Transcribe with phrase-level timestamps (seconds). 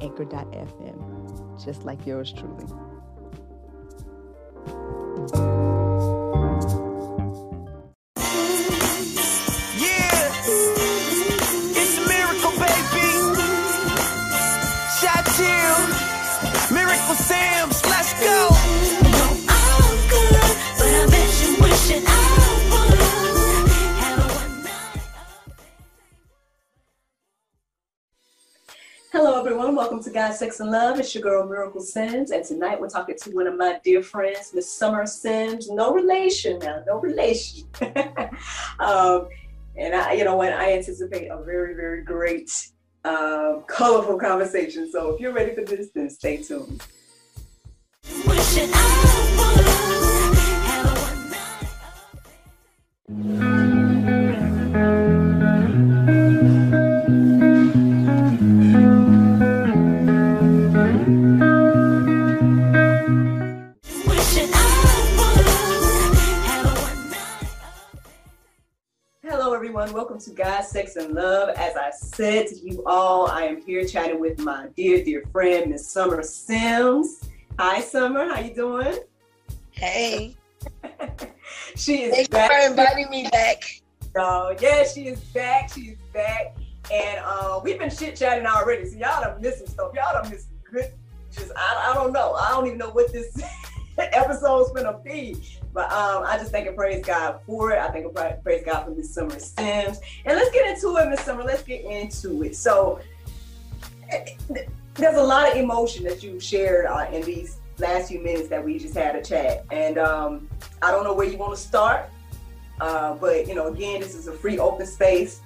[0.00, 2.66] anchor.fm, just like yours truly.
[30.10, 30.98] To God, Sex, and Love.
[30.98, 32.32] It's your girl, Miracle Sims.
[32.32, 35.70] And tonight we're talking to one of my dear friends, Miss Summer Sims.
[35.70, 37.68] No relation now, no relation.
[38.80, 39.28] um,
[39.76, 42.50] and I, you know what, I anticipate a very, very great,
[43.04, 44.90] um, colorful conversation.
[44.90, 46.82] So if you're ready for this, then stay tuned.
[53.08, 53.79] everyone.
[70.20, 71.48] Welcome to God, Sex, and Love.
[71.56, 75.70] As I said to you all, I am here chatting with my dear, dear friend,
[75.70, 77.26] Miss Summer Sims.
[77.58, 78.28] Hi, Summer.
[78.28, 78.98] How you doing?
[79.70, 80.36] Hey.
[81.74, 82.50] she is Thank back.
[82.50, 83.62] you for inviting me back.
[84.14, 85.72] Oh, yeah, she is back.
[85.72, 86.54] She is back.
[86.92, 88.84] And uh, we've been chit chatting already.
[88.90, 89.92] So y'all done missing stuff.
[89.94, 90.92] Y'all done missing good.
[91.32, 92.34] Just I, I don't know.
[92.34, 93.42] I don't even know what this
[93.98, 95.36] episode's gonna be.
[95.72, 97.78] But um, I just thank and praise God for it.
[97.78, 100.00] I thank and praise God for Miss Summer Sims.
[100.24, 101.44] And let's get into it, Miss Summer.
[101.44, 102.56] Let's get into it.
[102.56, 103.00] So
[104.94, 108.64] there's a lot of emotion that you shared uh, in these last few minutes that
[108.64, 109.64] we just had a chat.
[109.70, 110.48] And um,
[110.82, 112.10] I don't know where you want to start.
[112.80, 115.40] Uh, but you know, again, this is a free open space.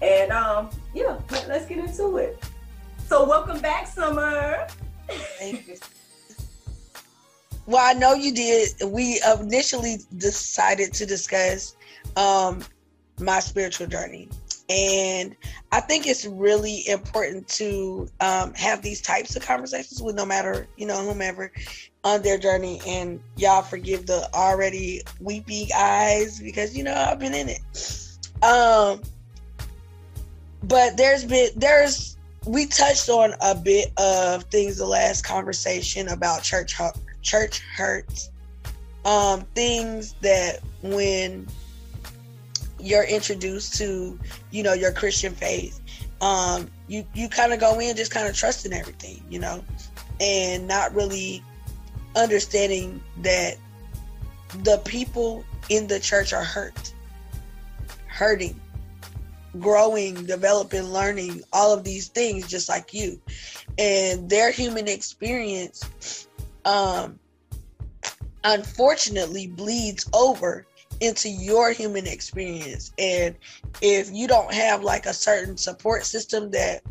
[0.00, 1.18] And um, yeah,
[1.48, 2.42] let's get into it.
[3.06, 4.68] So welcome back, Summer.
[7.68, 8.70] Well, I know you did.
[8.82, 11.76] We initially decided to discuss
[12.16, 12.64] um,
[13.20, 14.30] my spiritual journey.
[14.70, 15.36] And
[15.70, 20.66] I think it's really important to um, have these types of conversations with no matter,
[20.78, 21.52] you know, whomever
[22.04, 22.80] on their journey.
[22.86, 27.60] And y'all forgive the already weepy eyes because, you know, I've been in it.
[28.42, 29.02] Um,
[30.62, 36.42] but there's been, there's, we touched on a bit of things the last conversation about
[36.42, 36.72] church
[37.28, 38.30] church hurts,
[39.04, 41.46] um, things that when
[42.80, 44.18] you're introduced to,
[44.50, 45.80] you know, your Christian faith,
[46.20, 49.62] um, you you kind of go in just kind of trusting everything, you know,
[50.20, 51.42] and not really
[52.16, 53.56] understanding that
[54.62, 56.92] the people in the church are hurt,
[58.06, 58.58] hurting,
[59.60, 63.20] growing, developing, learning, all of these things just like you.
[63.76, 66.27] And their human experience
[66.68, 67.18] um,
[68.44, 70.66] unfortunately bleeds over
[71.00, 72.92] into your human experience.
[72.98, 73.34] And
[73.80, 76.82] if you don't have like a certain support system that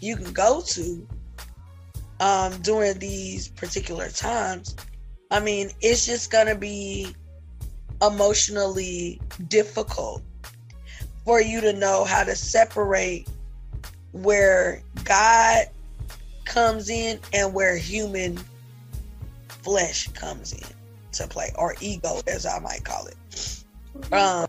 [0.00, 1.08] you can go to
[2.18, 4.74] um, during these particular times,
[5.30, 7.14] I mean, it's just going to be
[8.02, 10.22] emotionally difficult
[11.24, 13.28] for you to know how to separate
[14.12, 15.66] where God
[16.44, 18.38] comes in and where human
[19.66, 20.62] flesh comes in
[21.10, 23.16] to play, or ego, as I might call it.
[23.32, 24.14] Mm-hmm.
[24.14, 24.46] Um,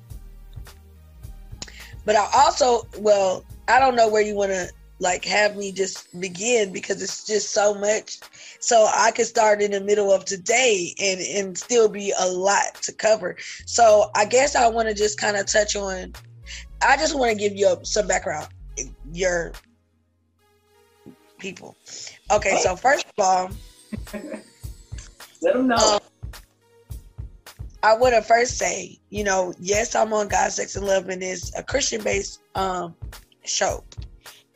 [2.05, 4.69] but I also, well, I don't know where you want to
[4.99, 8.19] like have me just begin because it's just so much.
[8.59, 12.75] So I could start in the middle of today and and still be a lot
[12.83, 13.37] to cover.
[13.65, 16.13] So I guess I want to just kind of touch on.
[16.81, 18.47] I just want to give you some background.
[19.11, 19.53] Your
[21.39, 21.75] people.
[22.31, 23.49] Okay, so first of all,
[25.41, 25.75] let them know.
[25.75, 25.99] Um,
[27.83, 31.21] I want to first say, you know, yes, I'm on God, Sex, and Love, and
[31.21, 32.95] it's a Christian based um,
[33.45, 33.83] show.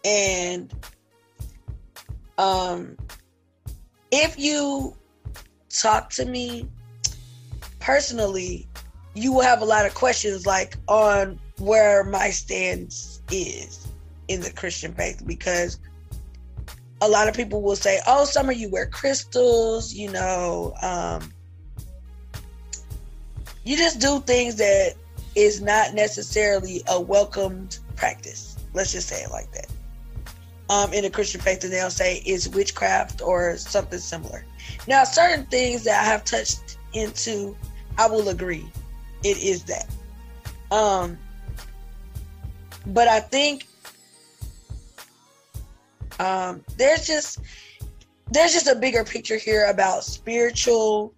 [0.03, 0.73] And
[2.37, 2.97] um,
[4.11, 4.95] if you
[5.69, 6.67] talk to me
[7.79, 8.67] personally,
[9.13, 13.87] you will have a lot of questions like on where my stance is
[14.27, 15.79] in the Christian faith because
[17.01, 21.33] a lot of people will say, "Oh, Summer, you wear crystals," you know, um,
[23.63, 24.94] you just do things that
[25.36, 28.57] is not necessarily a welcomed practice.
[28.74, 29.68] Let's just say it like that.
[30.69, 34.45] Um, in the Christian faith, and they'll say it's witchcraft or something similar.
[34.88, 37.57] Now, certain things that I have touched into,
[37.98, 38.65] I will agree,
[39.24, 39.88] it is that.
[40.71, 41.18] Um,
[42.88, 43.68] but I think
[46.21, 47.39] um, there's just
[48.29, 51.13] there's just a bigger picture here about spiritual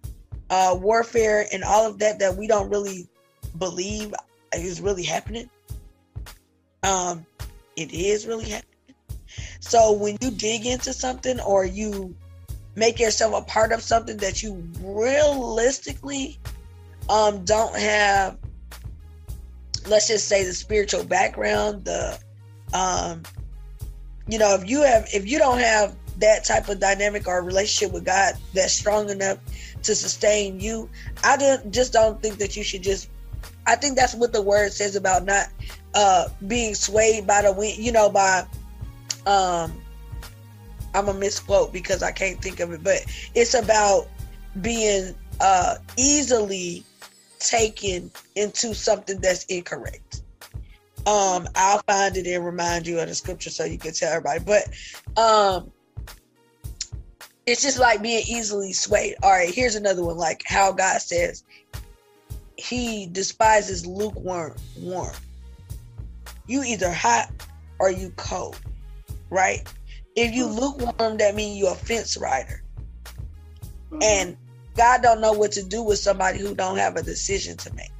[0.48, 3.06] uh, warfare and all of that that we don't really
[3.58, 4.14] believe
[4.54, 5.48] is really happening.
[6.82, 7.26] Um,
[7.76, 8.96] it is really happening.
[9.60, 12.16] So when you dig into something or you
[12.74, 16.38] make yourself a part of something that you realistically
[17.10, 18.38] um, don't have,
[19.86, 22.18] let's just say the spiritual background, the
[22.72, 23.22] um,
[24.28, 27.92] you know, if you have if you don't have that type of dynamic or relationship
[27.92, 29.38] with God that's strong enough
[29.82, 30.88] to sustain you,
[31.22, 33.10] I don't, just don't think that you should just.
[33.66, 35.48] I think that's what the word says about not
[35.94, 38.46] uh, being swayed by the wind, you know, by.
[39.26, 39.80] Um,
[40.94, 43.04] I'm a misquote because I can't think of it, but
[43.34, 44.06] it's about
[44.60, 46.84] being uh, easily
[47.40, 50.22] taken into something that's incorrect.
[51.06, 54.42] Um, I'll find it and remind you of the scripture so you can tell everybody.
[54.42, 55.70] But um,
[57.46, 59.16] it's just like being easily swayed.
[59.22, 60.16] All right, here's another one.
[60.16, 61.44] Like how God says
[62.56, 64.54] He despises lukewarm.
[64.78, 65.14] Warm.
[66.46, 67.30] You either hot
[67.78, 68.58] or you cold,
[69.30, 69.66] right?
[70.16, 72.62] If you lukewarm, that means you're a fence rider,
[74.00, 74.36] and
[74.76, 77.90] God don't know what to do with somebody who don't have a decision to make.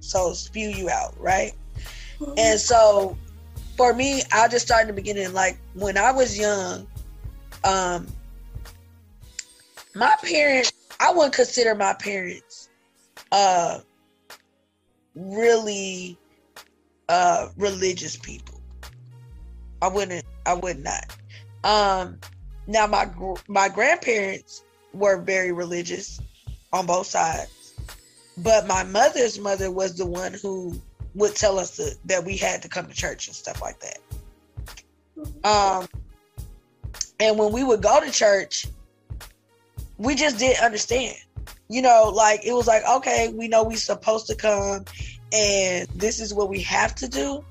[0.00, 1.52] So spew you out, right?
[2.36, 3.16] And so
[3.76, 5.32] for me, I'll just start in the beginning.
[5.32, 6.86] Like when I was young,
[7.64, 8.06] um,
[9.94, 12.68] my parents, I wouldn't consider my parents
[13.32, 13.80] uh
[15.14, 16.16] really
[17.08, 18.60] uh religious people.
[19.80, 21.16] I wouldn't I would not.
[21.64, 22.18] Um
[22.66, 23.10] now my
[23.48, 26.20] my grandparents were very religious
[26.72, 27.74] on both sides.
[28.38, 30.80] But my mother's mother was the one who
[31.14, 33.98] would tell us to, that we had to come to church and stuff like that.
[35.44, 35.88] Um,
[37.20, 38.66] and when we would go to church,
[39.98, 41.16] we just didn't understand.
[41.68, 44.84] You know, like it was like, okay, we know we're supposed to come
[45.32, 47.44] and this is what we have to do.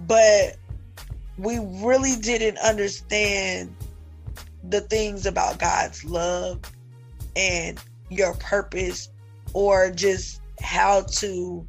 [0.00, 0.56] But
[1.38, 3.74] we really didn't understand
[4.68, 6.60] the things about God's love
[7.36, 9.08] and your purpose
[9.52, 11.66] or just how to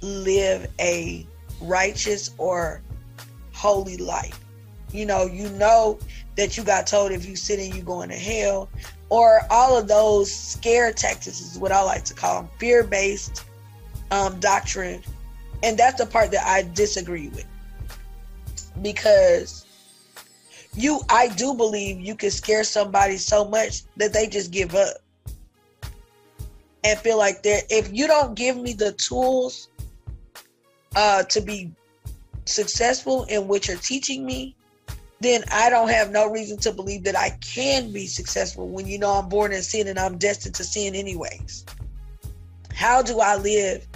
[0.00, 1.26] live a
[1.60, 2.82] righteous or
[3.52, 4.38] holy life.
[4.92, 5.98] You know, you know
[6.36, 8.68] that you got told if you sin and you going to hell,
[9.08, 13.44] or all of those scare tactics is what I like to call them, fear-based
[14.10, 15.02] um, doctrine,
[15.62, 17.46] and that's the part that I disagree with
[18.82, 19.66] because
[20.74, 24.98] you, I do believe you can scare somebody so much that they just give up
[26.84, 27.62] and feel like they're.
[27.70, 29.68] If you don't give me the tools
[30.96, 31.70] uh, to be
[32.46, 34.56] successful in what you're teaching me,
[35.20, 38.98] then I don't have no reason to believe that I can be successful when you
[38.98, 41.64] know I'm born in sin and I'm destined to sin anyways.
[42.74, 43.86] How do I live?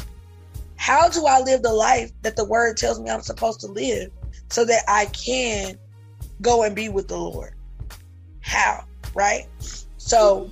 [0.77, 4.11] How do I live the life that the word tells me I'm supposed to live
[4.51, 5.79] so that I can
[6.41, 7.55] go and be with the Lord?
[8.41, 8.85] How?
[9.15, 9.47] Right?
[9.99, 10.51] So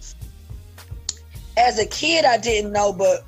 [1.57, 3.25] as a kid, I didn't know, but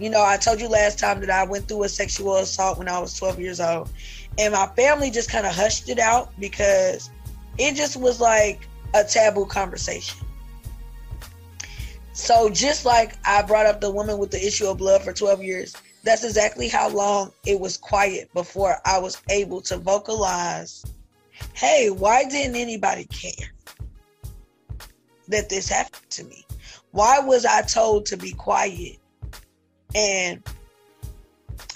[0.00, 2.88] you know, I told you last time that I went through a sexual assault when
[2.88, 3.90] I was 12 years old.
[4.38, 7.10] And my family just kind of hushed it out because
[7.58, 10.18] it just was like a taboo conversation.
[12.14, 15.42] So just like I brought up the woman with the issue of blood for 12
[15.42, 20.82] years, that's exactly how long it was quiet before I was able to vocalize,
[21.52, 23.52] hey, why didn't anybody care
[25.28, 26.46] that this happened to me?
[26.92, 28.99] Why was I told to be quiet
[29.94, 30.42] and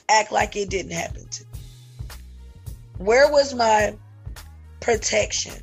[0.09, 1.49] act like it didn't happen to me?
[2.99, 3.97] Where was my
[4.81, 5.55] protection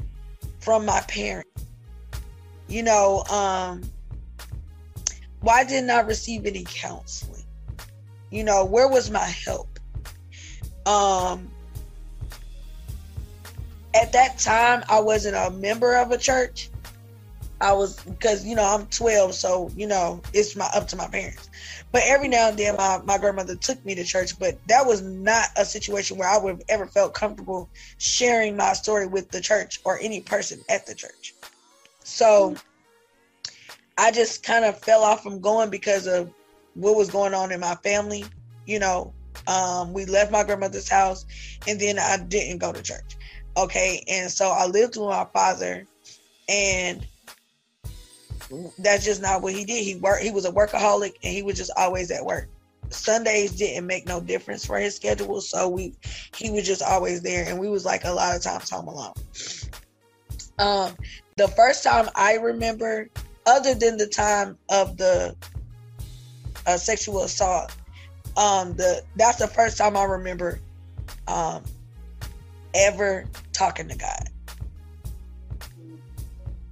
[0.59, 1.49] from my parents?
[2.67, 3.81] You know, um,
[5.41, 7.43] why didn't I receive any counseling?
[8.29, 9.67] You know, where was my help?
[10.85, 11.49] Um,
[13.93, 16.69] at that time, I wasn't a member of a church.
[17.59, 21.07] I was because you know I'm 12, so you know it's my up to my
[21.07, 21.49] parents.
[21.91, 25.01] But every now and then, my my grandmother took me to church, but that was
[25.01, 29.41] not a situation where I would have ever felt comfortable sharing my story with the
[29.41, 31.33] church or any person at the church.
[32.03, 32.55] So
[33.97, 36.31] I just kind of fell off from going because of
[36.75, 38.23] what was going on in my family.
[38.65, 39.13] You know,
[39.47, 41.25] um, we left my grandmother's house,
[41.67, 43.17] and then I didn't go to church.
[43.57, 45.85] Okay, and so I lived with my father,
[46.47, 47.05] and
[48.77, 49.83] that's just not what he did.
[49.83, 50.23] He worked.
[50.23, 52.47] He was a workaholic, and he was just always at work.
[52.89, 55.93] Sundays didn't make no difference for his schedule, so we
[56.35, 59.13] he was just always there, and we was like a lot of times home alone.
[60.59, 60.95] Um,
[61.37, 63.09] the first time I remember,
[63.45, 65.35] other than the time of the
[66.67, 67.73] uh, sexual assault,
[68.37, 70.59] um, the that's the first time I remember
[71.27, 71.63] um,
[72.75, 74.30] ever talking to God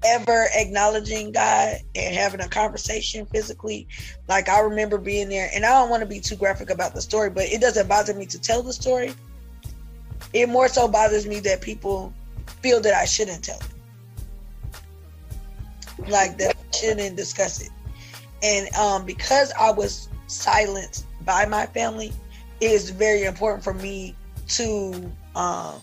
[0.03, 3.87] ever acknowledging God and having a conversation physically.
[4.27, 7.01] Like I remember being there, and I don't want to be too graphic about the
[7.01, 9.13] story, but it doesn't bother me to tell the story.
[10.33, 12.13] It more so bothers me that people
[12.61, 13.65] feel that I shouldn't tell it.
[16.09, 17.69] Like that I shouldn't discuss it.
[18.41, 22.13] And um, because I was silenced by my family,
[22.61, 24.15] it is very important for me
[24.49, 25.81] to um,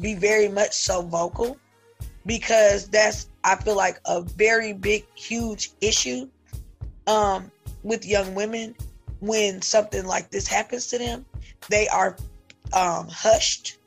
[0.00, 1.58] be very much so vocal
[2.26, 6.28] because that's I feel like a very big, huge issue
[7.06, 7.50] um,
[7.82, 8.74] with young women
[9.20, 11.24] when something like this happens to them.
[11.68, 12.16] They are
[12.72, 13.78] um, hushed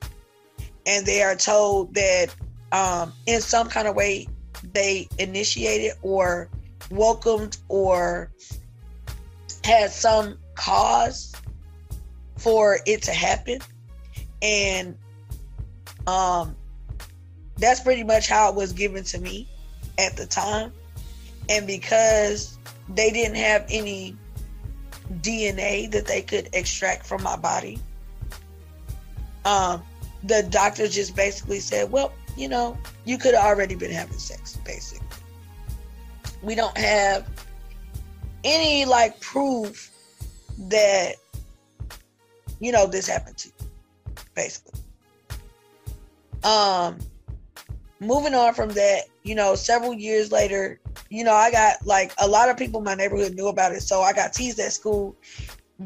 [0.86, 2.36] and they are told that
[2.72, 4.28] um, in some kind of way
[4.74, 6.50] they initiated or
[6.90, 8.32] welcomed or
[9.64, 11.34] had some cause
[12.38, 13.60] for it to happen.
[14.42, 14.98] And
[16.08, 16.56] um,
[17.58, 19.48] that's pretty much how it was given to me
[19.98, 20.72] at the time.
[21.50, 22.58] And because
[22.90, 24.16] they didn't have any
[25.22, 27.80] DNA that they could extract from my body,
[29.46, 29.84] um,
[30.24, 34.58] the doctor just basically said, well, you know, you could have already been having sex,
[34.66, 35.06] basically.
[36.42, 37.28] We don't have
[38.44, 39.92] any like proof
[40.70, 41.16] that,
[42.60, 43.68] you know, this happened to you,
[44.34, 44.80] basically.
[46.44, 46.98] Um,
[48.06, 50.80] moving on from that, you know, several years later,
[51.10, 53.82] you know, I got like a lot of people in my neighborhood knew about it.
[53.82, 55.16] So I got teased at school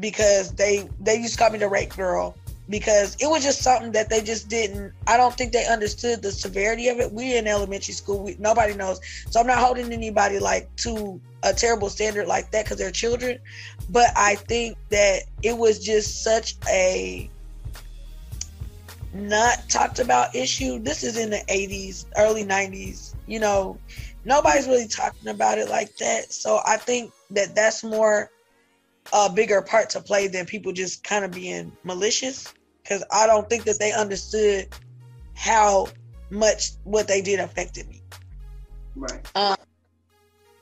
[0.00, 2.36] because they they used to call me the rape girl
[2.68, 6.30] because it was just something that they just didn't i don't think they understood the
[6.30, 7.10] severity of it.
[7.12, 9.00] We in elementary school we, nobody knows.
[9.30, 13.38] So i'm not holding anybody like to a terrible standard like that because they're children.
[13.90, 17.30] But i think that it was just such a
[19.18, 20.78] not talked about issue.
[20.78, 23.14] This is in the 80s, early 90s.
[23.26, 23.78] You know,
[24.24, 26.32] nobody's really talking about it like that.
[26.32, 28.30] So I think that that's more
[29.12, 32.52] a bigger part to play than people just kind of being malicious.
[32.82, 34.68] Because I don't think that they understood
[35.34, 35.88] how
[36.30, 38.02] much what they did affected me.
[38.96, 39.26] Right.
[39.34, 39.56] Um,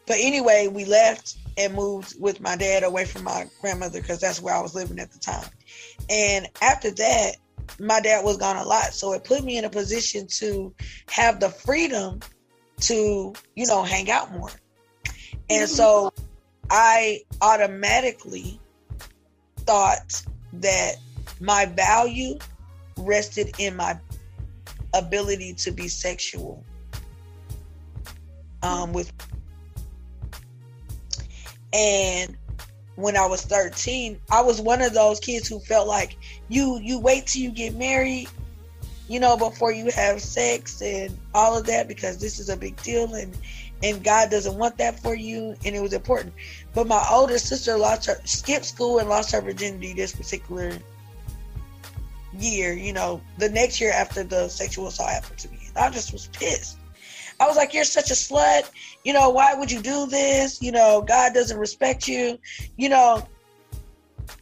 [0.06, 4.40] but anyway, we left and moved with my dad away from my grandmother because that's
[4.40, 5.48] where I was living at the time.
[6.08, 7.36] And after that,
[7.78, 8.92] my dad was gone a lot.
[8.94, 10.74] So it put me in a position to
[11.10, 12.20] have the freedom
[12.80, 14.50] to, you know, hang out more.
[15.48, 16.12] And so
[16.70, 18.60] I automatically
[19.58, 20.22] thought
[20.54, 20.96] that
[21.40, 22.38] my value
[22.96, 23.98] rested in my
[24.94, 26.64] ability to be sexual
[28.62, 29.12] um, with
[31.72, 32.36] and
[32.96, 36.16] when I was 13, I was one of those kids who felt like
[36.48, 38.28] you you wait till you get married,
[39.08, 42.80] you know, before you have sex and all of that because this is a big
[42.82, 43.36] deal and
[43.82, 46.32] and God doesn't want that for you and it was important.
[46.74, 50.72] But my older sister lost her skipped school and lost her virginity this particular
[52.38, 55.68] year, you know, the next year after the sexual assault happened to me.
[55.76, 56.78] I just was pissed.
[57.38, 58.70] I was like, You're such a slut.
[59.06, 60.60] You know, why would you do this?
[60.60, 62.40] You know, God doesn't respect you,
[62.76, 63.24] you know.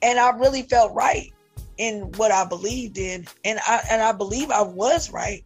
[0.00, 1.34] And I really felt right
[1.76, 3.26] in what I believed in.
[3.44, 5.44] And I and I believe I was right,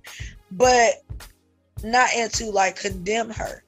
[0.52, 1.02] but
[1.82, 3.64] not into like condemn her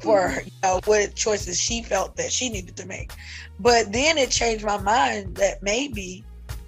[0.00, 0.44] for mm-hmm.
[0.44, 3.12] you know what choices she felt that she needed to make.
[3.58, 6.22] But then it changed my mind that maybe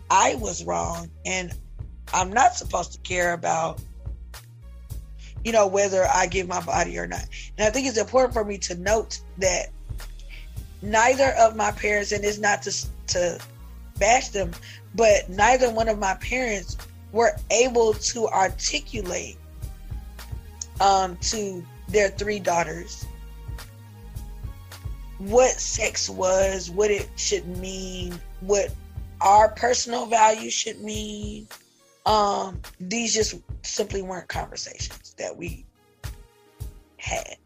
[0.08, 1.52] I was wrong and
[2.14, 3.82] I'm not supposed to care about
[5.44, 7.24] you know, whether I give my body or not.
[7.56, 9.68] And I think it's important for me to note that
[10.82, 13.40] neither of my parents, and it's not to, to
[13.98, 14.52] bash them,
[14.94, 16.76] but neither one of my parents
[17.12, 19.36] were able to articulate
[20.80, 23.06] um, to their three daughters
[25.18, 28.70] what sex was, what it should mean, what
[29.20, 31.46] our personal values should mean.
[32.06, 35.64] Um, these just simply weren't conversations that we
[36.96, 37.36] had.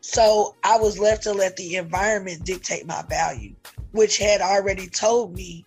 [0.00, 3.54] So I was left to let the environment dictate my value,
[3.92, 5.64] which had already told me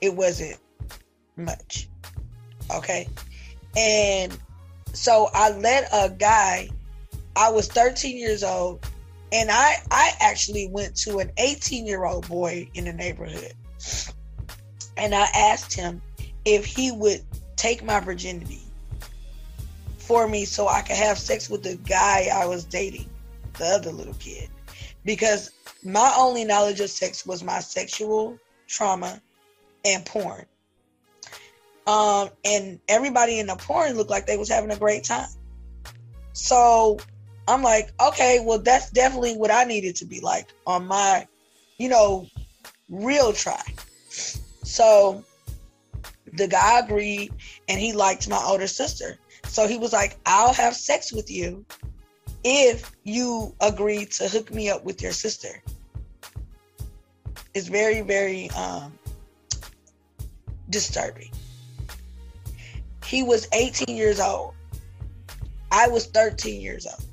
[0.00, 0.58] it wasn't
[1.36, 1.88] much.
[2.72, 3.08] Okay.
[3.76, 4.36] And
[4.92, 6.68] so I let a guy,
[7.34, 8.86] I was 13 years old,
[9.32, 13.52] and I I actually went to an 18 year old boy in the neighborhood,
[14.96, 16.02] and I asked him
[16.44, 17.22] if he would
[17.56, 18.67] take my virginity
[20.08, 23.10] for me so I could have sex with the guy I was dating,
[23.58, 24.48] the other little kid,
[25.04, 25.50] because
[25.84, 29.20] my only knowledge of sex was my sexual trauma
[29.84, 30.46] and porn.
[31.86, 35.28] Um, and everybody in the porn looked like they was having a great time.
[36.32, 36.98] So
[37.46, 41.26] I'm like, okay, well, that's definitely what I needed to be like on my,
[41.76, 42.26] you know,
[42.88, 43.62] real try.
[44.08, 45.22] So
[46.32, 47.30] the guy agreed
[47.68, 49.18] and he liked my older sister.
[49.48, 51.64] So he was like, I'll have sex with you
[52.44, 55.62] if you agree to hook me up with your sister.
[57.54, 58.96] It's very, very um,
[60.70, 61.32] disturbing.
[63.04, 64.54] He was 18 years old.
[65.72, 67.04] I was 13 years old.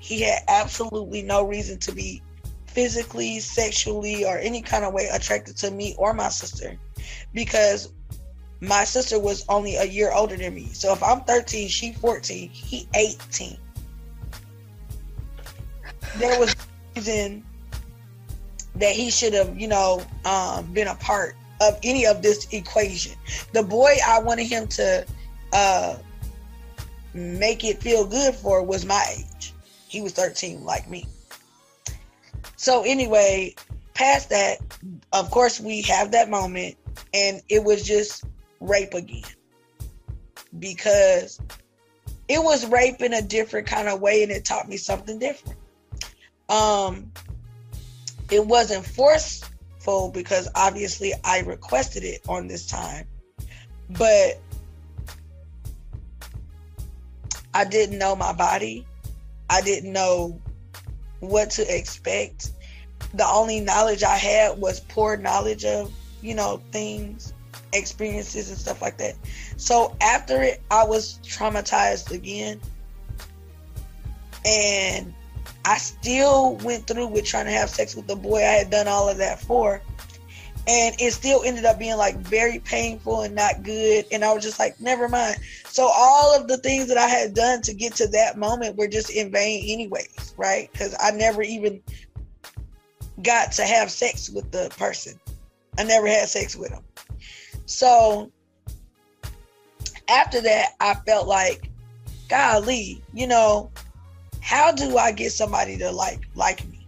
[0.00, 2.20] He had absolutely no reason to be
[2.66, 6.76] physically, sexually, or any kind of way attracted to me or my sister
[7.32, 7.92] because
[8.66, 10.68] my sister was only a year older than me.
[10.72, 13.56] So if I'm 13, she 14, he 18.
[16.16, 16.54] There was
[16.96, 17.44] reason
[18.76, 23.12] that he should have, you know, um, been a part of any of this equation.
[23.52, 25.06] The boy I wanted him to
[25.52, 25.96] uh,
[27.12, 29.52] make it feel good for was my age.
[29.88, 31.06] He was 13 like me.
[32.56, 33.54] So anyway,
[33.94, 34.58] past that,
[35.12, 36.76] of course we have that moment
[37.12, 38.24] and it was just
[38.68, 39.22] rape again.
[40.58, 41.40] Because
[42.28, 45.58] it was rape in a different kind of way and it taught me something different.
[46.48, 47.12] Um
[48.30, 53.06] it wasn't forceful because obviously I requested it on this time.
[53.90, 54.40] But
[57.52, 58.86] I didn't know my body.
[59.48, 60.40] I didn't know
[61.20, 62.50] what to expect.
[63.14, 67.32] The only knowledge I had was poor knowledge of, you know, things,
[67.74, 69.14] experiences, and stuff like that.
[69.56, 72.60] So after it, I was traumatized again.
[74.46, 75.14] And
[75.64, 78.88] I still went through with trying to have sex with the boy I had done
[78.88, 79.80] all of that for.
[80.66, 84.06] And it still ended up being like very painful and not good.
[84.10, 85.36] And i was just like never mind.
[85.66, 88.88] So all of the things that i had done to get to that moment were
[88.88, 90.70] just in vain anyways right?
[90.72, 91.82] Because i never even
[93.22, 95.18] got to have sex with the person.
[95.78, 96.82] I never had sex with him
[97.66, 98.30] so
[100.08, 101.70] after that i felt like
[102.28, 103.70] golly you know
[104.40, 106.84] how do i get somebody to like like me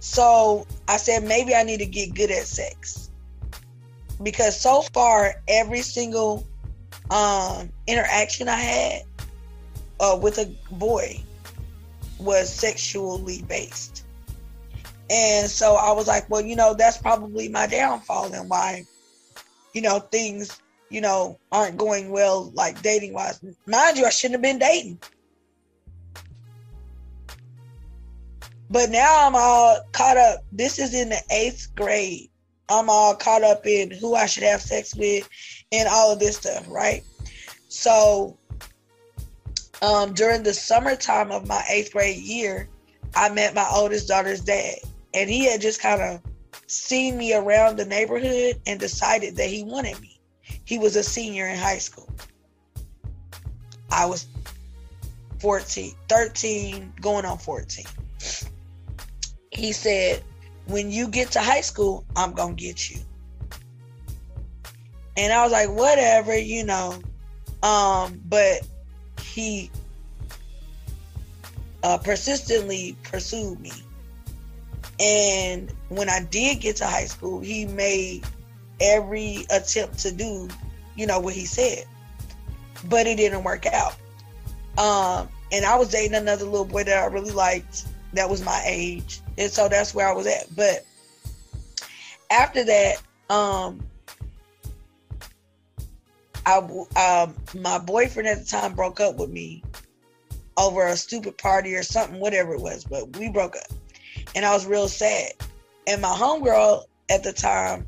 [0.00, 3.10] so I said, maybe I need to get good at sex.
[4.22, 6.46] Because so far, every single
[7.10, 9.02] um, interaction I had
[10.00, 11.20] uh, with a boy
[12.18, 14.06] was sexually based.
[15.10, 18.84] And so I was like, well, you know, that's probably my downfall and why,
[19.78, 20.60] you know, things,
[20.90, 23.40] you know, aren't going well, like dating wise.
[23.64, 24.98] Mind you, I shouldn't have been dating.
[28.68, 30.40] But now I'm all caught up.
[30.50, 32.28] This is in the eighth grade.
[32.68, 35.28] I'm all caught up in who I should have sex with
[35.70, 37.04] and all of this stuff, right?
[37.68, 38.36] So
[39.80, 42.68] um, during the summertime of my eighth grade year,
[43.14, 44.78] I met my oldest daughter's dad.
[45.14, 46.20] And he had just kind of
[46.68, 50.20] seen me around the neighborhood and decided that he wanted me.
[50.64, 52.08] He was a senior in high school.
[53.90, 54.26] I was
[55.40, 57.84] 14, 13, going on 14
[59.58, 60.22] he said,
[60.66, 63.00] when you get to high school, I'm going to get you.
[65.16, 66.98] And I was like, whatever, you know.
[67.62, 68.66] Um, but
[69.20, 69.70] he
[71.82, 73.72] uh, persistently pursued me.
[75.00, 78.24] And when I did get to high school, he made
[78.80, 80.48] every attempt to do,
[80.96, 81.84] you know, what he said.
[82.88, 83.94] But it didn't work out.
[84.76, 87.84] Um, and I was dating another little boy that I really liked
[88.14, 90.54] that was my age and so that's where I was at.
[90.54, 90.84] But
[92.30, 92.96] after that,
[93.30, 93.80] um,
[96.44, 96.58] I
[96.96, 99.62] um, my boyfriend at the time broke up with me,
[100.56, 102.84] over a stupid party or something, whatever it was.
[102.84, 103.66] But we broke up,
[104.38, 105.32] and I was real sad.
[105.88, 107.84] And my homegirl at the time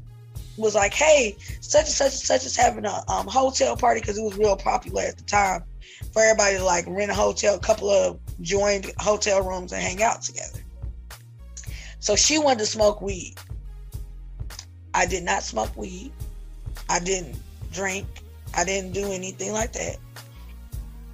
[0.56, 4.18] was like, "Hey, such and such and such is having a um, hotel party because
[4.18, 5.62] it was real popular at the time
[6.12, 10.02] for everybody to like rent a hotel, a couple of joined hotel rooms and hang
[10.02, 10.58] out together."
[12.00, 13.36] So she wanted to smoke weed.
[14.92, 16.10] I did not smoke weed.
[16.88, 17.36] I didn't
[17.72, 18.08] drink.
[18.56, 19.98] I didn't do anything like that.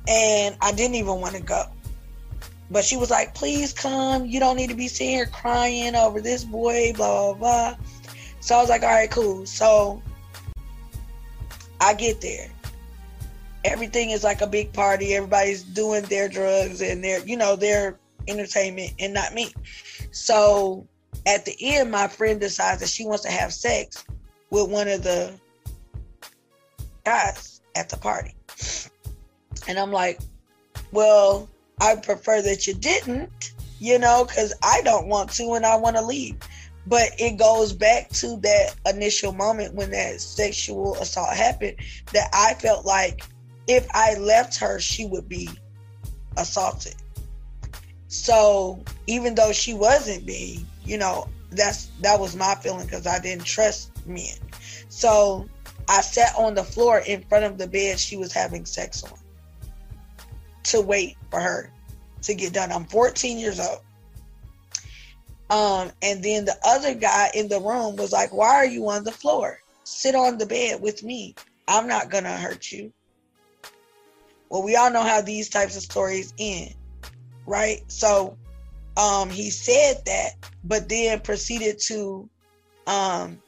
[0.08, 1.64] And I didn't even want to go.
[2.70, 4.26] But she was like, please come.
[4.26, 7.76] You don't need to be sitting here crying over this boy, blah, blah, blah.
[8.40, 9.46] So I was like, all right, cool.
[9.46, 10.02] So
[11.80, 12.48] I get there.
[13.64, 15.14] Everything is like a big party.
[15.14, 17.98] Everybody's doing their drugs and their, you know, their
[18.28, 19.52] entertainment and not me.
[20.10, 20.86] So
[21.26, 24.04] at the end, my friend decides that she wants to have sex
[24.50, 25.34] with one of the
[27.04, 28.34] guys at the party.
[29.68, 30.20] And I'm like,
[30.92, 31.48] well,
[31.80, 35.96] I prefer that you didn't, you know, because I don't want to and I want
[35.96, 36.36] to leave.
[36.86, 41.76] But it goes back to that initial moment when that sexual assault happened
[42.12, 43.22] that I felt like
[43.66, 45.48] if I left her, she would be
[46.36, 46.94] assaulted.
[48.08, 53.18] So even though she wasn't being, you know, that's that was my feeling because I
[53.18, 54.36] didn't trust men.
[54.88, 55.48] So
[55.88, 59.18] I sat on the floor in front of the bed she was having sex on
[60.70, 61.72] to wait for her
[62.22, 62.72] to get done.
[62.72, 63.80] I'm 14 years old.
[65.48, 69.04] Um, and then the other guy in the room was like, Why are you on
[69.04, 69.60] the floor?
[69.84, 71.34] Sit on the bed with me.
[71.68, 72.92] I'm not gonna hurt you.
[74.48, 76.74] Well, we all know how these types of stories end,
[77.46, 77.80] right?
[77.88, 78.36] So
[78.96, 80.30] um he said that,
[80.64, 82.28] but then proceeded to
[82.88, 83.40] um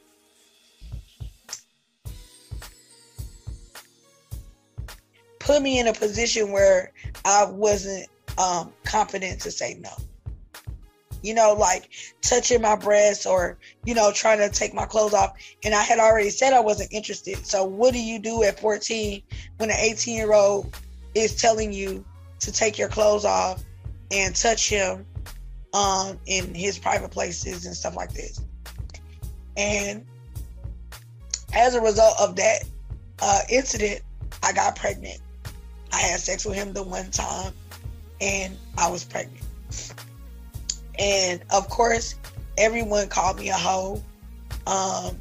[5.49, 6.91] put me in a position where
[7.25, 8.07] I wasn't
[8.37, 9.89] um, confident to say no.
[11.23, 11.89] You know, like
[12.21, 15.35] touching my breasts or, you know, trying to take my clothes off.
[15.63, 17.47] And I had already said I wasn't interested.
[17.47, 19.23] So, what do you do at 14
[19.57, 20.77] when an 18 year old
[21.15, 22.05] is telling you
[22.41, 23.63] to take your clothes off
[24.11, 25.03] and touch him
[25.73, 28.39] um, in his private places and stuff like this?
[29.57, 30.05] And
[31.55, 32.65] as a result of that
[33.19, 34.01] uh, incident,
[34.43, 35.19] I got pregnant
[35.91, 37.53] I had sex with him the one time
[38.21, 39.43] and I was pregnant.
[40.97, 42.15] And of course,
[42.57, 44.01] everyone called me a hoe.
[44.67, 45.17] Um,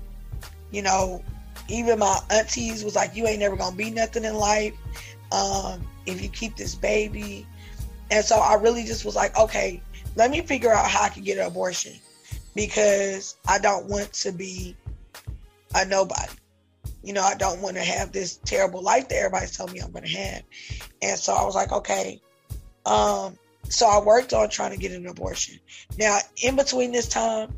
[0.70, 1.22] you know,
[1.68, 4.74] even my aunties was like, You ain't never gonna be nothing in life.
[5.31, 7.46] Um, if you keep this baby.
[8.11, 9.83] And so I really just was like, okay,
[10.16, 11.92] let me figure out how I can get an abortion
[12.54, 14.74] because I don't want to be
[15.74, 16.33] a nobody
[17.09, 19.92] you know, I don't want to have this terrible life that everybody's telling me I'm
[19.92, 20.42] going to have.
[21.01, 22.21] And so I was like, okay.
[22.85, 23.38] Um,
[23.71, 25.59] so I worked on trying to get an abortion.
[25.99, 27.57] Now, in between this time,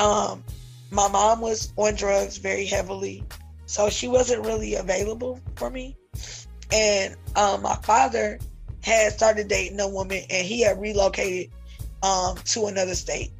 [0.00, 0.42] um,
[0.90, 3.22] my mom was on drugs very heavily,
[3.66, 5.96] so she wasn't really available for me.
[6.72, 8.40] And um, my father
[8.82, 11.52] had started dating a woman, and he had relocated
[12.02, 13.30] um, to another state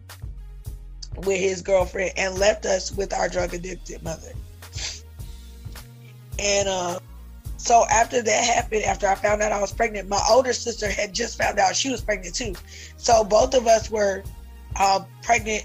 [1.17, 4.31] with his girlfriend and left us with our drug addicted mother.
[6.39, 7.01] And uh,
[7.57, 11.13] so after that happened, after I found out I was pregnant, my older sister had
[11.13, 12.55] just found out she was pregnant too.
[12.97, 14.23] So both of us were
[14.77, 15.65] uh, pregnant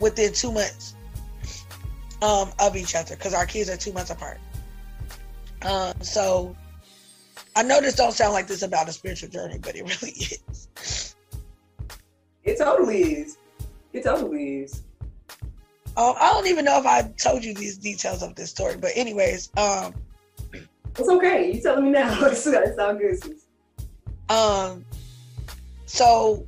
[0.00, 0.94] within two months
[2.22, 4.38] um, of each other because our kids are two months apart.
[5.62, 6.54] Uh, so
[7.54, 11.14] I know this don't sound like this about a spiritual journey, but it really is.
[12.44, 13.38] It totally is.
[13.92, 14.82] It totally is.
[15.96, 18.90] Um, I don't even know if I told you these details of this story, but
[18.94, 19.94] anyways, um,
[20.98, 21.52] it's okay.
[21.52, 22.26] You telling me now?
[22.26, 23.18] it's, it's all good.
[24.28, 24.84] Um,
[25.86, 26.46] so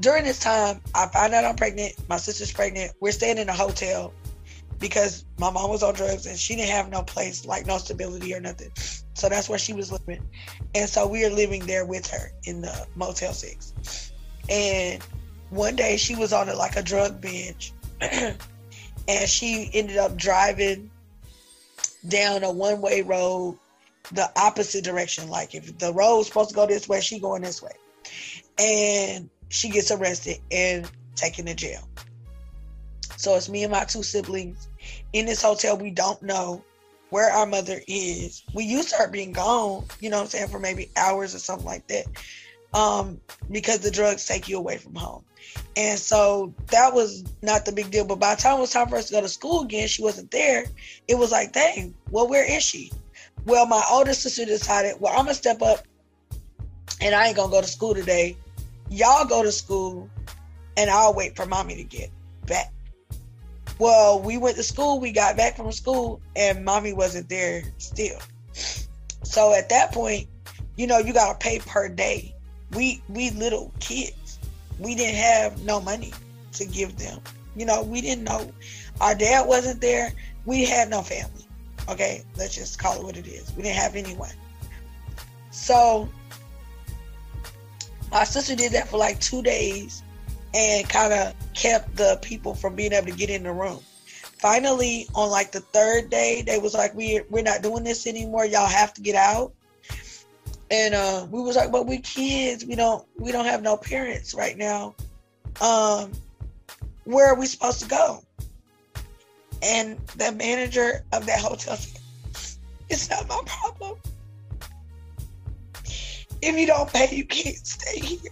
[0.00, 1.94] during this time, I find out I'm pregnant.
[2.08, 2.92] My sister's pregnant.
[3.00, 4.12] We're staying in a hotel
[4.78, 8.34] because my mom was on drugs and she didn't have no place, like no stability
[8.34, 8.70] or nothing.
[9.14, 10.26] So that's where she was living.
[10.74, 14.12] And so we are living there with her in the Motel 6.
[14.48, 15.02] And
[15.50, 17.74] one day she was on a, like a drug binge
[19.08, 20.90] and she ended up driving
[22.08, 23.58] down a one way road
[24.12, 25.28] the opposite direction.
[25.28, 27.72] Like if the road's supposed to go this way, she going this way.
[28.58, 31.88] And she gets arrested and taken to jail.
[33.16, 34.68] So it's me and my two siblings
[35.12, 35.76] in this hotel.
[35.76, 36.64] We don't know
[37.10, 38.42] where our mother is.
[38.54, 41.38] We used to her being gone, you know what I'm saying, for maybe hours or
[41.38, 42.06] something like that.
[42.72, 45.24] Um, because the drugs take you away from home.
[45.76, 48.04] And so that was not the big deal.
[48.04, 50.02] But by the time it was time for us to go to school again, she
[50.02, 50.66] wasn't there.
[51.08, 52.92] It was like, dang, well, where is she?
[53.46, 55.86] Well, my older sister decided, well, I'm gonna step up
[57.00, 58.36] and I ain't gonna go to school today.
[58.90, 60.10] Y'all go to school,
[60.76, 62.10] and I'll wait for mommy to get
[62.46, 62.72] back.
[63.78, 68.18] Well, we went to school, we got back from school, and mommy wasn't there still.
[68.52, 70.28] So at that point,
[70.76, 72.34] you know, you gotta pay per day.
[72.72, 74.12] We we little kids.
[74.80, 76.12] We didn't have no money
[76.52, 77.20] to give them.
[77.54, 78.50] You know, we didn't know.
[79.00, 80.12] Our dad wasn't there.
[80.46, 81.46] We had no family.
[81.88, 83.52] Okay, let's just call it what it is.
[83.56, 84.32] We didn't have anyone.
[85.50, 86.08] So
[88.10, 90.02] my sister did that for like two days
[90.54, 93.80] and kind of kept the people from being able to get in the room.
[94.38, 98.46] Finally, on like the third day, they was like, "We we're not doing this anymore.
[98.46, 99.52] Y'all have to get out."
[100.70, 102.64] And uh, we was like, "But we kids.
[102.64, 104.94] We don't we don't have no parents right now.
[105.60, 106.12] Um,
[107.04, 108.22] where are we supposed to go?"
[109.62, 112.00] And the manager of that hotel said,
[112.88, 113.98] "It's not my problem.
[116.42, 118.30] If you don't pay, you can't stay here."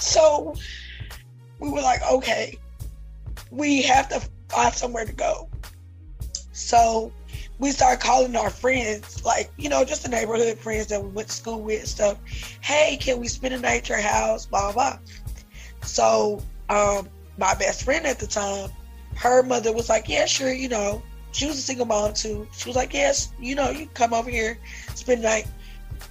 [0.00, 0.54] So
[1.60, 2.58] we were like, okay,
[3.50, 5.48] we have to find somewhere to go.
[6.52, 7.12] So
[7.60, 11.28] we started calling our friends, like, you know, just the neighborhood friends that we went
[11.28, 12.18] to school with and stuff.
[12.62, 14.46] Hey, can we spend a night at your house?
[14.46, 14.98] Blah, blah.
[15.82, 18.70] So um, my best friend at the time,
[19.14, 21.02] her mother was like, yeah, sure, you know.
[21.32, 22.48] She was a single mom too.
[22.56, 24.58] She was like, yes, you know, you come over here,
[24.94, 25.46] spend night.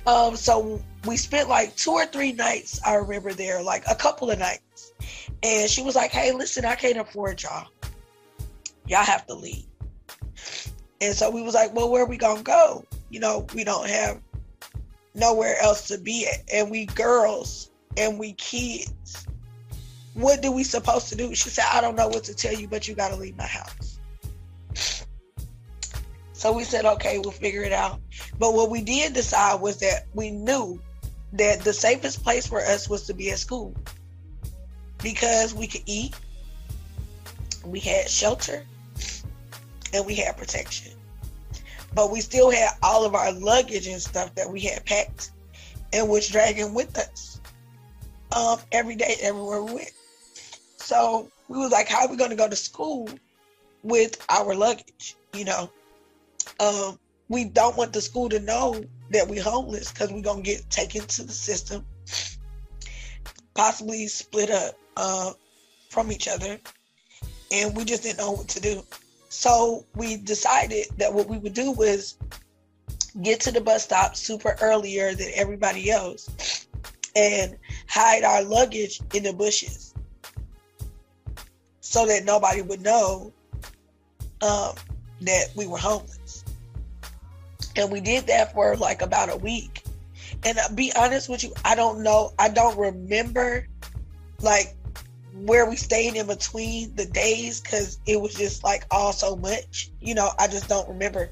[0.06, 4.30] Um, so we spent like two or three nights, I remember there, like a couple
[4.30, 4.94] of nights.
[5.42, 7.68] And she was like, hey, listen, I can't afford y'all.
[8.86, 9.66] Y'all have to leave.
[11.02, 12.86] And so we was like, well, where we gonna go?
[13.10, 14.22] You know, we don't have
[15.16, 16.44] nowhere else to be at.
[16.54, 19.26] And we girls and we kids.
[20.14, 21.34] What do we supposed to do?
[21.36, 24.00] She said, I don't know what to tell you, but you gotta leave my house.
[26.34, 28.00] So we said, okay, we'll figure it out.
[28.38, 30.80] But what we did decide was that we knew
[31.34, 33.76] that the safest place for us was to be at school
[35.04, 36.16] because we could eat,
[37.66, 38.66] we had shelter,
[39.93, 40.93] and we had protection.
[41.93, 45.32] But we still had all of our luggage and stuff that we had packed
[45.91, 47.41] and was dragging with us
[48.36, 49.91] um, every day, everywhere we went.
[50.78, 53.10] So we was like, how are we going to go to school
[53.84, 55.15] with our luggage?
[55.34, 55.69] You know,
[56.60, 56.99] um,
[57.30, 61.02] we don't want the school to know that we're homeless because we're gonna get taken
[61.02, 61.86] to the system,
[63.54, 65.32] possibly split up uh,
[65.89, 66.60] from each other,
[67.52, 68.84] and we just didn't know what to do.
[69.30, 72.18] So we decided that what we would do was
[73.22, 76.68] get to the bus stop super earlier than everybody else
[77.15, 79.94] and hide our luggage in the bushes
[81.82, 83.32] so that nobody would know
[84.42, 84.74] um,
[85.22, 86.44] that we were homeless.
[87.76, 89.84] And we did that for like about a week.
[90.44, 93.68] And I'll be honest with you, I don't know, I don't remember
[94.42, 94.76] like
[95.34, 99.92] where we stayed in between the days because it was just like all so much.
[100.02, 101.30] You know, I just don't remember.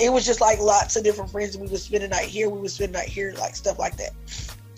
[0.00, 1.56] It was just like lots of different friends.
[1.56, 3.96] We would spend a night here, we would spend a night here, like stuff like
[3.96, 4.12] that.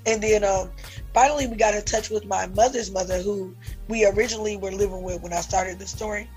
[0.07, 0.71] And then um
[1.15, 3.55] finally we got in touch with my mother's mother who
[3.89, 6.29] we originally were living with when I started the story.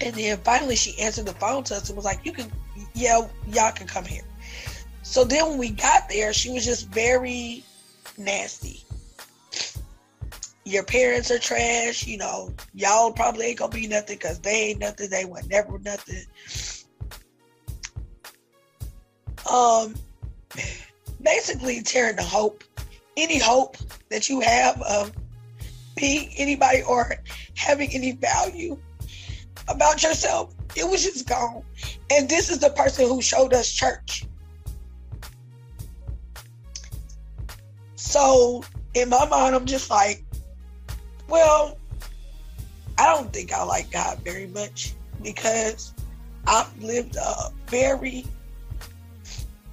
[0.00, 2.50] And then finally she answered the phone to us and was like, You can
[2.94, 4.24] yeah, y'all can come here.
[5.02, 7.64] So then when we got there, she was just very
[8.16, 8.84] nasty.
[10.64, 14.80] Your parents are trash, you know, y'all probably ain't gonna be nothing because they ain't
[14.80, 16.24] nothing, they were never nothing.
[19.50, 19.94] Um
[21.20, 22.64] basically tearing the hope,
[23.16, 23.76] any hope
[24.10, 25.12] that you have of
[25.96, 27.12] being anybody or
[27.56, 28.78] having any value
[29.68, 31.62] about yourself it was just gone.
[32.10, 34.24] And this is the person who showed us church.
[37.94, 38.62] So
[38.94, 40.24] in my mind, I'm just like,
[41.32, 41.78] well,
[42.98, 44.92] I don't think I like God very much
[45.22, 45.94] because
[46.46, 48.26] I've lived a very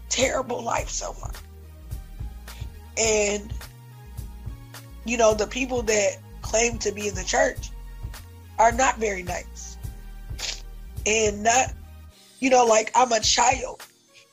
[0.08, 1.34] terrible life so far.
[2.98, 3.54] And,
[5.04, 7.72] you know, the people that claim to be in the church
[8.58, 9.78] are not very nice
[11.06, 11.74] and not,
[12.40, 13.84] you know, like I'm a child.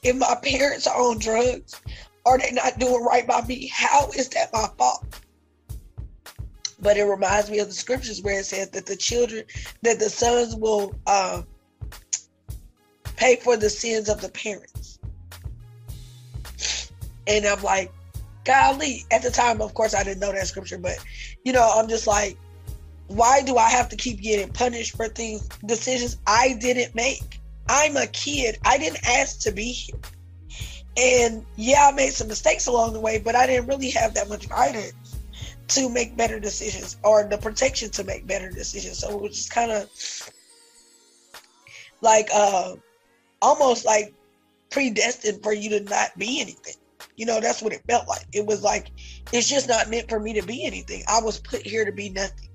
[0.05, 1.75] If my parents are on drugs
[2.25, 5.05] are they not doing right by me, how is that my fault?
[6.81, 9.45] But it reminds me of the scriptures where it says that the children,
[9.83, 11.43] that the sons will uh,
[13.17, 14.99] pay for the sins of the parents.
[17.27, 17.93] And I'm like,
[18.45, 20.99] golly, at the time, of course, I didn't know that scripture, but
[21.45, 22.37] you know, I'm just like,
[23.09, 27.41] why do I have to keep getting punished for things, decisions I didn't make?
[27.69, 28.59] I'm a kid.
[28.65, 29.99] I didn't ask to be here.
[30.97, 34.29] And yeah, I made some mistakes along the way, but I didn't really have that
[34.29, 35.06] much guidance
[35.69, 38.99] to make better decisions or the protection to make better decisions.
[38.99, 39.89] So it was just kind of
[42.01, 42.77] like uh
[43.43, 44.15] almost like
[44.71, 46.75] predestined for you to not be anything.
[47.17, 48.27] You know, that's what it felt like.
[48.33, 48.91] It was like
[49.33, 51.03] it's just not meant for me to be anything.
[51.09, 52.49] I was put here to be nothing.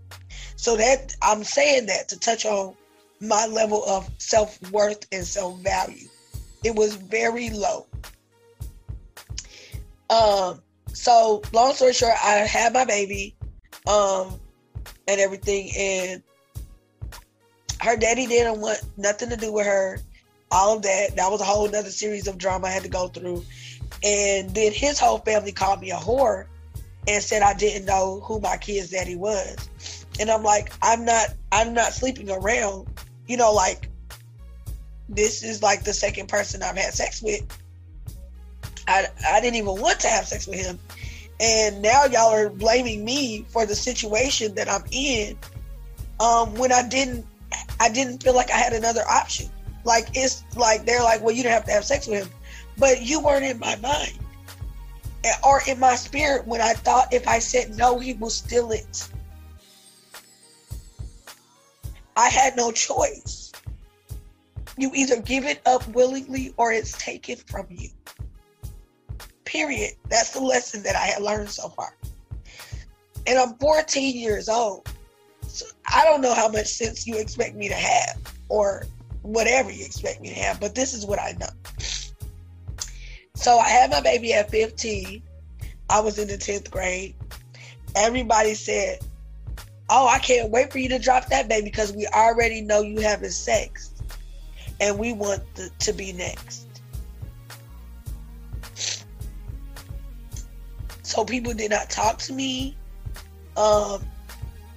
[0.55, 2.75] So that I'm saying that to touch on
[3.19, 6.07] my level of self-worth and self-value.
[6.63, 7.87] It was very low.
[10.09, 10.61] Um
[10.93, 13.35] so long story short, I had my baby,
[13.87, 14.39] um,
[15.07, 16.23] and everything, and
[17.81, 19.99] her daddy didn't want nothing to do with her.
[20.51, 21.15] All of that.
[21.15, 23.43] That was a whole other series of drama I had to go through.
[24.03, 26.45] And then his whole family called me a whore
[27.07, 30.05] and said I didn't know who my kid's daddy was.
[30.19, 32.87] And I'm like, I'm not I'm not sleeping around.
[33.27, 33.89] You know, like
[35.07, 37.41] this is like the second person I've had sex with
[38.91, 40.79] I, I didn't even want to have sex with him.
[41.39, 45.37] And now y'all are blaming me for the situation that I'm in
[46.19, 47.25] um, when I didn't
[47.79, 49.47] I didn't feel like I had another option.
[49.83, 52.33] Like it's like they're like, well, you didn't have to have sex with him,
[52.77, 54.13] but you weren't in my mind
[55.43, 59.07] or in my spirit when I thought if I said no, he will steal it.
[62.15, 63.51] I had no choice.
[64.77, 67.89] You either give it up willingly or it's taken from you.
[69.51, 69.95] Period.
[70.07, 71.93] That's the lesson that I had learned so far.
[73.27, 74.89] And I'm 14 years old.
[75.45, 78.85] So I don't know how much sense you expect me to have or
[79.23, 81.49] whatever you expect me to have, but this is what I know.
[83.35, 85.21] So I had my baby at 15.
[85.89, 87.13] I was in the 10th grade.
[87.97, 88.99] Everybody said,
[89.89, 93.01] Oh, I can't wait for you to drop that baby because we already know you
[93.01, 93.91] having sex
[94.79, 96.70] and we want the, to be next.
[101.11, 102.73] So people did not talk to me.
[103.57, 104.01] Um,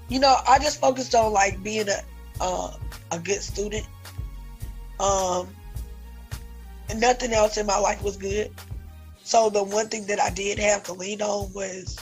[0.09, 2.01] you know, I just focused on like being a
[2.40, 2.73] uh,
[3.12, 3.87] a good student.
[4.99, 5.49] Um,
[6.90, 8.51] and nothing else in my life was good.
[9.23, 11.99] So the one thing that I did have to lean on was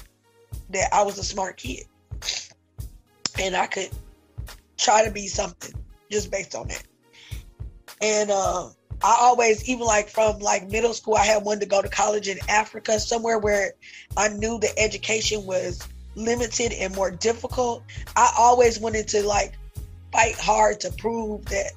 [0.71, 1.85] that I was a smart kid,
[3.39, 3.91] and I could
[4.79, 5.75] try to be something
[6.11, 6.85] just based on that.
[8.01, 8.71] And uh,
[9.05, 12.29] I always, even like from like middle school, I had wanted to go to college
[12.29, 13.73] in Africa, somewhere where
[14.17, 17.83] I knew the education was limited and more difficult.
[18.17, 19.55] I always wanted to like
[20.13, 21.73] fight hard to prove that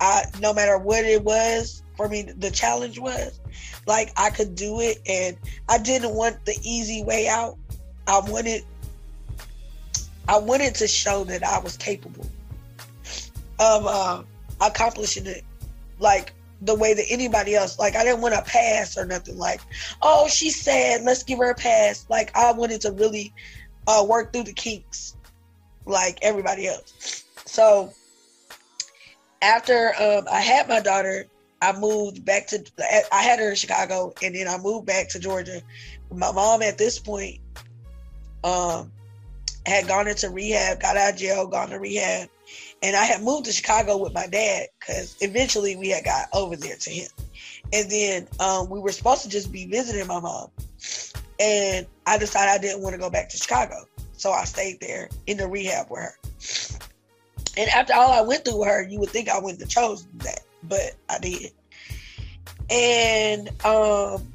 [0.00, 3.40] I, no matter what it was for me, the challenge was
[3.86, 5.36] like I could do it, and
[5.68, 7.56] I didn't want the easy way out.
[8.06, 8.64] I wanted,
[10.28, 12.26] I wanted to show that I was capable
[13.58, 14.22] of uh,
[14.60, 15.42] accomplishing it.
[15.98, 17.78] Like the way that anybody else.
[17.78, 19.36] Like I didn't want to pass or nothing.
[19.36, 19.60] Like,
[20.02, 21.02] oh, she's sad.
[21.02, 22.06] Let's give her a pass.
[22.08, 23.32] Like I wanted to really
[23.86, 25.16] uh, work through the kinks,
[25.84, 27.24] like everybody else.
[27.44, 27.92] So
[29.42, 31.26] after um, I had my daughter,
[31.62, 32.64] I moved back to.
[33.12, 35.62] I had her in Chicago, and then I moved back to Georgia.
[36.10, 37.40] My mom at this point
[38.44, 38.92] um,
[39.64, 42.28] had gone into rehab, got out of jail, gone to rehab,
[42.86, 46.54] and I had moved to Chicago with my dad because eventually we had got over
[46.54, 47.08] there to him.
[47.72, 50.50] And then um, we were supposed to just be visiting my mom.
[51.40, 53.74] And I decided I didn't want to go back to Chicago.
[54.12, 56.14] So I stayed there in the rehab with her.
[57.56, 60.08] And after all I went through with her, you would think I wouldn't have chosen
[60.18, 61.50] that, but I did.
[62.70, 64.32] And um,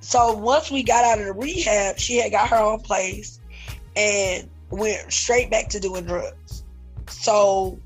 [0.00, 3.38] so once we got out of the rehab, she had got her own place
[3.96, 6.37] and went straight back to doing drugs.
[7.08, 7.78] So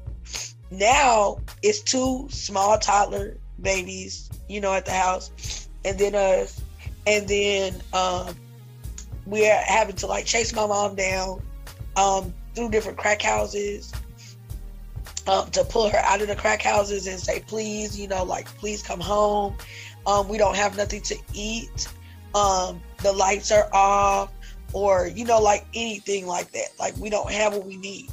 [0.71, 6.61] now it's two small toddler babies, you know, at the house, and then us,
[7.07, 8.35] and then um,
[9.27, 11.43] we're having to like chase my mom down
[11.97, 13.93] um, through different crack houses
[15.27, 18.47] um, to pull her out of the crack houses and say, please, you know, like,
[18.59, 19.55] please come home.
[20.07, 21.89] Um, we don't have nothing to eat.
[22.35, 24.33] Um, the lights are off,
[24.73, 26.69] or, you know, like anything like that.
[26.79, 28.11] Like, we don't have what we need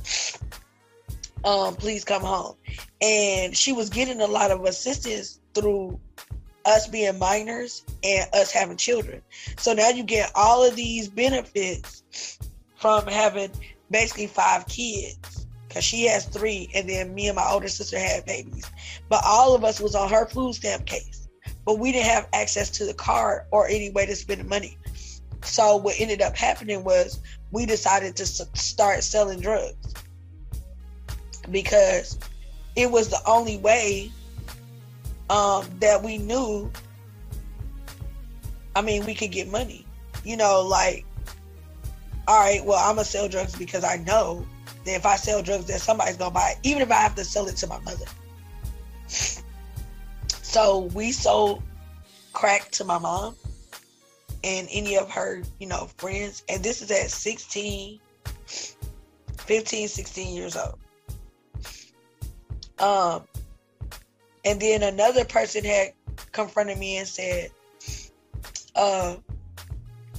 [1.44, 2.56] um, please come home.
[3.02, 6.00] And she was getting a lot of assistance through
[6.66, 9.22] us being minors and us having children.
[9.58, 12.40] So now you get all of these benefits
[12.76, 13.52] from having
[13.92, 18.26] basically five kids because she has three and then me and my older sister had
[18.26, 18.70] babies
[19.08, 21.28] but all of us was on her food stamp case
[21.66, 24.78] but we didn't have access to the card or any way to spend the money
[25.44, 27.20] so what ended up happening was
[27.52, 29.94] we decided to start selling drugs
[31.52, 32.18] because
[32.76, 34.12] it was the only way
[35.30, 36.72] um, that we knew
[38.76, 39.86] I mean, we could get money.
[40.24, 41.06] You know, like,
[42.28, 44.46] all right, well, I'm gonna sell drugs because I know
[44.86, 47.26] that if I sell drugs, that somebody's gonna buy it, even if I have to
[47.26, 48.06] sell it to my mother.
[50.42, 51.62] So we sold
[52.34, 53.36] crack to my mom
[54.44, 56.44] and any of her, you know, friends.
[56.50, 58.00] And this is at 16,
[59.38, 60.80] 15, 16 years old.
[62.80, 63.24] Um,
[64.46, 65.94] and then another person had
[66.32, 67.52] confronted me and said,
[68.76, 69.18] uh,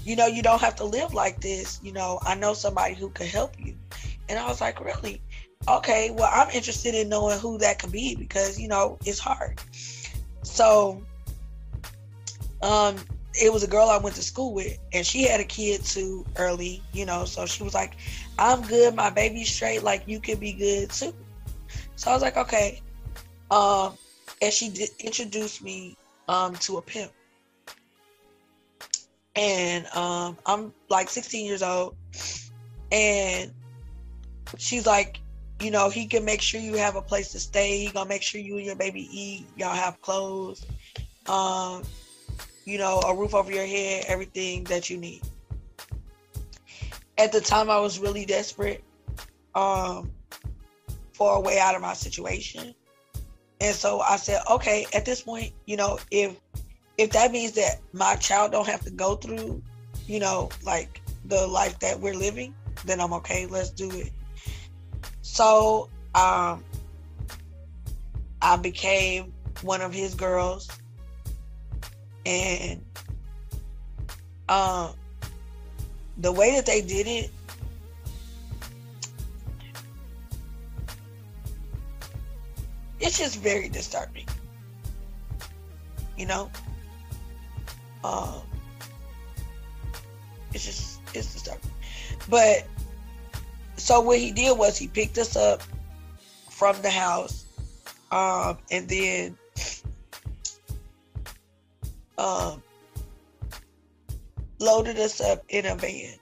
[0.04, 1.80] you know, you don't have to live like this.
[1.82, 3.76] You know, I know somebody who could help you.
[4.28, 5.20] And I was like, really?
[5.68, 9.60] Okay, well, I'm interested in knowing who that could be because, you know, it's hard.
[10.42, 11.02] So,
[12.62, 12.96] um,
[13.34, 16.26] it was a girl I went to school with, and she had a kid too
[16.36, 17.24] early, you know.
[17.24, 17.96] So she was like,
[18.38, 19.82] "I'm good, my baby's straight.
[19.82, 21.14] Like you could be good too."
[22.00, 22.80] So I was like, "Okay."
[23.50, 23.92] Um,
[24.40, 25.98] and she did introduce me
[26.28, 27.12] um to a pimp,
[29.36, 31.94] and um, I'm like 16 years old,
[32.90, 33.52] and
[34.56, 35.20] she's like,
[35.60, 37.84] you know, he can make sure you have a place to stay.
[37.84, 39.44] He gonna make sure you and your baby eat.
[39.58, 40.64] Y'all have clothes.
[41.26, 41.82] Um,
[42.64, 45.20] you know, a roof over your head, everything that you need.
[47.18, 48.82] At the time, I was really desperate
[49.54, 50.10] um,
[51.20, 52.74] for a way out of my situation,
[53.60, 56.34] and so I said, okay, at this point, you know, if
[56.96, 59.62] if that means that my child don't have to go through,
[60.06, 62.54] you know, like the life that we're living,
[62.86, 63.44] then I'm okay.
[63.44, 64.12] Let's do it.
[65.20, 66.64] So, um,
[68.40, 70.70] I became one of his girls
[72.24, 72.82] and
[74.48, 74.94] um,
[76.16, 77.30] the way that they did it,
[83.00, 84.26] it's just very disturbing.
[86.16, 86.50] You know,
[88.04, 88.42] um,
[90.52, 91.70] it's just it's disturbing.
[92.28, 92.66] But
[93.76, 95.62] so what he did was he picked us up
[96.50, 97.46] from the house,
[98.12, 99.38] um, and then
[102.18, 102.62] um,
[104.58, 106.14] loaded us up in a van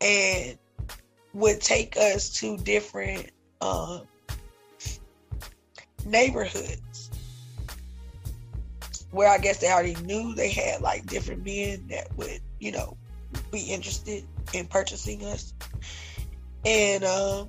[0.00, 0.58] and
[1.34, 3.30] would take us to different
[3.60, 4.02] um,
[6.06, 7.10] neighborhoods
[9.10, 12.96] where I guess they already knew they had like different men that would, you know,
[13.52, 15.54] be interested in purchasing us.
[16.64, 17.48] And um,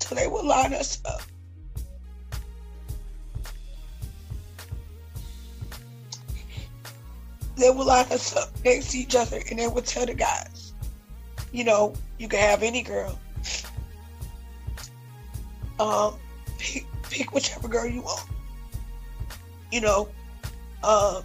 [0.00, 1.22] so they would line us up
[7.56, 10.74] they would line us up next to each other and they would tell the guys,
[11.52, 13.18] you know, you can have any girl.
[15.78, 16.14] Um,
[16.58, 18.26] pick, pick whichever girl you want.
[19.70, 20.08] You know,
[20.82, 21.22] um,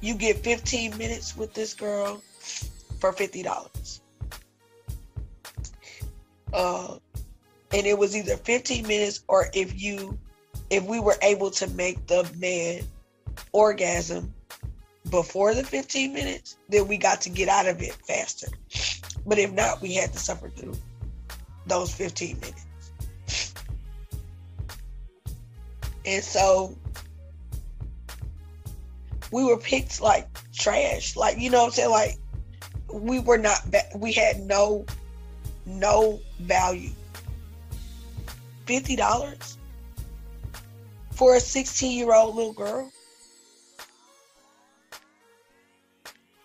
[0.00, 2.22] you get 15 minutes with this girl
[3.00, 4.00] for $50.
[6.52, 6.98] Uh,
[7.72, 10.18] and it was either 15 minutes or if you,
[10.70, 12.82] if we were able to make the man
[13.52, 14.32] orgasm
[15.10, 18.48] before the 15 minutes, then we got to get out of it faster.
[19.26, 20.74] But if not, we had to suffer through
[21.66, 22.66] those 15 minutes.
[26.08, 26.74] And so
[29.30, 31.16] we were picked like trash.
[31.16, 31.90] Like, you know what I'm saying?
[31.90, 32.16] Like,
[32.90, 33.60] we were not,
[33.94, 34.86] we had no,
[35.66, 36.92] no value.
[38.64, 39.56] $50
[41.12, 42.90] for a 16 year old little girl?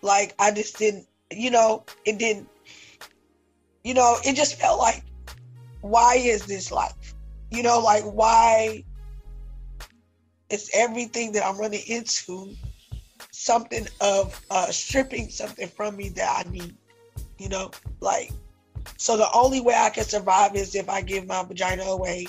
[0.02, 2.48] Like I just didn't, you know, it didn't,
[3.82, 5.02] you know, it just felt like,
[5.80, 7.14] why is this life?
[7.50, 8.84] You know, like why
[10.54, 12.54] is everything that I'm running into
[13.30, 16.76] something of uh, stripping something from me that I need?
[17.38, 18.30] You know, like
[18.96, 22.26] so the only way I can survive is if I give my vagina away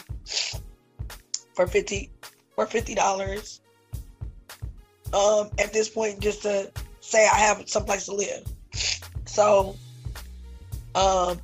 [1.53, 2.11] for fifty
[2.55, 3.61] for fifty dollars.
[5.13, 8.43] Um, at this point, just to say I have someplace to live.
[9.25, 9.75] So,
[10.95, 11.39] um,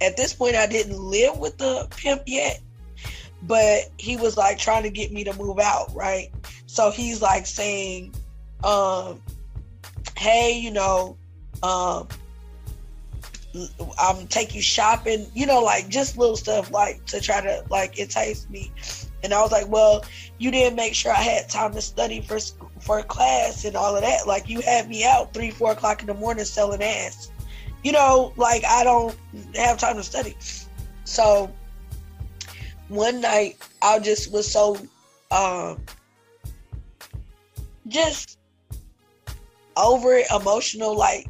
[0.00, 2.60] at this point, I didn't live with the pimp yet,
[3.42, 6.30] but he was like trying to get me to move out, right?
[6.66, 8.14] So he's like saying,
[8.64, 9.22] um,
[10.16, 11.16] hey, you know,
[11.62, 12.08] um,
[13.98, 17.98] I'm take you shopping, you know, like just little stuff like to try to like
[17.98, 18.70] entice me.
[19.22, 20.04] And I was like, well,
[20.38, 22.38] you didn't make sure I had time to study for
[22.80, 24.26] for class and all of that.
[24.26, 27.30] Like you had me out three, four o'clock in the morning selling ass.
[27.82, 29.16] You know, like I don't
[29.56, 30.36] have time to study.
[31.04, 31.50] So
[32.88, 34.76] one night I just was so
[35.30, 35.80] um
[37.86, 38.38] just
[39.76, 41.26] over it, emotional, like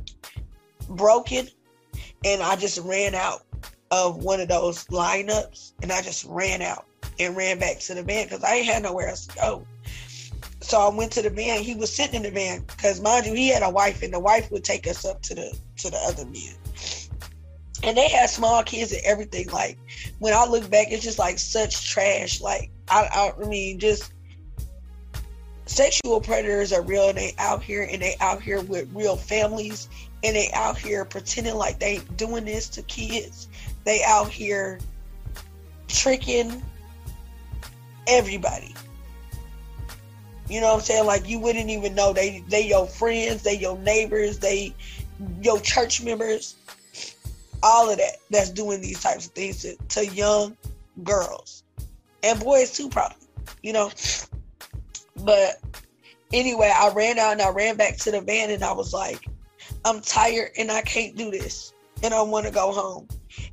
[0.89, 1.49] broken.
[2.25, 3.43] And I just ran out
[3.91, 6.85] of one of those lineups and I just ran out
[7.21, 9.67] and ran back to the van because I ain't had nowhere else to go.
[10.61, 11.63] So I went to the van.
[11.63, 14.21] He was sitting in the van because, mind you, he had a wife, and the
[14.21, 16.55] wife would take us up to the to the other men.
[17.83, 19.49] And they had small kids and everything.
[19.49, 19.79] Like
[20.19, 22.41] when I look back, it's just like such trash.
[22.41, 24.13] Like I, I mean, just
[25.67, 27.09] sexual predators are real.
[27.09, 29.89] And they out here, and they out here with real families,
[30.25, 33.49] and they out here pretending like they doing this to kids.
[33.85, 34.81] They out here
[35.87, 36.63] tricking
[38.07, 38.75] everybody.
[40.49, 41.07] You know what I'm saying?
[41.07, 44.75] Like you wouldn't even know they they your friends, they your neighbors, they
[45.43, 46.57] your church members,
[47.63, 50.57] all of that that's doing these types of things to, to young
[51.03, 51.65] girls
[52.23, 53.17] and boys too, probably.
[53.63, 53.91] You know,
[55.25, 55.57] but
[56.33, 59.27] anyway, I ran out and I ran back to the van and I was like,
[59.85, 63.09] I'm tired and I can't do this and I want to go home.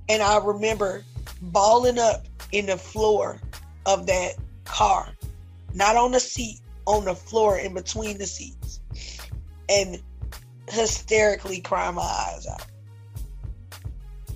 [0.10, 1.04] And I remember
[1.42, 3.40] balling up in the floor
[3.86, 4.36] of that
[4.66, 5.10] car,
[5.74, 8.80] not on the seat, on the floor in between the seats
[9.70, 10.02] and
[10.70, 12.66] hysterically crying my eyes out.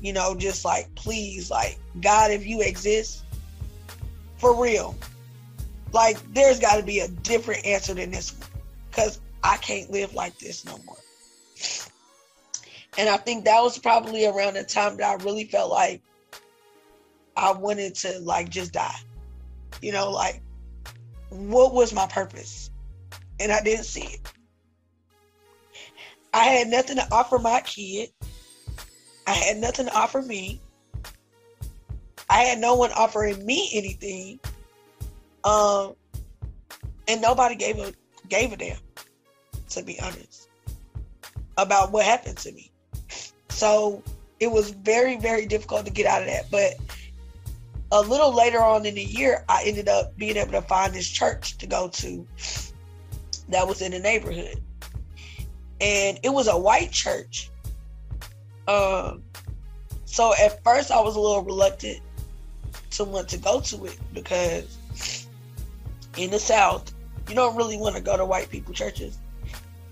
[0.02, 3.24] You know, just like, please, like, God, if you exist,
[4.38, 4.96] for real,
[5.92, 8.48] like, there's got to be a different answer than this one
[8.90, 10.98] because I can't live like this no more.
[12.98, 16.02] And I think that was probably around the time that I really felt like
[17.36, 18.96] I wanted to, like, just die.
[19.82, 20.42] You know, like,
[21.30, 22.72] what was my purpose?
[23.40, 24.20] And I didn't see it.
[26.34, 28.10] I had nothing to offer my kid.
[29.30, 30.60] I had nothing to offer me.
[32.32, 34.40] I had no one offering me anything.
[35.44, 35.94] Um,
[37.08, 37.94] and nobody gave a
[38.28, 38.80] gave a damn,
[39.70, 40.50] to be honest,
[41.60, 42.72] about what happened to me.
[43.50, 44.02] So
[44.40, 46.50] it was very, very difficult to get out of that.
[46.50, 46.74] But
[47.92, 51.08] a little later on in the year, I ended up being able to find this
[51.08, 52.28] church to go to
[53.50, 54.60] that was in the neighborhood.
[55.80, 57.52] And it was a white church.
[58.70, 59.24] Um,
[60.06, 62.02] so at first I was a little reluctant
[62.92, 65.28] to want to go to it because
[66.18, 66.94] in the South,
[67.28, 69.18] you don't really want to go to white people churches.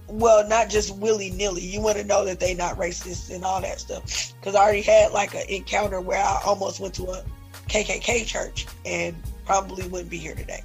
[0.07, 1.61] Well, not just willy nilly.
[1.61, 4.33] You want to know that they not racist and all that stuff.
[4.39, 7.23] Because I already had like an encounter where I almost went to a
[7.67, 9.15] KKK church and
[9.45, 10.63] probably wouldn't be here today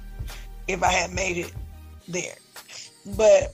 [0.67, 1.51] if I had made it
[2.07, 2.35] there.
[3.17, 3.53] But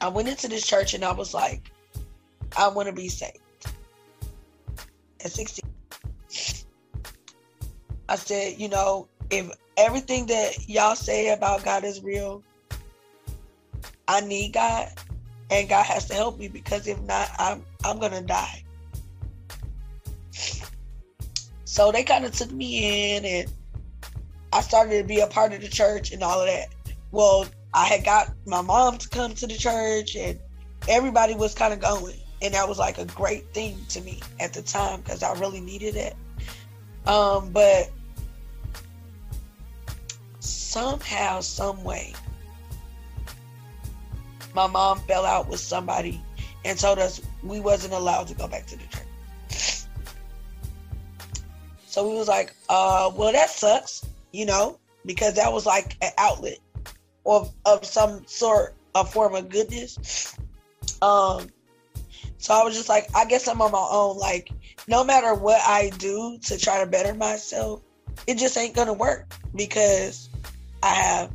[0.00, 1.72] I went into this church and I was like,
[2.56, 3.38] I want to be saved.
[5.24, 5.64] At 16,
[8.08, 12.42] I said, you know, if everything that y'all say about God is real,
[14.08, 14.88] I need God
[15.50, 18.62] and God has to help me because if not, I'm I'm gonna die.
[21.64, 23.52] So they kind of took me in and
[24.52, 26.68] I started to be a part of the church and all of that.
[27.10, 30.38] Well, I had got my mom to come to the church and
[30.88, 32.18] everybody was kind of going.
[32.42, 35.60] And that was like a great thing to me at the time because I really
[35.60, 36.14] needed it.
[37.06, 37.90] Um, but
[40.40, 42.12] somehow, some way,
[44.54, 46.20] my mom fell out with somebody
[46.64, 49.86] and told us we wasn't allowed to go back to the church.
[51.86, 56.10] So we was like, uh, well, that sucks, you know, because that was like an
[56.18, 56.58] outlet
[57.24, 60.36] of, of some sort of form of goodness.
[61.00, 61.48] Um,
[62.46, 64.18] so I was just like, I guess I'm on my own.
[64.18, 64.50] Like,
[64.86, 67.82] no matter what I do to try to better myself,
[68.28, 70.30] it just ain't gonna work because
[70.80, 71.32] I have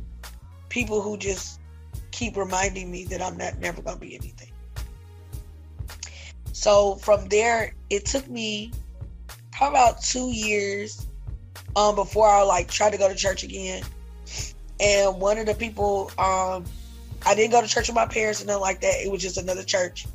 [0.70, 1.60] people who just
[2.12, 4.52] keep reminding me that I'm not never gonna be anything.
[6.54, 8.72] So from there, it took me
[9.50, 11.06] probably about two years
[11.76, 13.82] um, before I like tried to go to church again.
[14.80, 16.64] And one of the people, um,
[17.26, 18.94] I didn't go to church with my parents and nothing like that.
[19.04, 20.06] It was just another church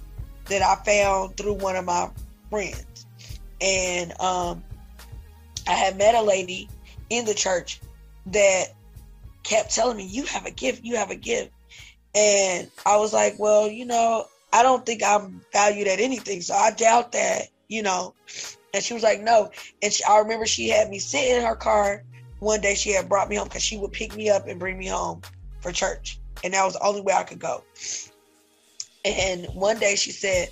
[0.49, 2.09] that I found through one of my
[2.49, 3.05] friends.
[3.61, 4.63] And um,
[5.67, 6.69] I had met a lady
[7.09, 7.81] in the church
[8.27, 8.67] that
[9.43, 11.51] kept telling me, You have a gift, you have a gift.
[12.15, 16.41] And I was like, Well, you know, I don't think I'm valued at anything.
[16.41, 18.13] So I doubt that, you know,
[18.73, 19.49] and she was like, no.
[19.81, 22.03] And she, I remember she had me sit in her car
[22.39, 22.75] one day.
[22.75, 25.21] She had brought me home because she would pick me up and bring me home
[25.61, 26.19] for church.
[26.43, 27.63] And that was the only way I could go.
[29.13, 30.49] And one day she said,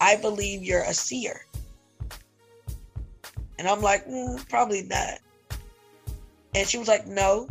[0.00, 1.46] I believe you're a seer.
[3.58, 5.18] And I'm like, mm, probably not.
[6.54, 7.48] And she was like, no.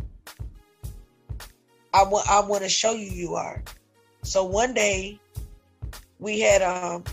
[1.94, 3.62] I want I want to show you you are.
[4.22, 5.18] So one day
[6.18, 7.04] we had um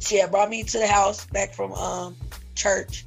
[0.00, 2.16] she had brought me to the house back from um
[2.54, 3.04] church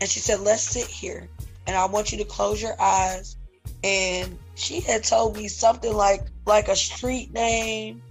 [0.00, 1.28] and she said, Let's sit here
[1.66, 3.36] and I want you to close your eyes.
[3.84, 8.02] And she had told me something like like a street name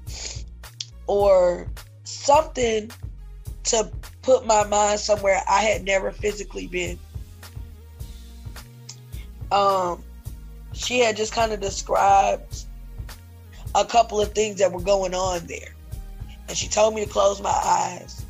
[1.11, 1.67] or
[2.05, 2.89] something
[3.65, 3.91] to
[4.21, 6.97] put my mind somewhere I had never physically been.
[9.51, 10.01] Um,
[10.71, 12.63] she had just kind of described
[13.75, 15.75] a couple of things that were going on there.
[16.47, 18.25] And she told me to close my eyes.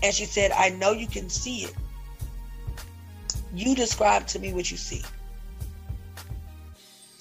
[0.00, 1.74] And she said, I know you can see it.
[3.52, 5.02] You describe to me what you see.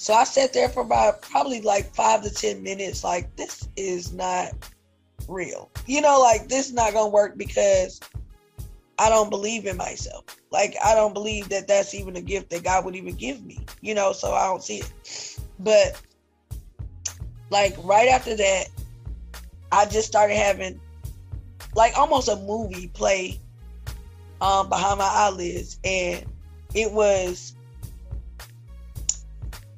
[0.03, 4.11] So I sat there for about probably like five to 10 minutes, like, this is
[4.11, 4.51] not
[5.29, 5.71] real.
[5.87, 8.01] You know, like, this is not going to work because
[8.99, 10.25] I don't believe in myself.
[10.51, 13.65] Like, I don't believe that that's even a gift that God would even give me,
[13.79, 15.39] you know, so I don't see it.
[15.59, 16.01] But,
[17.49, 18.65] like, right after that,
[19.71, 20.81] I just started having,
[21.75, 23.39] like, almost a movie play
[24.41, 25.79] um, behind my eyelids.
[25.85, 26.25] And
[26.75, 27.55] it was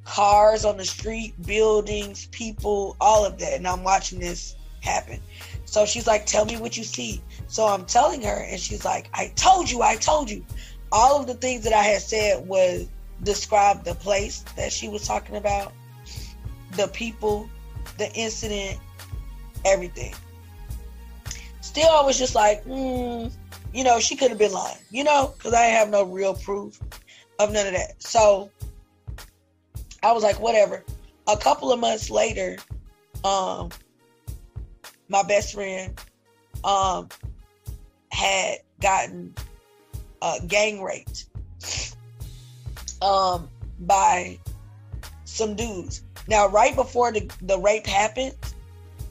[0.06, 3.53] cars on the street, buildings, people, all of that.
[3.53, 5.20] And I'm watching this happen.
[5.66, 7.22] So she's like, Tell me what you see.
[7.47, 10.45] So I'm telling her, and she's like, I told you, I told you.
[10.91, 12.88] All of the things that I had said was
[13.24, 15.74] describe the place that she was talking about,
[16.78, 17.49] the people,
[17.97, 18.80] the incident,
[19.66, 20.14] everything.
[21.62, 23.28] Still, I was just like, hmm,
[23.74, 26.80] you know, she could have been lying, you know, because I have no real proof
[27.39, 28.01] of none of that.
[28.01, 28.49] So
[30.06, 30.84] I was like, whatever.
[31.28, 32.58] A couple of months later,
[33.24, 33.70] um,
[35.10, 35.99] my best friend
[36.64, 37.10] um,
[38.12, 39.34] had gotten
[40.22, 41.26] uh, gang raped
[43.01, 43.49] um,
[43.80, 44.38] by
[45.24, 46.03] some dudes.
[46.28, 48.36] Now, right before the, the rape happened,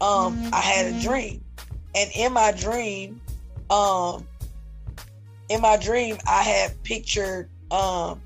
[0.00, 0.54] um, mm-hmm.
[0.54, 1.08] I had a mm-hmm.
[1.08, 1.44] dream,
[1.96, 3.20] and in my dream,
[3.68, 4.28] um,
[5.48, 8.20] in my dream, I had pictured um,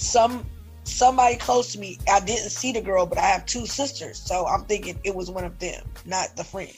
[0.00, 0.46] some
[0.84, 1.98] somebody close to me.
[2.10, 5.30] I didn't see the girl, but I have two sisters, so I'm thinking it was
[5.30, 6.74] one of them, not the friend.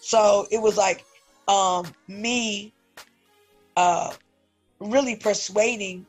[0.00, 1.04] So it was like
[1.48, 2.72] um, me
[3.76, 4.12] uh,
[4.80, 6.06] really persuading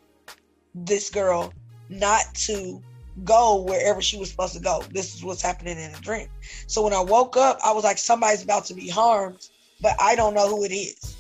[0.74, 1.54] this girl
[1.90, 2.82] not to
[3.24, 4.84] go wherever she was supposed to go.
[4.92, 6.28] This is what's happening in a dream.
[6.68, 9.50] So when I woke up, I was like, somebody's about to be harmed,
[9.82, 11.18] but I don't know who it is.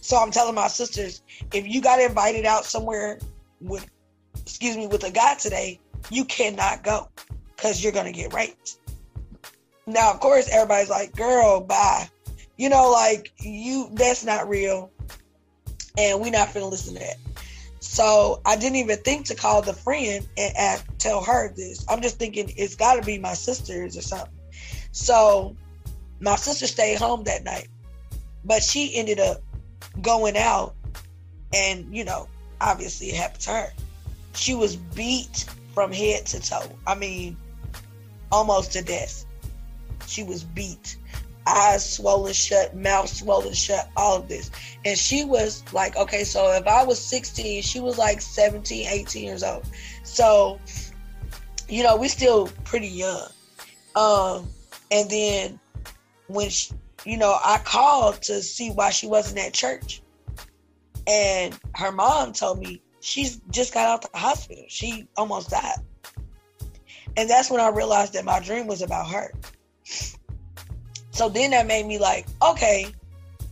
[0.00, 3.18] So I'm telling my sisters, if you got invited out somewhere
[3.60, 3.86] with
[4.46, 5.80] excuse me, with a guy today,
[6.10, 7.08] you cannot go
[7.56, 8.78] because you're gonna get raped.
[9.86, 12.08] Now, of course, everybody's like, girl, bye.
[12.56, 14.90] You know, like you that's not real.
[15.98, 17.16] And we're not gonna listen to that.
[17.80, 21.84] So I didn't even think to call the friend and ask, tell her this.
[21.88, 24.32] I'm just thinking it's gotta be my sisters or something.
[24.92, 25.56] So
[26.20, 27.68] my sister stayed home that night.
[28.44, 29.38] But she ended up
[30.02, 30.74] going out
[31.52, 32.28] and, you know,
[32.60, 33.72] obviously it happened to her.
[34.36, 36.70] She was beat from head to toe.
[36.86, 37.36] I mean,
[38.30, 39.24] almost to death.
[40.06, 40.96] She was beat.
[41.46, 44.50] Eyes swollen shut, mouth swollen shut, all of this.
[44.84, 49.24] And she was like, okay, so if I was 16, she was like 17, 18
[49.24, 49.64] years old.
[50.02, 50.58] So,
[51.68, 53.28] you know, we're still pretty young.
[53.94, 54.48] Um,
[54.90, 55.60] and then
[56.26, 56.72] when she,
[57.04, 60.02] you know, I called to see why she wasn't at church.
[61.06, 64.64] And her mom told me she's just got out the hospital.
[64.68, 65.78] She almost died.
[67.16, 69.32] And that's when I realized that my dream was about her.
[71.12, 72.92] So then that made me like, okay,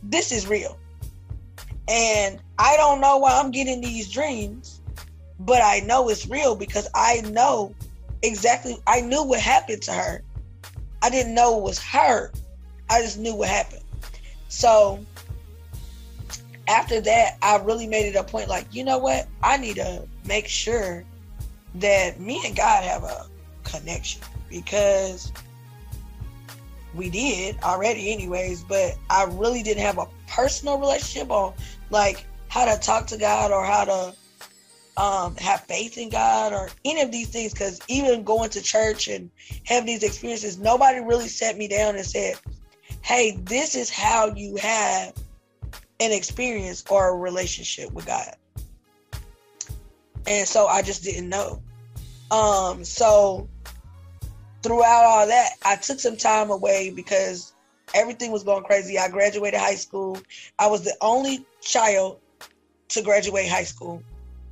[0.03, 0.77] this is real.
[1.89, 4.83] And I don't know why I'm getting these dreams,
[5.39, 7.75] but I know it's real because I know
[8.23, 10.23] exactly, I knew what happened to her.
[11.01, 12.33] I didn't know it was her.
[12.91, 13.85] I just knew what happened.
[14.49, 14.99] So
[16.69, 19.29] after that, I really made it a point like, you know what?
[19.43, 21.05] I need to make sure
[21.77, 23.27] that me and God have a
[23.65, 25.33] connection because
[26.95, 31.55] we did already, anyways, but I really didn't have a personal relationship on
[31.91, 34.15] like how to talk to God or how to
[34.97, 37.53] um, have faith in God or any of these things.
[37.53, 39.31] Because even going to church and
[39.65, 42.39] having these experiences, nobody really sat me down and said,
[43.03, 45.12] Hey, this is how you have
[46.01, 48.35] an experience or a relationship with God.
[50.27, 51.63] And so I just didn't know.
[52.31, 53.49] Um, so
[54.63, 57.53] throughout all that, I took some time away because
[57.95, 58.99] everything was going crazy.
[58.99, 60.19] I graduated high school.
[60.59, 62.21] I was the only child
[62.89, 64.03] to graduate high school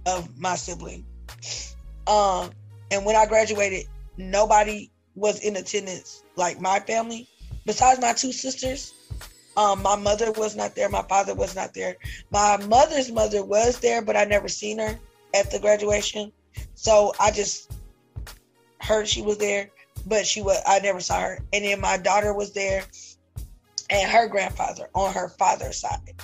[0.07, 1.05] of my sibling.
[2.07, 2.51] Um,
[2.90, 3.86] and when I graduated,
[4.16, 7.28] nobody was in attendance, like my family,
[7.64, 8.93] besides my two sisters.
[9.57, 10.88] Um, my mother was not there.
[10.88, 11.96] My father was not there.
[12.30, 14.98] My mother's mother was there, but I never seen her
[15.34, 16.32] at the graduation.
[16.74, 17.72] So I just
[18.80, 19.70] heard she was there,
[20.07, 21.38] but she was I never saw her.
[21.53, 22.84] And then my daughter was there,
[23.90, 26.14] and her grandfather on her father's side.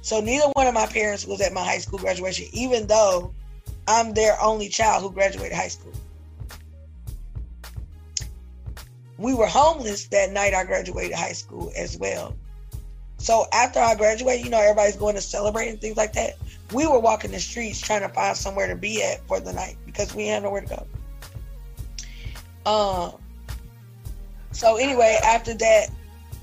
[0.00, 3.34] So neither one of my parents was at my high school graduation, even though
[3.86, 5.92] I'm their only child who graduated high school.
[9.18, 12.36] We were homeless that night I graduated high school as well.
[13.18, 16.34] So after I graduated, you know, everybody's going to celebrate and things like that.
[16.72, 19.76] We were walking the streets trying to find somewhere to be at for the night
[19.84, 20.86] because we had nowhere to
[22.64, 22.70] go.
[22.70, 23.20] Um.
[24.52, 25.88] So anyway, after that,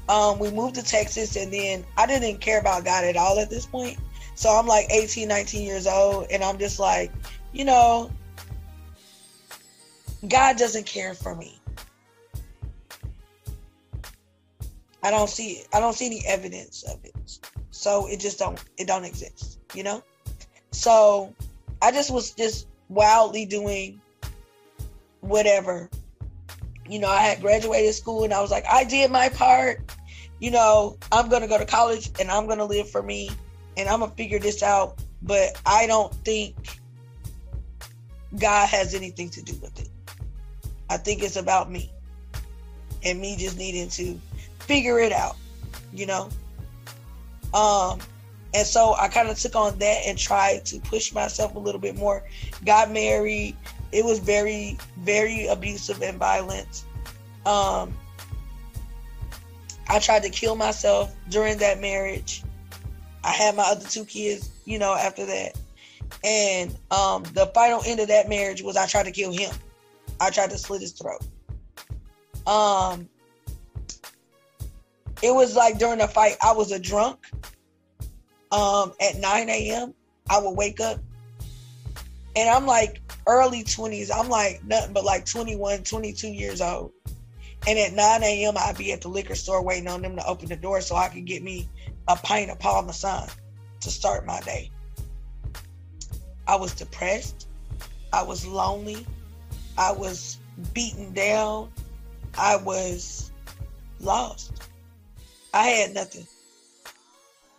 [0.08, 3.50] um, we moved to Texas, and then I didn't care about God at all at
[3.50, 3.98] this point.
[4.36, 7.12] So I'm like 18, 19 years old, and I'm just like,
[7.54, 8.12] you know,
[10.28, 11.55] God doesn't care for me.
[15.06, 15.64] I don't see.
[15.72, 17.14] I don't see any evidence of it.
[17.70, 20.04] So it just don't it don't exist, you know?
[20.72, 21.32] So
[21.80, 24.02] I just was just wildly doing
[25.22, 25.92] whatever.
[26.90, 29.80] You know, I had graduated school and I was like, I did my part.
[30.40, 33.30] You know, I'm gonna go to college and I'm gonna live for me
[33.78, 34.98] and I'm gonna figure this out.
[35.22, 36.80] But I don't think
[38.40, 39.90] God has anything to do with it.
[40.90, 41.92] I think it's about me
[43.04, 44.20] and me just needing to
[44.66, 45.36] figure it out,
[45.94, 46.30] you know?
[47.54, 48.00] Um,
[48.54, 51.80] and so I kind of took on that and tried to push myself a little
[51.82, 52.24] bit more.
[52.66, 53.56] Got married.
[53.92, 56.84] It was very, very abusive and violent.
[57.46, 57.94] Um,
[59.88, 62.44] I tried to kill myself during that marriage.
[63.24, 65.58] I had my other two kids, you know, after that.
[66.24, 69.54] And um, the final end of that marriage was I tried to kill him.
[70.20, 71.22] I tried to slit his throat.
[72.48, 73.10] Um,
[75.22, 77.20] it was like during the fight, I was a drunk.
[78.52, 79.94] Um, at 9 a.m.,
[80.30, 81.00] I would wake up
[82.36, 84.10] and I'm like early 20s.
[84.14, 86.92] I'm like nothing but like 21, 22 years old.
[87.68, 90.50] And at 9 a.m., I'd be at the liquor store waiting on them to open
[90.50, 91.68] the door so I could get me
[92.08, 93.28] a pint of Paul Masson
[93.80, 94.70] to start my day.
[96.48, 97.48] I was depressed.
[98.14, 99.06] I was lonely.
[99.78, 100.38] I was
[100.74, 101.72] beaten down.
[102.38, 103.32] I was
[104.00, 104.52] lost.
[105.56, 106.28] I had nothing.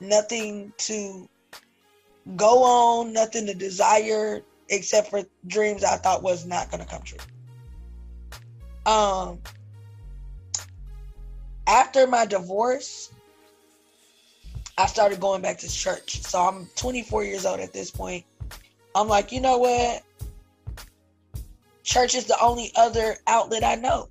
[0.01, 1.27] Nothing to
[2.37, 7.03] go on, nothing to desire except for dreams I thought was not going to come
[7.03, 7.19] true.
[8.85, 9.41] Um
[11.67, 13.11] after my divorce,
[14.79, 16.21] I started going back to church.
[16.23, 18.25] So I'm 24 years old at this point.
[18.95, 20.03] I'm like, you know what?
[21.83, 24.11] Church is the only other outlet I know.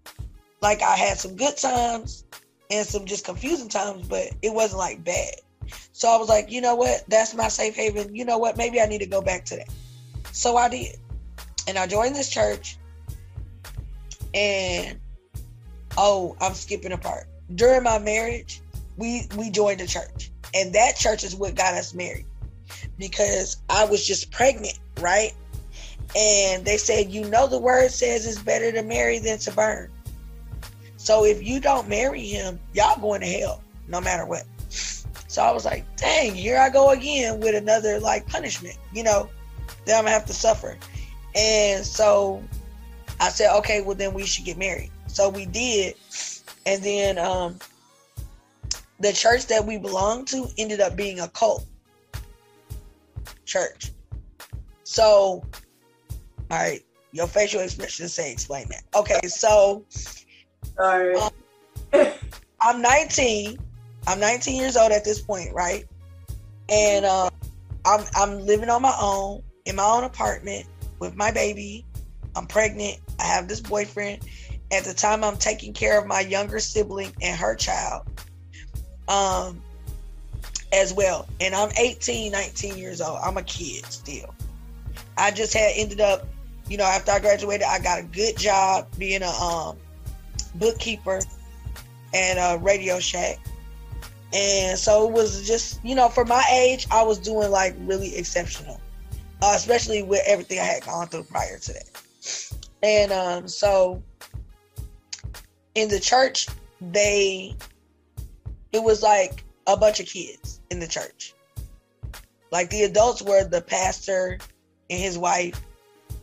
[0.61, 2.25] Like I had some good times
[2.71, 5.35] and some just confusing times, but it wasn't like bad.
[5.93, 7.03] So I was like, you know what?
[7.07, 8.15] That's my safe haven.
[8.15, 8.57] You know what?
[8.57, 9.69] Maybe I need to go back to that.
[10.31, 10.97] So I did.
[11.67, 12.77] And I joined this church.
[14.33, 14.99] And
[15.97, 17.27] oh, I'm skipping a part.
[17.55, 18.61] During my marriage,
[18.97, 20.31] we we joined a church.
[20.53, 22.25] And that church is what got us married
[22.97, 25.33] because I was just pregnant, right?
[26.15, 29.91] And they said, you know, the word says it's better to marry than to burn.
[31.05, 34.43] So if you don't marry him, y'all going to hell no matter what.
[34.69, 39.29] So I was like, dang, here I go again with another like punishment, you know,
[39.85, 40.77] that I'm gonna have to suffer.
[41.35, 42.41] And so
[43.19, 44.89] I said, okay, well then we should get married.
[45.05, 45.93] So we did.
[46.65, 47.59] And then um
[48.99, 51.65] the church that we belonged to ended up being a cult
[53.45, 53.91] church.
[54.85, 55.43] So, all
[56.49, 56.81] right,
[57.11, 58.83] your facial expression say explain that.
[58.95, 59.85] Okay, so
[60.77, 61.15] Sorry.
[61.15, 61.31] Um,
[62.61, 63.59] I'm 19.
[64.07, 65.85] I'm 19 years old at this point, right?
[66.69, 67.29] And uh,
[67.85, 70.65] I'm I'm living on my own in my own apartment
[70.99, 71.85] with my baby.
[72.35, 72.99] I'm pregnant.
[73.19, 74.23] I have this boyfriend.
[74.71, 78.07] At the time, I'm taking care of my younger sibling and her child,
[79.07, 79.61] um,
[80.73, 81.27] as well.
[81.39, 83.19] And I'm 18, 19 years old.
[83.23, 84.33] I'm a kid still.
[85.17, 86.27] I just had ended up,
[86.67, 89.77] you know, after I graduated, I got a good job being a um
[90.55, 91.21] bookkeeper
[92.13, 93.39] and a Radio Shack.
[94.33, 98.15] And so it was just, you know, for my age, I was doing like really
[98.15, 98.79] exceptional,
[99.41, 102.51] uh, especially with everything I had gone through prior to that.
[102.83, 104.03] And um, so
[105.75, 106.47] in the church,
[106.81, 107.55] they,
[108.73, 111.33] it was like a bunch of kids in the church.
[112.51, 114.37] Like the adults were the pastor
[114.89, 115.61] and his wife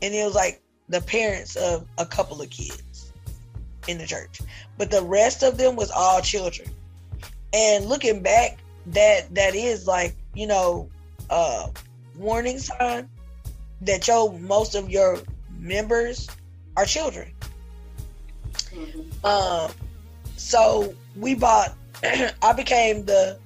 [0.02, 2.82] and it was like the parents of a couple of kids
[3.88, 4.40] in the church,
[4.78, 6.68] but the rest of them was all children.
[7.52, 10.88] And looking back, that that is like you know,
[11.30, 11.68] uh,
[12.16, 13.08] warning sign
[13.82, 15.18] that your most of your
[15.58, 16.28] members
[16.76, 17.32] are children.
[18.54, 19.26] Mm-hmm.
[19.26, 19.70] Um,
[20.36, 21.74] so we bought.
[22.42, 23.38] I became the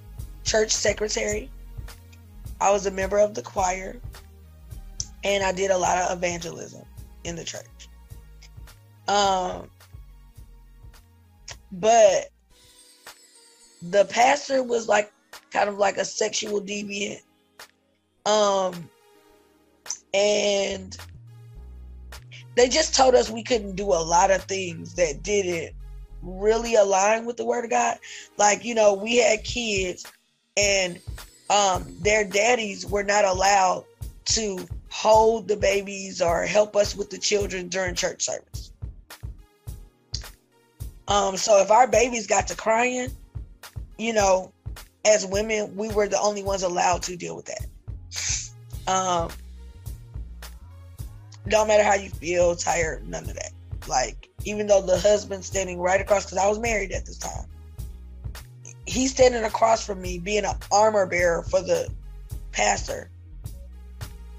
[0.44, 1.50] church secretary.
[2.60, 4.00] I was a member of the choir,
[5.24, 6.84] and I did a lot of evangelism
[7.24, 7.66] in the church.
[9.08, 9.68] Um,
[11.72, 12.30] but
[13.82, 15.12] the pastor was like
[15.50, 17.22] kind of like a sexual deviant.
[18.24, 18.88] Um,
[20.12, 20.96] and
[22.56, 25.74] they just told us we couldn't do a lot of things that didn't
[26.22, 27.98] really align with the word of God.
[28.36, 30.06] Like, you know, we had kids
[30.56, 30.98] and
[31.48, 33.84] um their daddies were not allowed
[34.24, 38.72] to hold the babies or help us with the children during church service.
[41.08, 43.10] Um, so if our babies got to crying,
[43.98, 44.52] you know,
[45.04, 48.92] as women, we were the only ones allowed to deal with that.
[48.92, 49.30] Um,
[51.48, 53.52] don't matter how you feel, tired, none of that.
[53.88, 57.46] Like, even though the husband standing right across, because I was married at this time,
[58.86, 61.88] he's standing across from me being an armor bearer for the
[62.52, 63.10] pastor,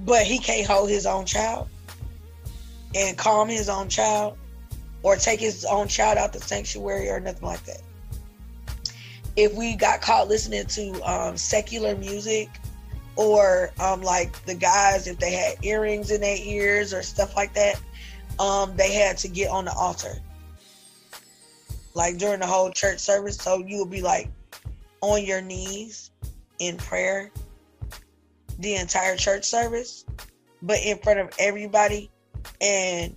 [0.01, 1.69] but he can't hold his own child
[2.95, 4.37] and calm his own child
[5.07, 7.81] or take his own child out the sanctuary or nothing like that.
[9.37, 12.49] If we got caught listening to um, secular music
[13.15, 17.53] or um, like the guys if they had earrings in their ears or stuff like
[17.53, 17.79] that
[18.37, 20.15] um, they had to get on the altar
[21.93, 24.29] like during the whole church service so you would be like
[24.99, 26.11] on your knees
[26.59, 27.31] in prayer
[28.59, 30.03] the entire church service
[30.61, 32.11] but in front of everybody
[32.59, 33.15] and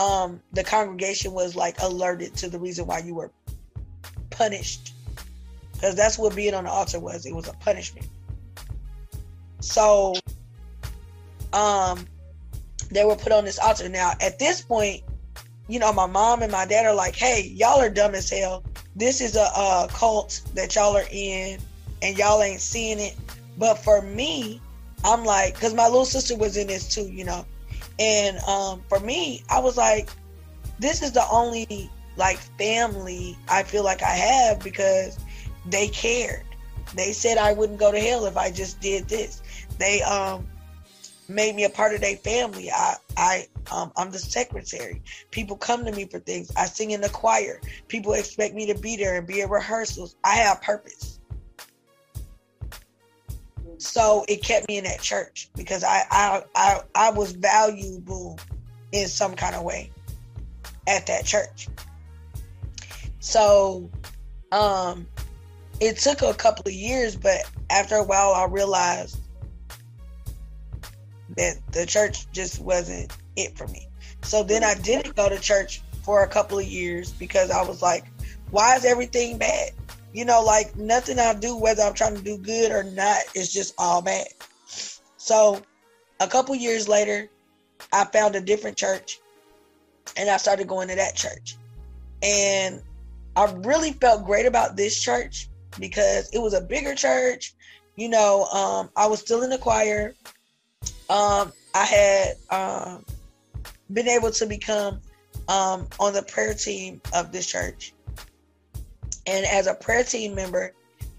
[0.00, 3.30] um the congregation was like alerted to the reason why you were
[4.30, 4.94] punished
[5.74, 8.08] because that's what being on the altar was it was a punishment
[9.60, 10.14] so,
[11.52, 12.06] um,
[12.90, 13.88] they were put on this altar.
[13.88, 15.02] Now, at this point,
[15.68, 18.64] you know, my mom and my dad are like, "Hey, y'all are dumb as hell.
[18.96, 21.60] This is a, a cult that y'all are in,
[22.02, 23.16] and y'all ain't seeing it."
[23.58, 24.60] But for me,
[25.04, 27.44] I'm like, because my little sister was in this too, you know,
[28.00, 30.08] and um, for me, I was like,
[30.78, 35.18] this is the only like family I feel like I have because
[35.66, 36.44] they cared.
[36.94, 39.42] They said I wouldn't go to hell if I just did this.
[39.78, 40.46] They um
[41.28, 42.70] made me a part of their family.
[42.70, 45.02] I I um I'm the secretary.
[45.30, 46.50] People come to me for things.
[46.56, 47.60] I sing in the choir.
[47.88, 50.16] People expect me to be there and be at rehearsals.
[50.24, 51.19] I have purpose.
[53.80, 58.38] So it kept me in that church because I I I, I was valuable
[58.92, 59.90] in some kind of way
[60.86, 61.68] at that church.
[63.20, 63.90] So
[64.52, 65.06] um
[65.80, 69.18] it took a couple of years, but after a while I realized
[71.38, 73.88] that the church just wasn't it for me.
[74.22, 77.80] So then I didn't go to church for a couple of years because I was
[77.80, 78.04] like,
[78.50, 79.70] why is everything bad?
[80.12, 83.52] You know, like nothing I do, whether I'm trying to do good or not, is
[83.52, 84.26] just all bad.
[85.16, 85.62] So
[86.18, 87.28] a couple years later,
[87.92, 89.18] I found a different church
[90.16, 91.56] and I started going to that church.
[92.22, 92.82] And
[93.36, 95.48] I really felt great about this church
[95.78, 97.54] because it was a bigger church.
[97.96, 100.14] You know, um, I was still in the choir
[101.10, 103.04] um, I had um,
[103.92, 105.00] been able to become
[105.48, 107.92] um, on the prayer team of this church.
[109.26, 110.72] And as a prayer team member,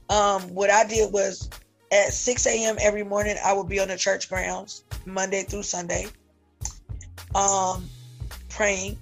[0.09, 1.49] um, what I did was
[1.91, 2.77] at 6 a.m.
[2.79, 6.07] every morning, I would be on the church grounds Monday through Sunday,
[7.35, 7.89] um,
[8.49, 8.97] praying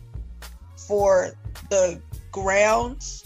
[0.87, 1.31] for
[1.69, 3.23] the grounds,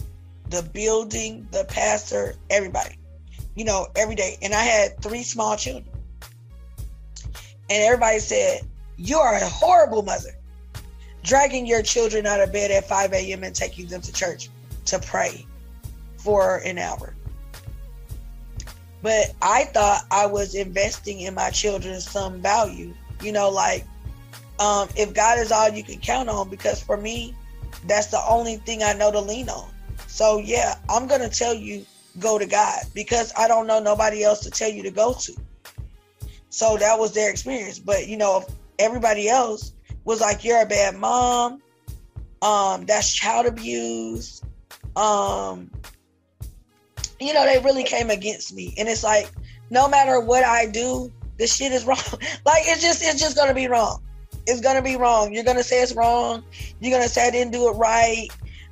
[0.49, 2.97] the building, the pastor, everybody,
[3.55, 4.38] you know, every day.
[4.41, 5.93] And I had three small children
[7.69, 8.61] and everybody said,
[8.97, 10.38] You are a horrible mother,
[11.24, 13.43] dragging your children out of bed at 5 a.m.
[13.43, 14.49] and taking them to church
[14.86, 15.45] to pray
[16.24, 17.15] for an hour.
[19.01, 22.93] But I thought I was investing in my children some value.
[23.21, 23.86] You know, like
[24.59, 27.36] um, if God is all you can count on, because for me,
[27.86, 29.69] that's the only thing I know to lean on.
[30.07, 31.86] So yeah, I'm gonna tell you
[32.19, 35.34] go to God because I don't know nobody else to tell you to go to.
[36.49, 37.80] So that was their experience.
[37.80, 38.45] But you know,
[38.80, 39.74] everybody else
[40.05, 41.61] was like, "You're a bad mom.
[42.41, 44.41] Um, that's child abuse."
[44.95, 45.71] Um,
[47.20, 49.32] you know, they really came against me, and it's like,
[49.70, 51.97] no matter what I do, this shit is wrong.
[52.45, 54.01] like it's just it's just gonna be wrong.
[54.45, 55.34] It's gonna be wrong.
[55.34, 56.43] You're gonna say it's wrong.
[56.80, 58.28] You're gonna say I didn't do it right.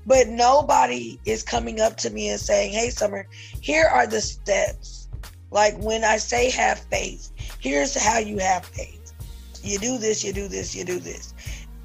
[0.06, 3.28] But nobody is coming up to me and saying, Hey, Summer,
[3.62, 5.10] here are the steps.
[5.52, 9.14] Like when I say have faith, here's how you have faith.
[9.64, 11.34] You do this, you do this, you do this.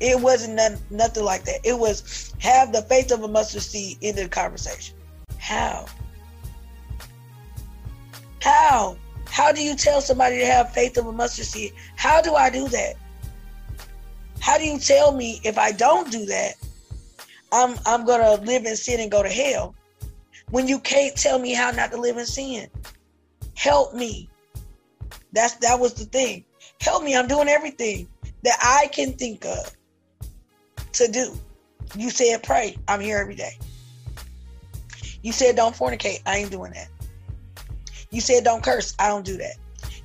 [0.01, 1.61] It wasn't none, nothing like that.
[1.65, 4.95] It was have the faith of a mustard seed in the conversation.
[5.39, 5.87] How?
[8.47, 8.97] How?
[9.29, 11.73] How do you tell somebody to have faith of a mustard seed?
[11.97, 12.95] How do I do that?
[14.39, 16.55] How do you tell me if I don't do that,
[17.51, 19.75] I'm I'm gonna live in sin and go to hell?
[20.51, 22.69] When you can't tell me how not to live in sin,
[23.57, 24.29] help me.
[25.33, 26.45] That's that was the thing.
[26.81, 27.17] Help me.
[27.17, 28.07] I'm doing everything
[28.45, 29.77] that I can think of
[30.93, 31.37] to do.
[31.97, 32.77] You said pray.
[32.87, 33.59] I'm here every day.
[35.23, 36.23] You said don't fornicate.
[36.27, 36.87] I ain't doing that.
[38.11, 38.95] You said don't curse.
[38.99, 39.57] I don't do that.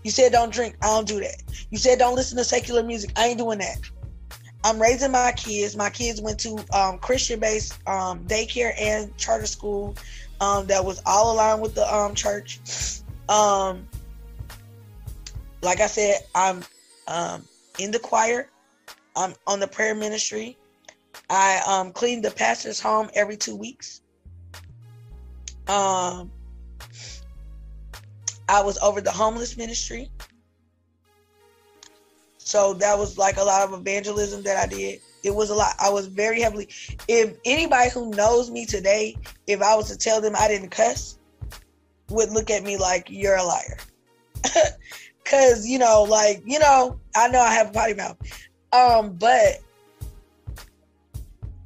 [0.04, 0.76] You said don't drink.
[0.82, 1.44] I don't do that.
[1.70, 3.12] You said don't listen to secular music.
[3.16, 3.78] I ain't doing that.
[4.64, 5.76] I'm raising my kids.
[5.76, 9.96] My kids went to um, Christian-based um, daycare and charter school
[10.40, 12.60] um, that was all aligned with the um, church.
[13.28, 13.88] Um,
[15.62, 16.64] like I said, I'm
[17.08, 17.44] um,
[17.80, 18.50] in the choir.
[19.16, 20.58] I'm on the prayer ministry.
[21.30, 24.02] I clean the pastor's home every two weeks.
[25.68, 26.32] Um,
[28.52, 30.12] I was over the homeless ministry.
[32.38, 35.00] So that was like a lot of evangelism that I did.
[35.24, 35.74] It was a lot.
[35.80, 36.68] I was very heavily.
[37.08, 39.16] If anybody who knows me today,
[39.48, 41.18] if I was to tell them I didn't cuss,
[42.10, 43.78] would look at me like you're a liar.
[45.24, 48.18] Cause you know, like you know, I know I have a potty mouth,
[48.74, 49.60] um, but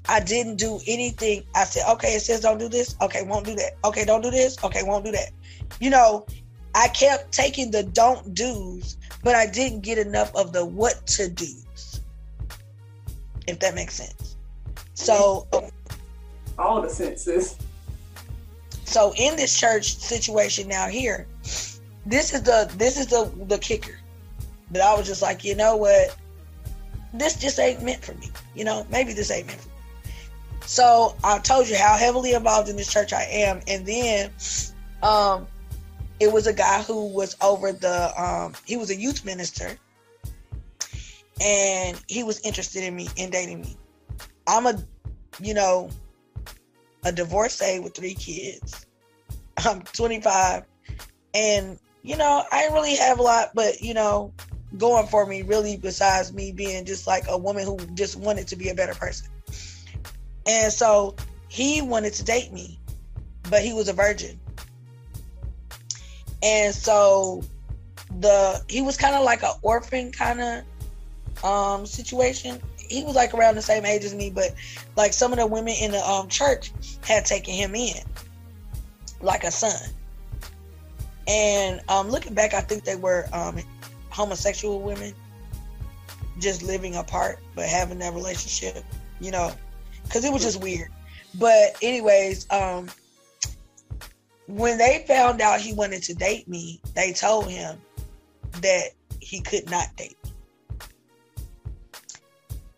[0.08, 1.46] I didn't do anything.
[1.56, 2.96] I said, okay, it says don't do this.
[3.02, 3.72] Okay, won't do that.
[3.86, 4.64] Okay, don't do this.
[4.64, 5.32] Okay, won't do that.
[5.80, 6.28] You know,
[6.76, 11.30] I kept taking the don't do's, but I didn't get enough of the what to
[11.30, 12.02] do's.
[13.48, 14.36] If that makes sense.
[14.94, 15.48] So,
[16.60, 17.56] all the senses.
[18.84, 21.28] So in this church situation now here,
[22.06, 23.98] this is the this is the the kicker.
[24.70, 26.16] But I was just like, you know what?
[27.14, 28.30] This just ain't meant for me.
[28.54, 29.74] You know, maybe this ain't meant for me.
[30.66, 34.32] So I told you how heavily involved in this church I am, and then
[35.04, 35.48] um,
[36.20, 39.78] it was a guy who was over the um, he was a youth minister,
[41.42, 43.76] and he was interested in me in dating me.
[44.48, 44.82] I'm a,
[45.42, 45.90] you know,
[47.04, 48.86] a divorcee with three kids.
[49.66, 50.64] I'm 25,
[51.34, 54.34] and you know I didn't really have a lot, but you know,
[54.78, 58.56] going for me really besides me being just like a woman who just wanted to
[58.56, 59.28] be a better person.
[60.48, 61.16] And so
[61.48, 62.80] he wanted to date me,
[63.50, 64.40] but he was a virgin.
[66.44, 67.44] And so
[68.20, 72.62] the he was kind of like an orphan kind of um situation.
[72.78, 74.54] He was like around the same age as me, but
[74.96, 76.72] like some of the women in the um church
[77.02, 77.98] had taken him in
[79.22, 79.90] like a son.
[81.28, 83.60] And um looking back, I think they were um
[84.10, 85.14] homosexual women
[86.40, 88.84] just living apart but having that relationship,
[89.20, 89.52] you know
[90.06, 90.90] because it was just weird.
[91.36, 92.90] But anyways, um,
[94.48, 97.80] when they found out he wanted to date me, they told him
[98.62, 98.90] that
[99.20, 100.32] he could not date me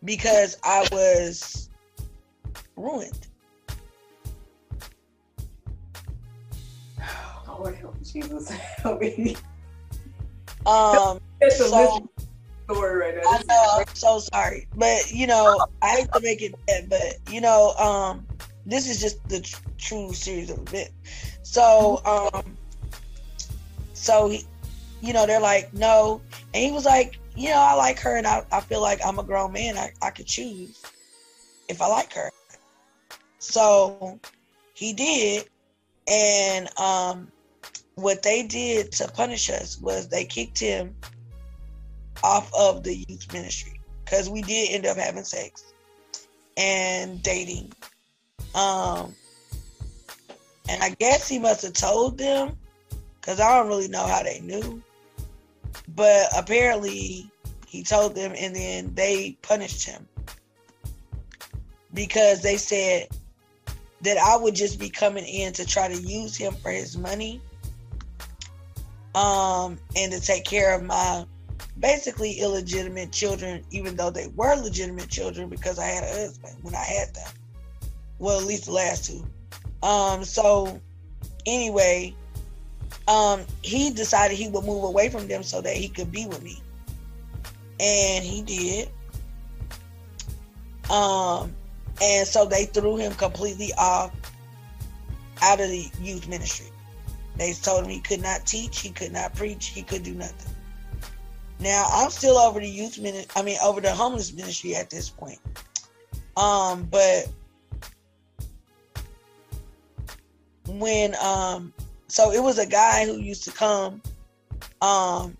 [0.03, 1.70] because I was
[2.76, 3.28] ruined.
[7.59, 9.36] Lord help Jesus help me.
[10.65, 12.09] Um, so,
[12.70, 13.22] story right now.
[13.26, 13.68] I know.
[13.80, 17.74] I'm so sorry, but you know, I hate to make it bad, but you know,
[17.74, 18.26] um,
[18.68, 20.91] this is just the tr- true series of events.
[21.43, 22.57] So, um,
[23.93, 24.45] so he,
[25.01, 26.22] you know, they're like, no,
[26.53, 29.20] and he was like, you know, I like her, and I, I feel like I'm
[29.20, 29.78] a grown man.
[29.78, 30.84] I, I could choose
[31.70, 32.32] if I like her.
[33.39, 34.20] So
[34.74, 35.47] he did,
[36.07, 37.32] and um,
[37.95, 40.95] what they did to punish us was they kicked him
[42.24, 45.74] off of the youth ministry because we did end up having sex
[46.57, 47.72] and dating.
[48.56, 49.16] Um,
[50.70, 52.58] and I guess he must have told them
[53.20, 54.82] because I don't really know how they knew.
[55.95, 57.30] But apparently
[57.68, 60.08] he told them and then they punished him
[61.93, 63.08] because they said
[64.02, 67.41] that I would just be coming in to try to use him for his money
[69.16, 71.26] um, and to take care of my
[71.80, 76.76] basically illegitimate children, even though they were legitimate children because I had a husband when
[76.76, 77.32] I had them.
[78.20, 79.26] Well, at least the last two.
[79.84, 80.82] Um, so
[81.45, 82.15] anyway,
[83.07, 86.43] um, he decided he would move away from them so that he could be with
[86.43, 86.61] me.
[87.80, 88.89] And he did.
[90.89, 91.53] Um,
[92.01, 94.11] and so they threw him completely off
[95.41, 96.68] out of the youth ministry.
[97.38, 100.53] They told him he could not teach, he could not preach, he could do nothing.
[101.59, 103.32] Now I'm still over the youth ministry.
[103.36, 105.39] I mean, over the homeless ministry at this point.
[106.36, 107.28] Um, but
[110.68, 111.74] when um,
[112.07, 114.01] so it was a guy who used to come.
[114.82, 115.38] Um,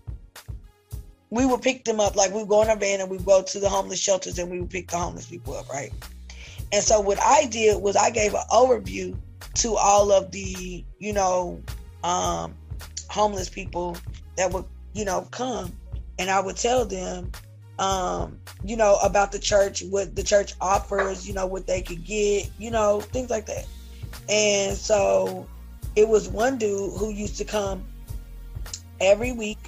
[1.30, 3.42] we would pick them up like we would go in our van and we go
[3.42, 5.92] to the homeless shelters and we would pick the homeless people up, right?
[6.72, 9.16] And so what I did was I gave an overview
[9.56, 11.60] to all of the, you know,
[12.02, 12.54] um,
[13.10, 13.96] homeless people
[14.36, 14.64] that would,
[14.94, 15.72] you know, come
[16.18, 17.30] and I would tell them,
[17.78, 22.04] um, you know, about the church, what the church offers, you know, what they could
[22.04, 23.66] get, you know, things like that.
[24.28, 25.46] And so
[25.96, 27.84] it was one dude who used to come
[29.00, 29.58] every week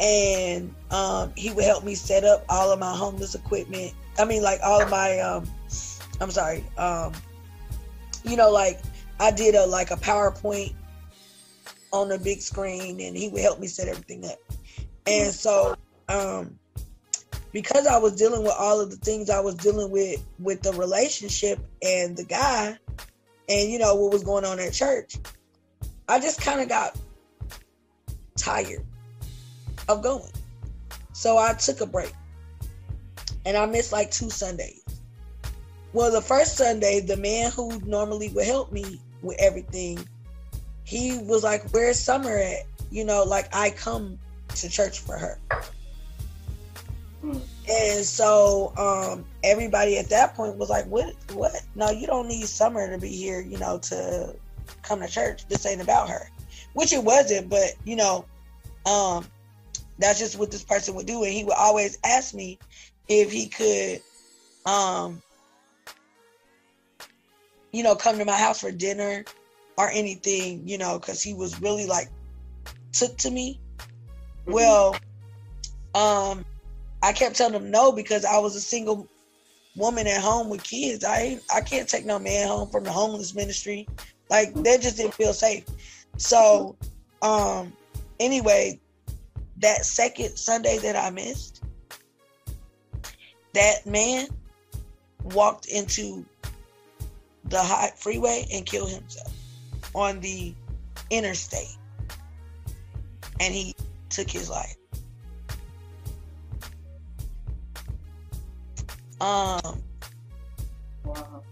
[0.00, 3.92] and um, he would help me set up all of my homeless equipment.
[4.18, 5.48] I mean, like all of my, um,
[6.20, 7.12] I'm sorry, um,
[8.24, 8.80] you know, like
[9.18, 10.74] I did a like a PowerPoint
[11.92, 14.38] on the big screen, and he would help me set everything up.
[15.06, 15.76] And so,
[16.08, 16.58] um,
[17.52, 20.72] because I was dealing with all of the things I was dealing with with the
[20.72, 22.78] relationship and the guy,
[23.50, 25.16] and you know what was going on at church,
[26.08, 26.96] I just kind of got
[28.36, 28.86] tired
[29.88, 30.32] of going.
[31.12, 32.14] So I took a break,
[33.44, 34.84] and I missed like two Sundays.
[35.92, 39.98] Well, the first Sunday, the man who normally would help me with everything
[40.84, 42.64] he was like, Where's Summer at?
[42.90, 44.18] You know, like I come
[44.56, 45.38] to church for her.
[47.22, 51.62] And so um, everybody at that point was like, What what?
[51.74, 54.34] No, you don't need Summer to be here, you know, to
[54.82, 55.46] come to church.
[55.48, 56.28] This ain't about her.
[56.74, 58.24] Which it wasn't, but you know,
[58.86, 59.26] um,
[59.98, 61.24] that's just what this person would do.
[61.24, 62.58] And he would always ask me
[63.08, 64.02] if he could
[64.66, 65.22] um
[67.72, 69.24] you know, come to my house for dinner
[69.78, 72.08] or anything, you know, because he was really like
[72.92, 73.60] took to me.
[73.78, 74.52] Mm-hmm.
[74.52, 74.96] Well,
[75.94, 76.44] um,
[77.02, 79.08] I kept telling him no because I was a single
[79.76, 81.04] woman at home with kids.
[81.04, 83.88] I I can't take no man home from the homeless ministry.
[84.28, 85.64] Like that just didn't feel safe.
[86.16, 86.76] So,
[87.22, 87.72] um,
[88.18, 88.80] anyway,
[89.58, 91.62] that second Sunday that I missed,
[93.54, 94.28] that man
[95.24, 96.24] walked into
[97.44, 99.32] the high freeway and killed himself
[99.94, 100.54] on the
[101.10, 101.76] interstate.
[103.40, 103.74] And he
[104.10, 104.76] took his life.
[109.20, 109.82] Um
[111.04, 111.42] wow.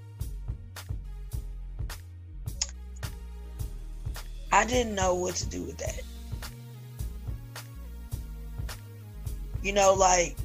[4.51, 6.01] I didn't know what to do with that.
[9.63, 10.37] You know, like,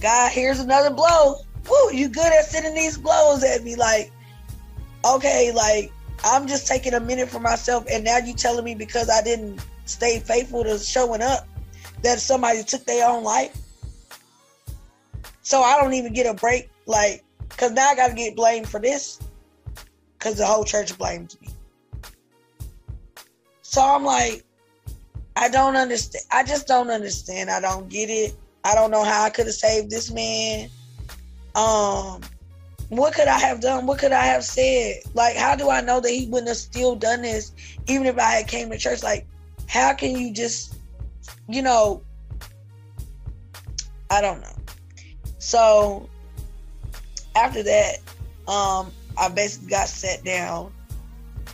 [0.00, 1.36] God, here's another blow.
[1.70, 3.76] Woo, you good at sending these blows at me.
[3.76, 4.10] Like,
[5.04, 5.92] okay, like
[6.24, 9.64] I'm just taking a minute for myself, and now you telling me because I didn't
[9.86, 11.46] stay faithful to showing up
[12.02, 13.56] that somebody took their own life.
[15.42, 18.80] So I don't even get a break, like, cause now I gotta get blamed for
[18.80, 19.20] this,
[20.18, 21.48] cause the whole church blames me.
[23.62, 24.44] So I'm like,
[25.36, 26.24] I don't understand.
[26.30, 27.50] I just don't understand.
[27.50, 28.34] I don't get it.
[28.64, 30.68] I don't know how I could have saved this man.
[31.54, 32.20] Um,
[32.90, 33.86] what could I have done?
[33.86, 34.96] What could I have said?
[35.14, 37.52] Like, how do I know that he wouldn't have still done this,
[37.88, 39.02] even if I had came to church?
[39.02, 39.26] Like,
[39.66, 40.76] how can you just,
[41.48, 42.02] you know,
[44.10, 44.61] I don't know.
[45.42, 46.08] So
[47.34, 47.96] after that,
[48.46, 50.72] um, I basically got set down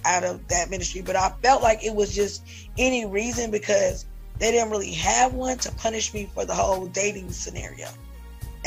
[0.05, 2.43] out of that ministry, but I felt like it was just
[2.77, 4.05] any reason because
[4.39, 7.89] they didn't really have one to punish me for the whole dating scenario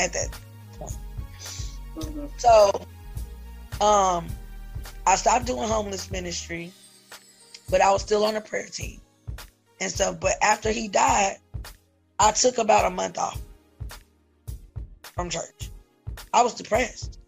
[0.00, 0.28] at that
[0.72, 0.96] point.
[2.38, 2.72] so,
[3.80, 4.26] um,
[5.06, 6.72] I stopped doing homeless ministry,
[7.70, 9.00] but I was still on the prayer team
[9.80, 10.18] and stuff.
[10.18, 11.36] But after he died,
[12.18, 13.40] I took about a month off
[15.14, 15.70] from church.
[16.32, 17.18] I was depressed.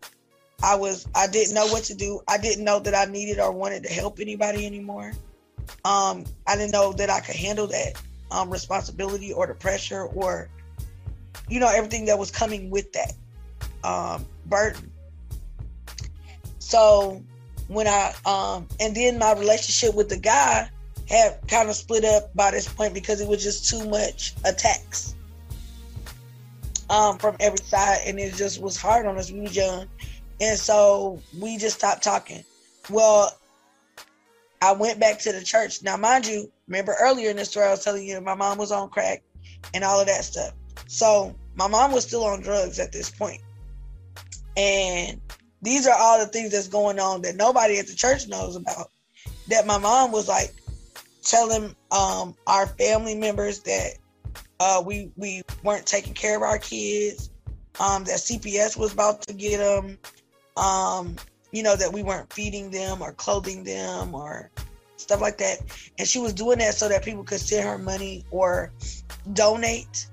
[0.63, 2.21] I was I didn't know what to do.
[2.29, 5.13] I didn't know that I needed or wanted to help anybody anymore.
[5.85, 8.01] Um, I didn't know that I could handle that
[8.31, 10.49] um, responsibility or the pressure or
[11.49, 13.13] you know everything that was coming with that
[13.83, 14.91] um, burden.
[16.59, 17.23] So
[17.69, 20.71] when I um and then my relationship with the guy
[21.09, 25.14] had kind of split up by this point because it was just too much attacks
[26.91, 29.31] um from every side and it just was hard on us.
[29.31, 29.87] We were young.
[30.41, 32.45] And so we just stopped talking.
[32.91, 33.31] Well,
[34.61, 35.83] I went back to the church.
[35.83, 38.73] Now, mind you, remember earlier in the story I was telling you my mom was
[38.73, 39.23] on crack
[39.73, 40.53] and all of that stuff.
[40.87, 43.41] So my mom was still on drugs at this point.
[44.57, 45.21] And
[45.63, 48.91] these are all the things that's going on that nobody at the church knows about.
[49.49, 50.53] That my mom was like
[51.23, 53.95] telling um, our family members that
[54.65, 57.31] uh, we we weren't taking care of our kids,
[57.79, 59.99] um, that CPS was about to get them,
[60.57, 61.17] um,
[61.53, 64.51] you know, that we weren't feeding them or clothing them or
[64.97, 65.59] stuff like that.
[65.99, 68.73] And she was doing that so that people could send her money or
[69.35, 70.07] donate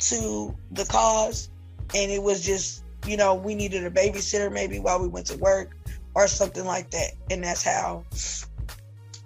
[0.00, 1.48] to the cause.
[1.94, 5.38] And it was just, you know, we needed a babysitter maybe while we went to
[5.38, 5.74] work
[6.14, 7.12] or something like that.
[7.30, 8.04] And that's how,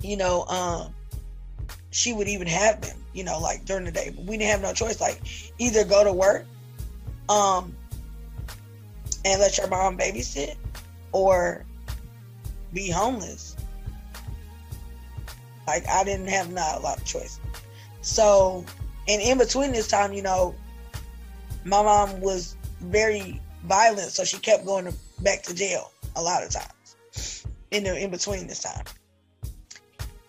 [0.03, 0.95] you know, um,
[1.99, 4.13] she would even have them, you know, like during the day.
[4.15, 5.01] But we didn't have no choice.
[5.01, 5.21] Like
[5.59, 6.47] either go to work,
[7.29, 7.75] um,
[9.25, 10.55] and let your mom babysit,
[11.11, 11.65] or
[12.73, 13.57] be homeless.
[15.67, 17.41] Like I didn't have not a lot of choice.
[18.01, 18.65] So,
[19.09, 20.55] and in between this time, you know,
[21.65, 26.45] my mom was very violent, so she kept going to, back to jail a lot
[26.45, 28.85] of times in the in between this time.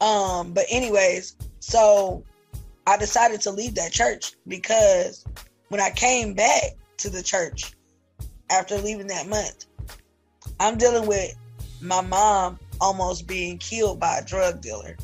[0.02, 2.24] Um, but anyways, so
[2.88, 5.26] I decided to leave that church because
[5.70, 7.74] when I came back to the church
[8.50, 9.66] after leaving that month,
[10.60, 11.36] I'm dealing with
[11.82, 14.98] my mom almost being killed by a drug dealer.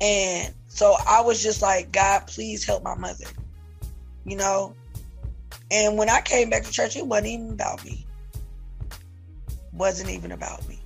[0.00, 3.26] And so I was just like, God, please help my mother.
[4.24, 4.74] You know?
[5.70, 8.06] And when I came back to church, it wasn't even about me.
[9.72, 10.78] Wasn't even about me.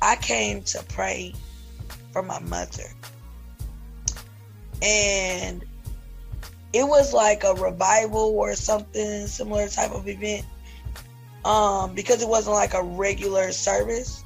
[0.00, 1.32] I came to pray
[2.12, 2.84] for my mother.
[4.82, 5.64] And
[6.72, 10.46] it was like a revival or something similar type of event.
[11.44, 14.22] Um, because it wasn't like a regular service.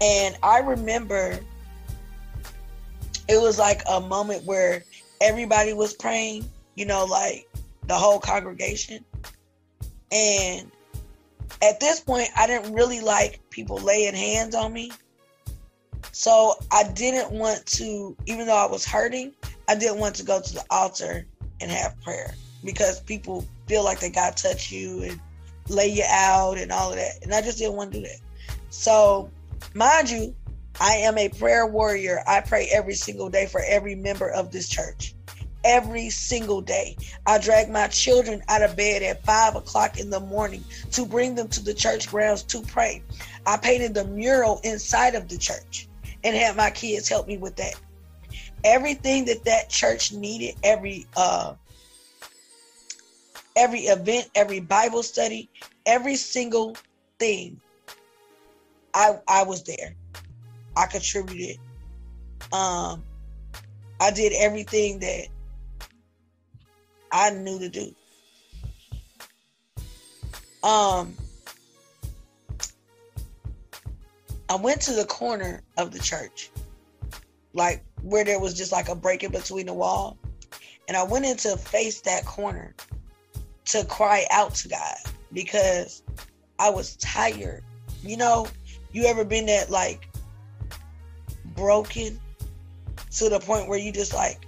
[0.00, 1.40] And I remember
[3.28, 4.84] it was like a moment where
[5.20, 7.48] everybody was praying, you know, like
[7.86, 9.04] the whole congregation.
[10.10, 10.70] And
[11.62, 14.90] at this point, I didn't really like people laying hands on me.
[16.12, 19.32] So I didn't want to, even though I was hurting,
[19.66, 21.26] I didn't want to go to the altar
[21.60, 25.20] and have prayer because people feel like they got to touch you and
[25.68, 27.22] lay you out and all of that.
[27.22, 28.18] And I just didn't want to do that.
[28.68, 29.30] So,
[29.74, 30.34] mind you,
[30.80, 32.22] I am a prayer warrior.
[32.26, 35.14] I pray every single day for every member of this church.
[35.64, 36.96] Every single day.
[37.24, 41.36] I drag my children out of bed at five o'clock in the morning to bring
[41.36, 43.02] them to the church grounds to pray.
[43.46, 45.88] I painted the mural inside of the church
[46.24, 47.74] and had my kids help me with that.
[48.64, 51.54] Everything that that church needed, every uh,
[53.56, 55.50] every event, every Bible study,
[55.86, 56.76] every single
[57.18, 57.60] thing,
[58.94, 59.94] I I was there.
[60.76, 61.58] I contributed.
[62.52, 63.02] Um,
[64.00, 65.26] I did everything that
[67.10, 67.94] I knew to do.
[70.62, 71.14] Um,
[74.48, 76.50] I went to the corner of the church,
[77.54, 80.18] like where there was just like a break in between the wall.
[80.88, 82.74] And I went in to face that corner
[83.66, 84.96] to cry out to God
[85.32, 86.02] because
[86.58, 87.64] I was tired.
[88.02, 88.46] You know,
[88.92, 90.08] you ever been that like
[91.54, 92.20] broken
[93.12, 94.46] to the point where you just like,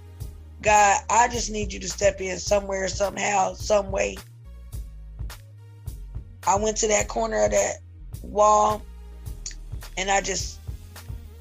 [0.61, 4.17] God, I just need you to step in somewhere, somehow, some way.
[6.47, 7.77] I went to that corner of that
[8.21, 8.81] wall
[9.97, 10.59] and I just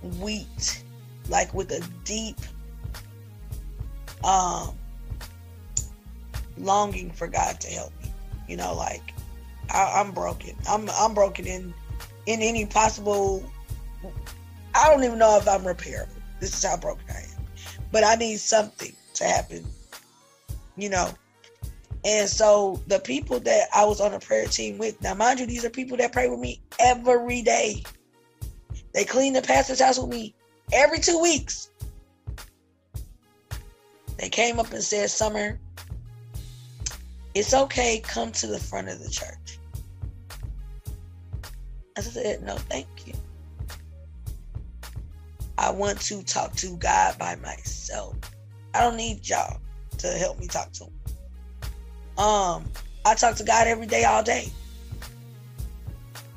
[0.03, 0.85] wept
[1.29, 2.37] like with a deep
[4.23, 4.75] um
[6.59, 8.13] longing for God to help me.
[8.49, 9.03] You know, like
[9.71, 10.55] I, am broken.
[10.69, 11.75] I'm I'm broken in
[12.27, 13.45] in any possible.
[14.75, 16.09] I don't even know if I'm repairable.
[16.41, 17.47] This is how broken I am.
[17.93, 19.65] But I need something to happen.
[20.77, 21.11] You know.
[22.05, 25.47] And so the people that I was on a prayer team with, now mind you,
[25.47, 27.83] these are people that pray with me every day.
[28.95, 30.35] They clean the pastor's house with me
[30.73, 31.71] every two weeks.
[34.19, 35.59] They came up and said, Summer,
[37.35, 39.59] it's okay, come to the front of the church.
[41.99, 43.15] I said, No, thank you.
[45.59, 48.17] I want to talk to God by myself.
[48.75, 49.61] I don't need y'all
[49.99, 50.93] to help me talk to him.
[52.19, 52.65] Um,
[53.05, 54.51] I talk to God every day, all day.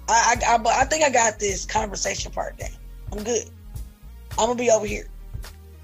[0.09, 2.69] I, I, I, I think I got this conversation part down.
[3.11, 3.45] I'm good.
[4.31, 5.07] I'm gonna be over here.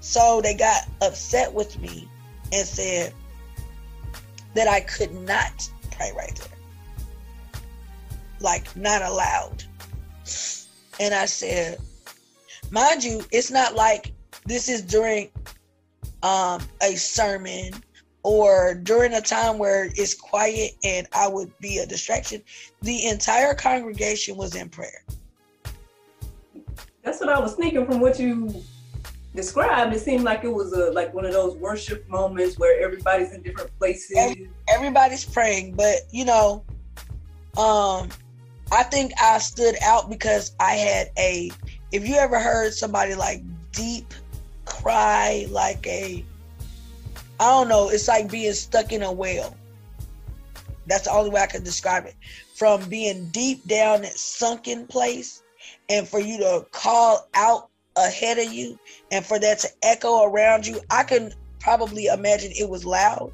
[0.00, 2.08] So they got upset with me
[2.52, 3.12] and said
[4.54, 7.60] that I could not pray right there.
[8.40, 9.64] Like not allowed.
[11.00, 11.78] And I said,
[12.70, 14.12] mind you, it's not like
[14.46, 15.30] this is during
[16.22, 17.72] um, a sermon
[18.24, 22.42] or during a time where it's quiet and I would be a distraction,
[22.82, 25.04] the entire congregation was in prayer.
[27.02, 28.62] That's what I was thinking from what you
[29.34, 29.94] described.
[29.94, 33.42] It seemed like it was a like one of those worship moments where everybody's in
[33.42, 34.16] different places.
[34.16, 36.64] Every, everybody's praying, but you know,
[37.58, 38.08] um,
[38.72, 41.50] I think I stood out because I had a.
[41.92, 44.14] If you ever heard somebody like deep
[44.64, 46.24] cry, like a,
[47.40, 49.54] I don't know, it's like being stuck in a well.
[50.86, 52.14] That's the only way I can describe it.
[52.54, 55.42] From being deep down that sunken place,
[55.88, 58.78] and for you to call out ahead of you,
[59.10, 63.32] and for that to echo around you, I can probably imagine it was loud.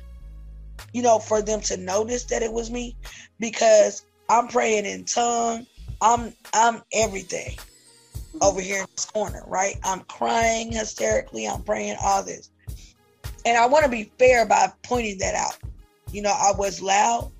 [0.92, 2.96] You know, for them to notice that it was me,
[3.38, 5.66] because I'm praying in tongue.
[6.00, 7.56] I'm I'm everything
[8.40, 9.76] over here in this corner, right?
[9.84, 11.46] I'm crying hysterically.
[11.46, 12.49] I'm praying all this.
[13.44, 15.58] And I want to be fair by pointing that out.
[16.12, 17.30] You know, I was loud,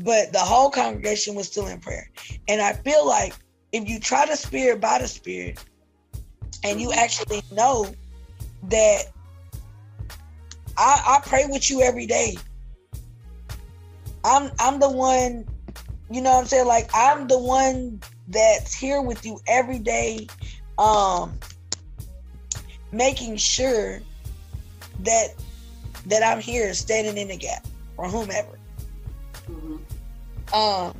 [0.00, 2.10] but the whole congregation was still in prayer.
[2.48, 3.34] And I feel like
[3.72, 5.62] if you try the spirit by the spirit
[6.62, 7.92] and you actually know
[8.68, 9.04] that
[10.76, 12.36] I, I pray with you every day.
[14.24, 15.44] I'm I'm the one
[16.10, 16.66] you know what I'm saying?
[16.66, 20.28] Like I'm the one that's here with you every day,
[20.78, 21.38] um,
[22.92, 24.00] making sure
[25.00, 25.28] that
[26.06, 27.66] that I'm here standing in the gap
[27.96, 28.58] for whomever.
[29.48, 30.54] Mm-hmm.
[30.54, 30.94] Um,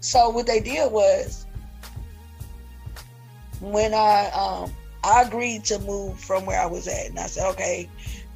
[0.00, 1.46] so what they did was
[3.60, 4.72] when I um
[5.02, 7.88] I agreed to move from where I was at, and I said, okay,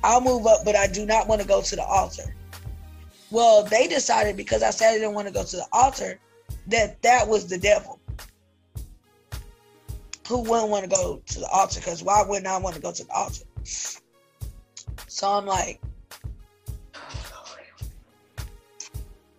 [0.03, 2.35] I'll move up, but I do not want to go to the altar.
[3.31, 6.19] Well, they decided because I said I didn't want to go to the altar
[6.69, 7.99] that that was the devil.
[10.29, 11.81] Who wouldn't want to go to the altar?
[11.81, 13.45] Because why wouldn't I want to go to the altar?
[15.15, 15.81] So I'm like,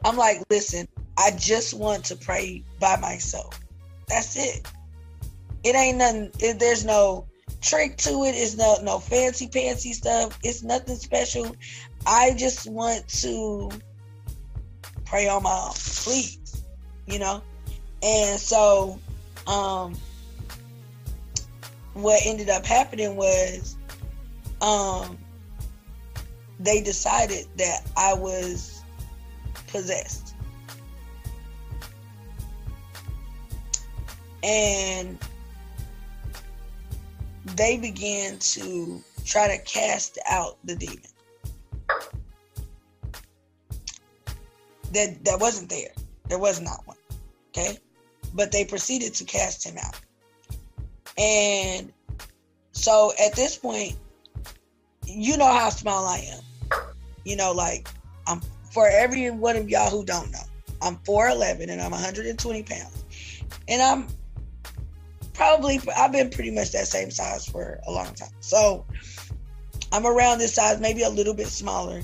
[0.05, 0.87] I'm like, listen,
[1.17, 3.59] I just want to pray by myself.
[4.07, 4.65] That's it.
[5.65, 6.31] It ain't nothing.
[6.39, 7.27] It, there's no
[7.59, 8.35] trick to it.
[8.35, 10.39] It's no no fancy pantsy stuff.
[10.45, 11.53] It's nothing special.
[12.07, 13.69] I just want to
[15.03, 16.63] pray on my own, please,
[17.05, 17.43] you know.
[18.01, 18.97] And so,
[19.45, 19.93] um,
[21.95, 23.75] what ended up happening was,
[24.61, 25.17] um,
[26.59, 28.81] they decided that I was
[29.67, 30.33] possessed.
[34.43, 35.17] And
[37.55, 41.01] they began to try to cast out the demon.
[44.95, 45.91] that that wasn't there.
[46.29, 46.97] There was not one.
[47.49, 47.77] Okay,
[48.33, 49.99] but they proceeded to cast him out,
[51.17, 51.93] and
[52.71, 53.95] so at this point,
[55.05, 56.81] you know how small I am.
[57.23, 57.87] You know, like
[58.27, 58.41] I'm
[58.71, 60.39] for every one of y'all who don't know,
[60.81, 63.33] I'm 4'11 and I'm 120 pounds,
[63.67, 64.07] and I'm
[65.33, 68.29] probably I've been pretty much that same size for a long time.
[68.39, 68.85] So
[69.91, 72.01] I'm around this size, maybe a little bit smaller.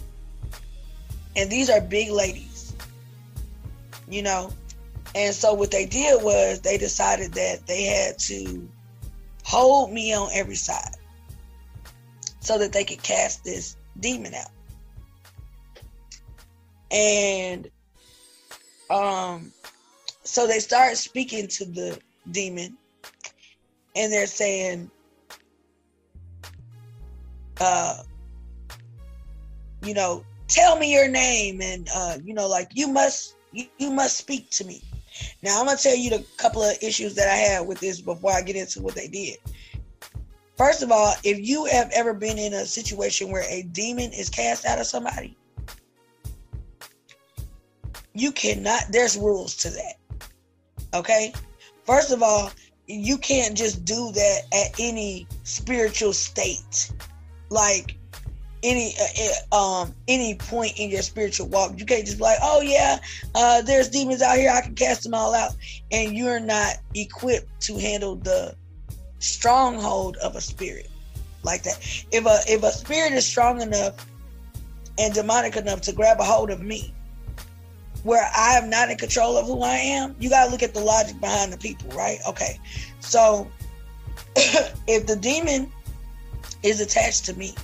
[1.36, 2.52] And these are big ladies
[4.11, 4.52] you know.
[5.15, 8.68] And so what they did was they decided that they had to
[9.44, 10.95] hold me on every side
[12.41, 14.51] so that they could cast this demon out.
[16.91, 17.69] And
[18.89, 19.53] um
[20.23, 21.99] so they start speaking to the
[22.31, 22.77] demon
[23.95, 24.91] and they're saying
[27.61, 28.03] uh
[29.84, 33.91] you know tell me your name and uh you know like you must you, you
[33.91, 34.81] must speak to me.
[35.43, 38.31] Now I'm gonna tell you the couple of issues that I had with this before
[38.31, 39.38] I get into what they did.
[40.61, 44.29] First of all, if you have ever been in a situation where a demon is
[44.29, 45.35] cast out of somebody,
[48.13, 49.95] you cannot, there's rules to that.
[50.93, 51.33] Okay?
[51.83, 52.51] First of all,
[52.85, 56.91] you can't just do that at any spiritual state.
[57.49, 57.97] Like,
[58.61, 61.79] any uh, uh, um any point in your spiritual walk.
[61.79, 62.99] You can't just be like, oh yeah,
[63.33, 64.51] uh, there's demons out here.
[64.51, 65.53] I can cast them all out,
[65.91, 68.55] and you're not equipped to handle the
[69.22, 70.89] stronghold of a spirit
[71.43, 71.77] like that.
[72.11, 74.06] If a if a spirit is strong enough
[74.99, 76.93] and demonic enough to grab a hold of me,
[78.03, 80.81] where I am not in control of who I am, you gotta look at the
[80.81, 82.19] logic behind the people, right?
[82.27, 82.60] Okay,
[82.99, 83.49] so
[84.35, 85.72] if the demon
[86.64, 87.56] is attached to me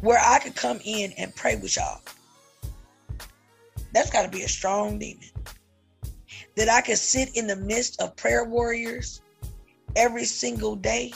[0.00, 2.00] where I could come in and pray with y'all.
[3.92, 5.28] That's got to be a strong demon.
[6.58, 9.22] That I could sit in the midst of prayer warriors
[9.94, 11.12] every single day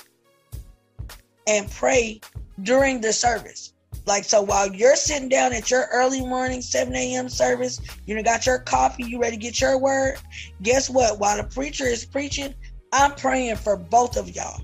[1.49, 2.21] and pray
[2.63, 3.75] during the service.
[4.07, 7.29] Like so while you're sitting down at your early morning 7 a.m.
[7.29, 10.19] service, you got your coffee, you ready to get your word.
[10.63, 11.19] Guess what?
[11.19, 12.55] While the preacher is preaching,
[12.93, 14.63] I'm praying for both of y'all.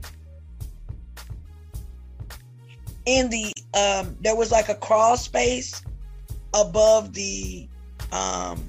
[3.05, 5.83] In the um there was like a crawl space
[6.55, 7.69] above the
[8.13, 8.63] um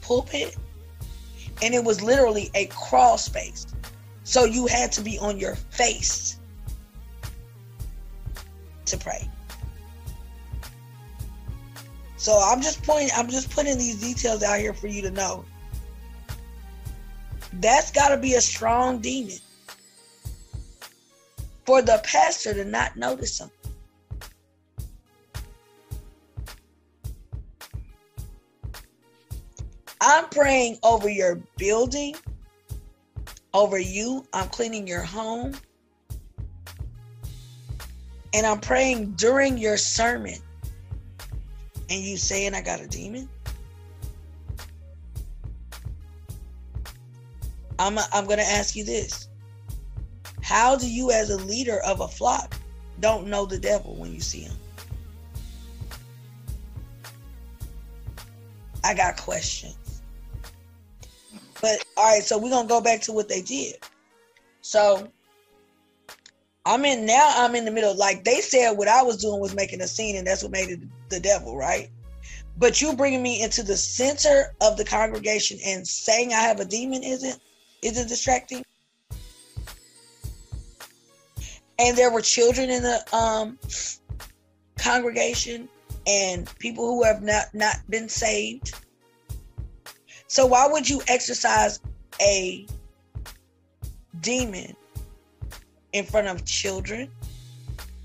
[0.00, 0.56] pulpit
[1.62, 3.66] and it was literally a crawl space.
[4.24, 6.38] So you had to be on your face
[8.86, 9.28] to pray.
[12.16, 15.44] So I'm just pointing, I'm just putting these details out here for you to know.
[17.54, 19.38] That's got to be a strong demon
[21.64, 23.50] for the pastor to not notice them.
[30.08, 32.14] I'm praying over your building,
[33.52, 34.24] over you.
[34.32, 35.52] I'm cleaning your home.
[38.32, 40.38] And I'm praying during your sermon.
[41.90, 43.28] And you saying I got a demon?
[47.80, 49.28] I'm, I'm going to ask you this.
[50.40, 52.54] How do you, as a leader of a flock,
[53.00, 54.56] don't know the devil when you see him?
[58.84, 59.76] I got questions.
[61.60, 63.76] But all right, so we're gonna go back to what they did.
[64.60, 65.08] So
[66.64, 67.32] I'm in now.
[67.36, 67.96] I'm in the middle.
[67.96, 70.68] Like they said, what I was doing was making a scene, and that's what made
[70.68, 71.88] it the devil, right?
[72.58, 76.64] But you bringing me into the center of the congregation and saying I have a
[76.64, 77.40] demon isn't
[77.82, 78.64] isn't distracting.
[81.78, 83.58] And there were children in the um,
[84.78, 85.68] congregation
[86.06, 88.74] and people who have not not been saved
[90.28, 91.80] so why would you exercise
[92.20, 92.66] a
[94.20, 94.74] demon
[95.92, 97.10] in front of children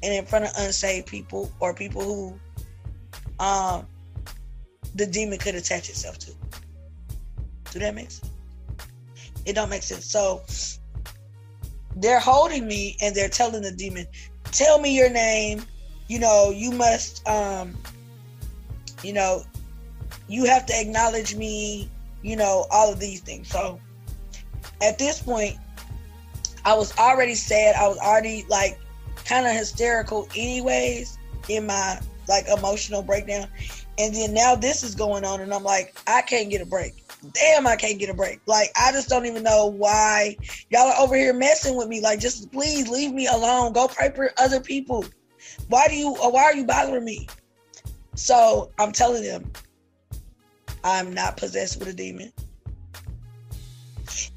[0.04, 2.40] and in front of unsaved people or people who
[3.40, 3.86] um
[4.96, 6.32] the demon could attach itself to?
[7.72, 8.30] Do that make sense?
[9.46, 10.06] It don't make sense.
[10.06, 10.44] So
[11.96, 14.06] they're holding me and they're telling the demon,
[14.52, 15.64] tell me your name.
[16.08, 17.76] You know, you must um
[19.04, 19.44] you know,
[20.28, 21.90] you have to acknowledge me
[22.22, 23.50] you know, all of these things.
[23.50, 23.80] So
[24.82, 25.58] at this point,
[26.66, 27.76] I was already sad.
[27.76, 28.80] I was already like
[29.26, 31.18] kind of hysterical, anyways,
[31.50, 33.48] in my like emotional breakdown.
[33.98, 36.96] And then now this is going on, and I'm like, I can't get a break.
[37.34, 38.40] Damn, I can't get a break.
[38.48, 40.38] Like, I just don't even know why
[40.72, 42.02] y'all are over here messing with me.
[42.02, 43.74] Like, just please leave me alone.
[43.74, 45.06] Go pray for other people.
[45.68, 47.28] Why do you, why are you bothering me?
[48.16, 49.52] So I'm telling them,
[50.84, 52.32] I'm not possessed with a demon.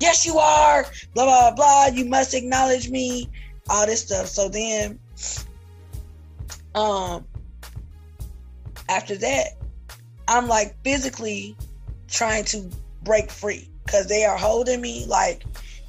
[0.00, 0.86] Yes, you are.
[1.14, 1.86] Blah blah blah.
[1.86, 3.28] You must acknowledge me.
[3.70, 4.26] All this stuff.
[4.26, 4.98] So then,
[6.74, 7.24] um,
[8.90, 9.46] after that,
[10.28, 11.56] I'm like physically
[12.08, 12.68] trying to
[13.02, 15.44] break free because they are holding me like,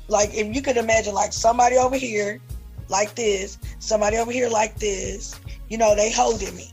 [0.07, 2.39] like if you could imagine like somebody over here
[2.87, 5.39] like this, somebody over here like this.
[5.69, 6.71] You know, they holding me.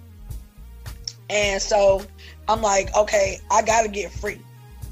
[1.33, 2.05] And so
[2.47, 4.39] I'm like, okay, I gotta get free,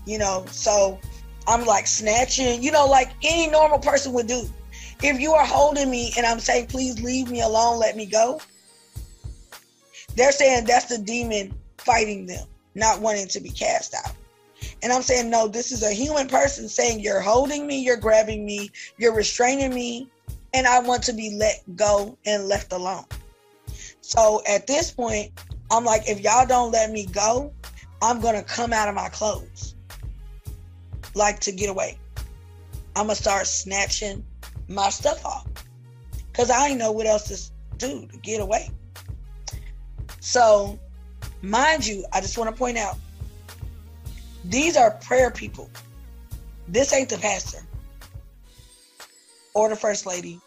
[0.06, 0.46] you know.
[0.50, 0.98] So
[1.46, 4.48] I'm like snatching, you know, like any normal person would do.
[5.02, 8.40] If you are holding me and I'm saying, please leave me alone, let me go,
[10.16, 14.14] they're saying that's the demon fighting them, not wanting to be cast out.
[14.82, 18.44] And I'm saying, no, this is a human person saying, you're holding me, you're grabbing
[18.44, 20.08] me, you're restraining me,
[20.54, 23.04] and I want to be let go and left alone.
[24.00, 25.32] So at this point,
[25.70, 27.52] I'm like, if y'all don't let me go,
[28.02, 29.74] I'm gonna come out of my clothes.
[31.14, 31.98] Like to get away.
[32.96, 34.24] I'm gonna start snatching
[34.68, 35.46] my stuff off.
[36.32, 38.70] Cause I ain't know what else to do to get away.
[40.20, 40.78] So,
[41.42, 42.96] mind you, I just want to point out
[44.44, 45.70] these are prayer people.
[46.68, 47.60] This ain't the pastor
[49.54, 50.40] or the first lady.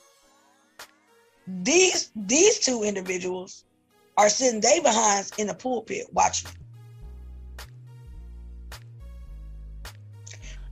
[1.48, 3.66] These these two individuals
[4.18, 6.52] are sitting they behinds in the pulpit watching.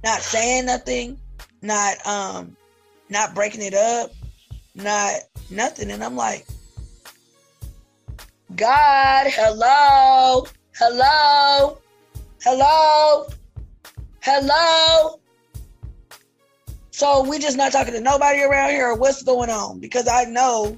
[0.03, 1.19] Not saying nothing,
[1.61, 2.55] not um
[3.09, 4.11] not breaking it up,
[4.75, 5.13] not
[5.49, 5.91] nothing.
[5.91, 6.45] And I'm like,
[8.55, 10.45] God, hello,
[10.75, 11.77] hello,
[12.43, 13.27] hello,
[14.21, 15.19] hello.
[16.91, 20.25] So we just not talking to nobody around here or what's going on because I
[20.25, 20.77] know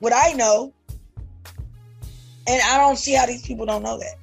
[0.00, 0.72] what I know
[2.46, 4.16] and I don't see how these people don't know that.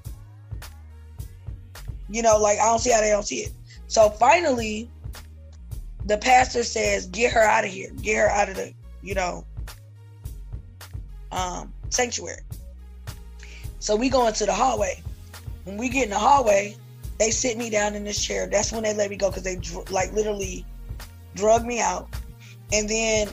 [2.09, 3.51] You know, like I don't see how they don't see it.
[3.87, 4.89] So finally,
[6.05, 7.91] the pastor says, "Get her out of here.
[8.01, 9.45] Get her out of the, you know,
[11.31, 12.41] um, sanctuary.
[13.79, 15.01] So we go into the hallway.
[15.65, 16.75] When we get in the hallway,
[17.19, 18.47] they sit me down in this chair.
[18.47, 19.59] That's when they let me go because they
[19.91, 20.65] like literally
[21.35, 22.07] drug me out.
[22.71, 23.29] And then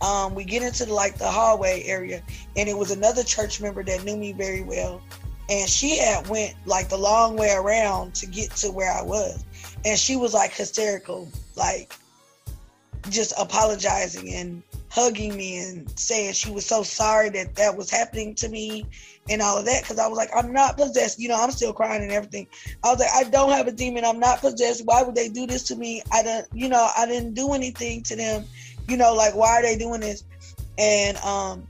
[0.00, 2.22] um, we get into the, like the hallway area,
[2.56, 5.00] and it was another church member that knew me very well,
[5.48, 9.44] and she had went like the long way around to get to where I was,
[9.84, 11.94] and she was like hysterical, like
[13.10, 18.34] just apologizing and hugging me and saying she was so sorry that that was happening
[18.34, 18.86] to me
[19.30, 21.18] and all of that because I was like, I'm not possessed.
[21.18, 22.46] You know, I'm still crying and everything.
[22.84, 24.04] I was like, I don't have a demon.
[24.04, 24.84] I'm not possessed.
[24.84, 26.02] Why would they do this to me?
[26.12, 28.44] I don't, you know, I didn't do anything to them.
[28.88, 30.24] You know, like why are they doing this?
[30.76, 31.66] And um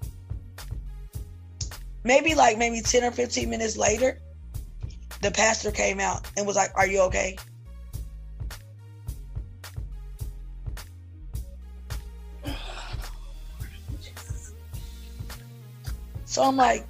[2.05, 4.19] maybe like maybe 10 or 15 minutes later,
[5.21, 7.37] the pastor came out and was like, Are you okay?
[16.33, 16.87] So I'm like,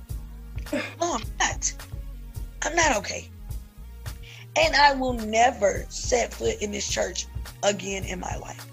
[0.72, 1.74] no, I'm not.
[2.62, 3.28] I'm not okay.
[4.56, 7.26] And I will never set foot in this church
[7.64, 8.64] again in my life.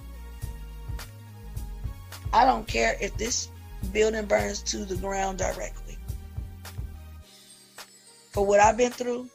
[2.31, 3.49] I don't care if this
[3.91, 5.88] building burns to the ground directly.
[8.39, 9.29] For what I've been through,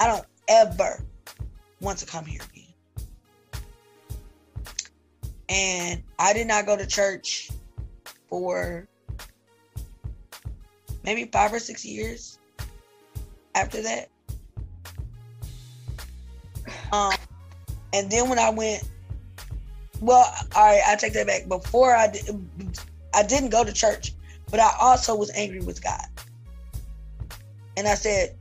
[0.00, 1.04] I don't ever
[1.82, 3.62] want to come here again.
[5.50, 7.50] And I did not go to church
[8.30, 8.88] for
[11.04, 12.38] maybe five or six years
[13.54, 14.08] after that.
[16.90, 17.12] Um,
[17.92, 18.82] and then when I went,
[20.00, 20.24] well,
[20.56, 21.48] all right, I take that back.
[21.48, 22.30] Before I did,
[23.12, 24.14] I didn't go to church,
[24.50, 26.06] but I also was angry with God.
[27.78, 28.34] And I said,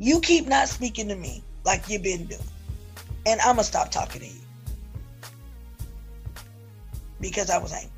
[0.00, 2.40] You keep not speaking to me like you've been doing.
[3.24, 4.40] And I'm going to stop talking to you.
[7.20, 7.92] Because I was angry.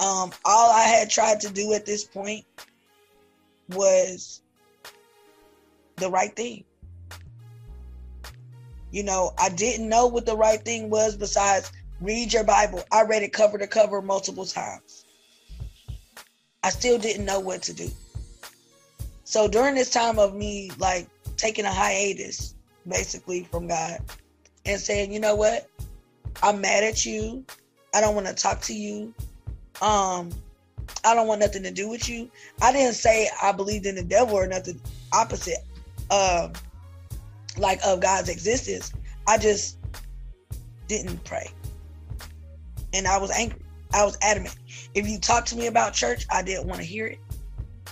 [0.00, 2.44] Um, all I had tried to do at this point
[3.68, 4.42] was
[5.98, 6.64] the right thing.
[8.90, 11.70] You know, I didn't know what the right thing was besides
[12.00, 12.82] read your Bible.
[12.90, 15.01] I read it cover to cover multiple times.
[16.62, 17.90] I still didn't know what to do.
[19.24, 22.54] So during this time of me like taking a hiatus
[22.86, 23.98] basically from God
[24.66, 25.68] and saying, you know what?
[26.42, 27.44] I'm mad at you.
[27.94, 29.14] I don't want to talk to you
[29.80, 30.30] um
[31.04, 32.30] I don't want nothing to do with you.
[32.60, 34.80] I didn't say I believed in the devil or nothing
[35.12, 35.58] opposite
[36.10, 36.52] um
[37.58, 38.92] like of God's existence.
[39.26, 39.78] I just
[40.88, 41.50] didn't pray.
[42.94, 43.61] And I was angry.
[43.92, 44.56] I was adamant.
[44.94, 47.18] If you talk to me about church, I didn't want to hear it.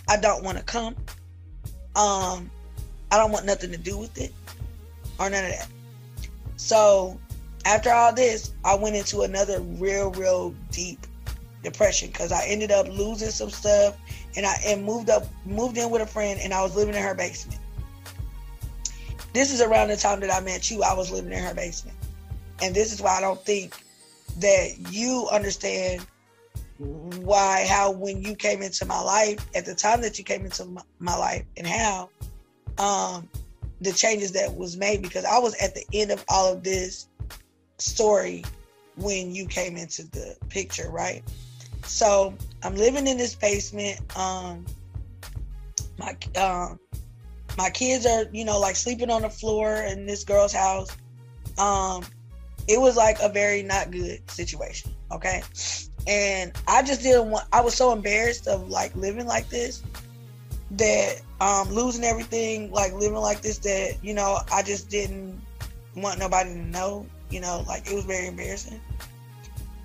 [0.09, 0.97] I don't want to come.
[1.97, 2.51] Um
[3.12, 4.32] I don't want nothing to do with it
[5.18, 5.68] or none of that.
[6.56, 7.18] So
[7.64, 11.06] after all this, I went into another real, real deep
[11.62, 13.97] depression because I ended up losing some stuff
[14.36, 17.02] and I and moved up moved in with a friend and I was living in
[17.02, 17.60] her basement.
[19.32, 20.82] This is around the time that I met you.
[20.82, 21.97] I was living in her basement.
[22.62, 23.74] And this is why I don't think
[24.39, 26.07] that you understand
[26.78, 30.65] why how when you came into my life at the time that you came into
[30.65, 32.09] my, my life and how
[32.78, 33.28] um
[33.82, 37.07] the changes that was made because I was at the end of all of this
[37.78, 38.44] story
[38.97, 41.23] when you came into the picture, right?
[41.86, 44.01] So I'm living in this basement.
[44.16, 44.66] Um,
[45.98, 46.78] my um,
[47.57, 50.97] my kids are, you know, like sleeping on the floor in this girl's house.
[51.59, 52.05] Um,
[52.68, 54.92] it was like a very not good situation.
[55.12, 55.42] Okay.
[56.06, 59.82] And I just didn't want, I was so embarrassed of like living like this
[60.72, 65.40] that um losing everything, like living like this, that, you know, I just didn't
[65.96, 68.80] want nobody to know, you know, like it was very embarrassing.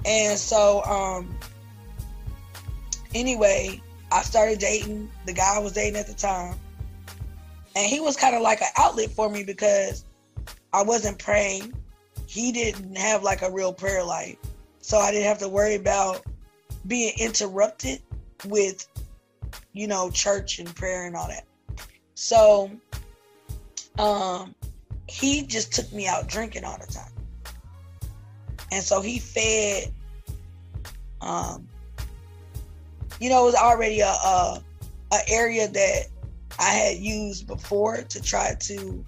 [0.05, 1.35] And so, um,
[3.15, 3.81] anyway,
[4.11, 6.55] I started dating the guy I was dating at the time.
[7.75, 10.05] And he was kind of like an outlet for me because
[10.71, 11.73] I wasn't praying.
[12.27, 14.37] He didn't have like a real prayer life.
[14.81, 16.23] So I didn't have to worry about
[16.87, 18.01] being interrupted
[18.45, 18.87] with,
[19.73, 21.45] you know, church and prayer and all that.
[22.15, 22.71] So
[23.97, 24.55] um
[25.07, 27.11] he just took me out drinking all the time.
[28.71, 29.93] And so he fed
[31.21, 31.67] um
[33.19, 34.61] you know, it was already a, a,
[35.11, 36.07] a area that
[36.59, 39.05] I had used before to try to,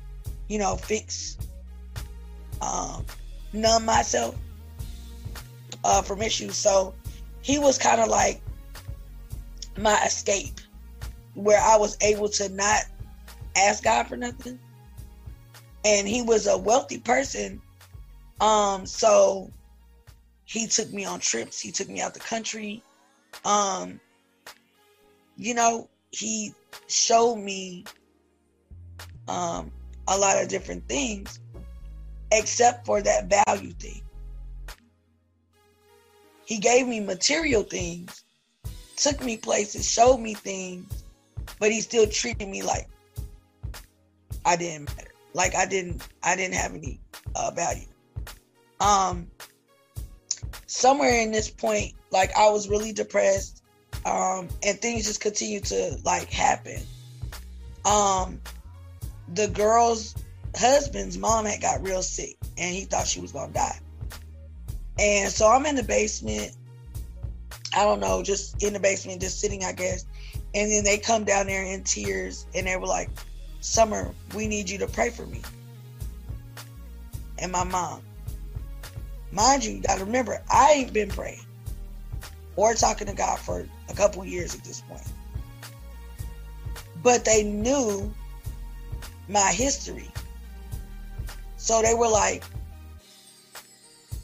[0.48, 1.38] you know, fix,
[2.62, 3.06] um,
[3.54, 4.36] numb myself
[5.84, 6.56] uh, from issues.
[6.56, 6.94] So
[7.42, 8.42] he was kind of like
[9.78, 10.60] my escape,
[11.34, 12.84] where I was able to not
[13.56, 14.60] ask God for nothing.
[15.86, 17.62] And he was a wealthy person,
[18.42, 19.52] um, so
[20.46, 21.60] he took me on trips.
[21.60, 22.84] He took me out the country
[23.46, 24.00] um,
[25.38, 26.54] you know, he
[26.88, 27.86] showed me
[29.28, 29.72] um,
[30.08, 31.40] a lot of different things,
[32.32, 34.02] except for that value thing.
[36.46, 38.24] He gave me material things,
[38.96, 41.04] took me places, showed me things,
[41.60, 42.88] but he still treated me like
[44.46, 45.12] I didn't matter.
[45.34, 47.00] Like I didn't I didn't have any
[47.36, 47.88] uh, value.
[48.80, 49.30] Um
[50.68, 53.64] somewhere in this point, like I was really depressed.
[54.06, 56.82] Um, and things just continued to like happen.
[57.84, 58.40] Um
[59.34, 60.16] the girl's
[60.56, 63.80] husband's mom had got real sick and he thought she was gonna die.
[65.00, 66.56] And so I'm in the basement.
[67.76, 70.06] I don't know, just in the basement, just sitting, I guess.
[70.56, 73.10] And then they come down there in tears and they were like,
[73.60, 75.42] Summer, we need you to pray for me.
[77.40, 78.02] And my mom.
[79.32, 81.46] Mind you, you gotta remember, I ain't been praying
[82.56, 85.04] or talking to God for a couple years at this point.
[87.04, 88.14] But they knew
[89.28, 90.10] my history.
[91.68, 92.46] So they were like,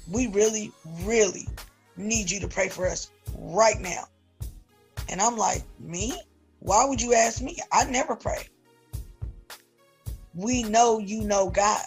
[0.09, 0.71] we really,
[1.01, 1.45] really
[1.97, 4.05] need you to pray for us right now.
[5.09, 6.17] And I'm like, me?
[6.59, 7.57] Why would you ask me?
[7.69, 8.47] I never pray.
[10.33, 11.83] We know you know God.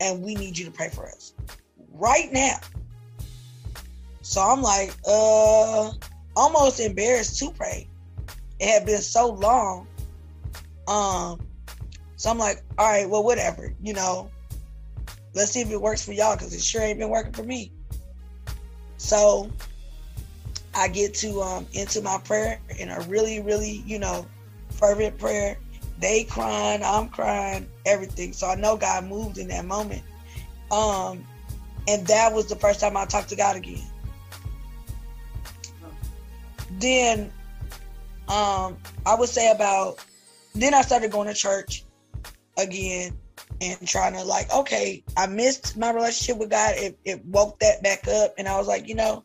[0.00, 1.34] And we need you to pray for us
[1.92, 2.56] right now.
[4.22, 5.90] So I'm like, uh,
[6.34, 7.86] almost embarrassed to pray.
[8.58, 9.86] It had been so long.
[10.88, 11.46] Um,
[12.16, 14.30] so I'm like, all right, well, whatever, you know.
[15.34, 17.70] Let's see if it works for y'all because it sure ain't been working for me.
[18.96, 19.50] So
[20.74, 24.26] I get to um into my prayer in a really, really, you know,
[24.70, 25.58] fervent prayer.
[25.98, 28.32] They crying, I'm crying, everything.
[28.32, 30.02] So I know God moved in that moment.
[30.70, 31.26] Um,
[31.88, 33.84] and that was the first time I talked to God again.
[36.78, 37.32] Then
[38.28, 39.98] um I would say about
[40.54, 41.84] then I started going to church
[42.56, 43.16] again
[43.60, 46.74] and trying to like, okay, I missed my relationship with God.
[46.76, 48.34] It, it woke that back up.
[48.38, 49.22] And I was like, you know,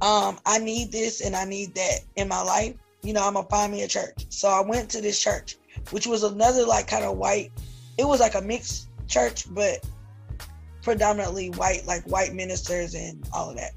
[0.00, 2.74] um, I need this and I need that in my life.
[3.02, 4.26] You know, I'm gonna find me a church.
[4.28, 5.56] So I went to this church,
[5.90, 7.52] which was another like kind of white.
[7.98, 9.84] It was like a mixed church, but
[10.82, 13.72] predominantly white, like white ministers and all of that.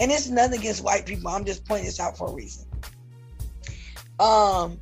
[0.00, 1.28] And it's nothing against white people.
[1.28, 2.66] I'm just pointing this out for a reason.
[4.18, 4.80] Um,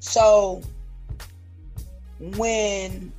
[0.00, 0.62] so
[2.20, 3.12] when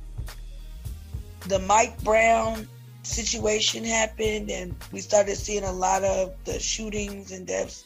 [1.48, 2.68] the Mike Brown
[3.02, 7.84] situation happened and we started seeing a lot of the shootings and deaths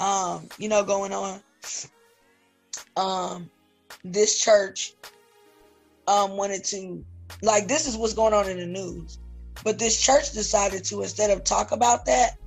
[0.00, 1.40] um you know going on
[2.96, 3.48] um
[4.04, 4.94] this church
[6.08, 7.04] um wanted to
[7.42, 9.18] like this is what's going on in the news.
[9.64, 12.38] But this church decided to instead of talk about that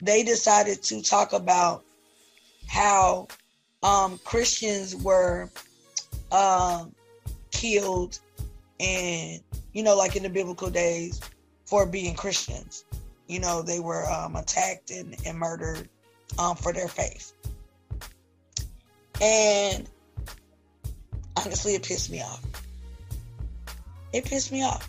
[0.00, 1.84] they decided to talk about
[2.68, 3.28] how
[3.82, 5.50] um christians were
[6.30, 6.94] um
[7.52, 8.18] killed
[8.80, 9.40] and
[9.72, 11.20] you know like in the biblical days
[11.66, 12.84] for being christians.
[13.28, 15.88] You know they were um, attacked and, and murdered
[16.38, 17.32] um, for their faith.
[19.20, 19.88] And
[21.36, 22.44] honestly it pissed me off.
[24.12, 24.88] It pissed me off.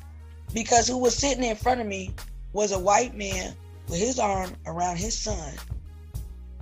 [0.54, 2.14] Because who was sitting in front of me
[2.52, 3.54] was a white man
[3.88, 5.54] with his arm around his son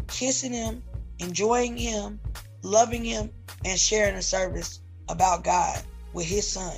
[0.07, 0.84] kissing him
[1.19, 2.19] enjoying him
[2.64, 3.30] loving him
[3.65, 5.82] and sharing a service about god
[6.14, 6.76] with his son.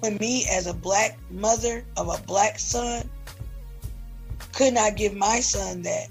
[0.00, 3.08] When me, as a black mother of a black son,
[4.52, 6.08] could not I give my son that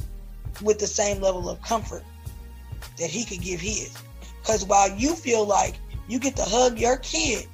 [0.62, 2.04] with the same level of comfort
[2.98, 3.95] that he could give his.
[4.41, 5.76] Because while you feel like
[6.08, 7.48] you get to hug your kid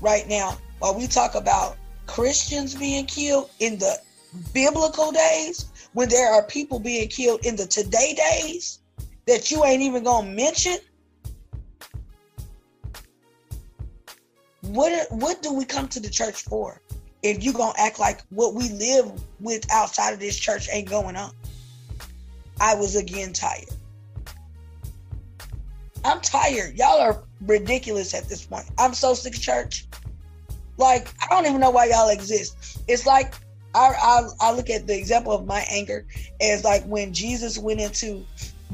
[0.00, 1.76] right now, while we talk about
[2.06, 3.98] Christians being killed in the
[4.52, 8.80] biblical days, when there are people being killed in the today days
[9.26, 10.76] that you ain't even gonna mention,
[14.68, 16.80] what what do we come to the church for
[17.22, 19.10] if you gonna act like what we live
[19.40, 21.32] with outside of this church ain't going on?
[22.60, 23.68] I was again tired.
[26.04, 26.76] I'm tired.
[26.76, 28.66] Y'all are ridiculous at this point.
[28.78, 29.86] I'm so sick of church.
[30.76, 32.80] Like i don't even know why y'all exist.
[32.88, 33.34] It's like
[33.74, 36.06] I, I, I look at the example of my anger
[36.40, 38.24] as like when jesus went into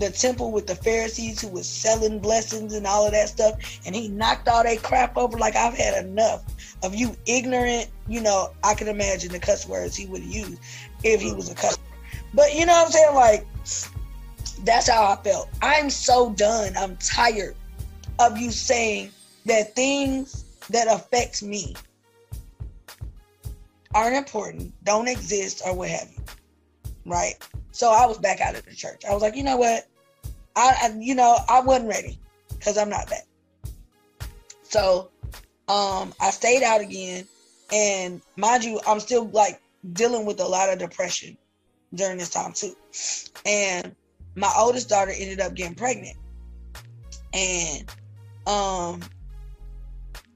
[0.01, 3.94] the temple with the Pharisees who was selling blessings and all of that stuff, and
[3.94, 5.39] he knocked all that crap over.
[5.39, 6.43] Like I've had enough
[6.82, 7.89] of you ignorant.
[8.09, 10.59] You know, I can imagine the cuss words he would use
[11.05, 11.86] if he was a customer.
[12.32, 13.14] But you know what I'm saying?
[13.14, 13.47] Like
[14.64, 15.48] that's how I felt.
[15.62, 16.72] I'm so done.
[16.77, 17.55] I'm tired
[18.18, 19.10] of you saying
[19.44, 21.74] that things that affect me
[23.94, 26.22] aren't important, don't exist, or what have you.
[27.05, 27.35] Right?
[27.72, 29.05] So I was back out of the church.
[29.09, 29.86] I was like, you know what?
[30.60, 32.18] I, I you know, I wasn't ready
[32.50, 33.22] because I'm not that.
[34.62, 35.10] So
[35.68, 37.26] um I stayed out again.
[37.72, 39.60] And mind you, I'm still like
[39.92, 41.36] dealing with a lot of depression
[41.94, 42.74] during this time too.
[43.46, 43.94] And
[44.34, 46.16] my oldest daughter ended up getting pregnant.
[47.32, 47.88] And
[48.46, 49.00] um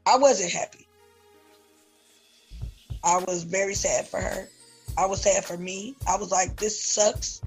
[0.07, 0.87] I wasn't happy.
[3.03, 4.49] I was very sad for her.
[4.97, 5.97] I was sad for me.
[6.09, 7.43] I was like, this sucks.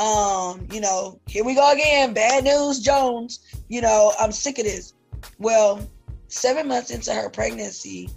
[0.00, 2.14] Um, you know, here we go again.
[2.14, 3.40] Bad news, Jones.
[3.68, 4.94] You know, I'm sick of this.
[5.38, 5.86] Well,
[6.28, 8.08] seven months into her pregnancy,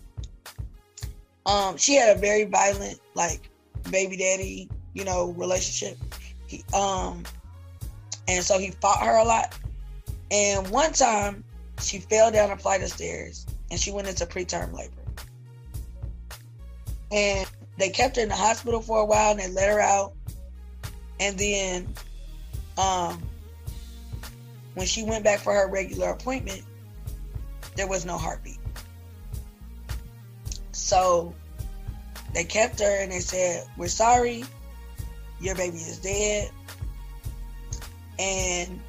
[1.45, 3.49] um, she had a very violent, like,
[3.91, 5.97] baby daddy, you know, relationship.
[6.47, 7.23] He, um,
[8.30, 9.53] and so he fought her a lot.
[10.31, 11.43] And one time,
[11.81, 14.93] she fell down a flight of stairs and she went into preterm labor.
[17.11, 17.45] And
[17.77, 20.14] they kept her in the hospital for a while and they let her out.
[21.23, 21.87] And then
[22.77, 23.23] um,
[24.73, 26.63] when she went back for her regular appointment,
[27.77, 28.59] there was no heartbeat.
[30.73, 31.33] So
[32.33, 34.43] they kept her and they said, We're sorry,
[35.39, 36.51] your baby is dead.
[38.19, 38.81] And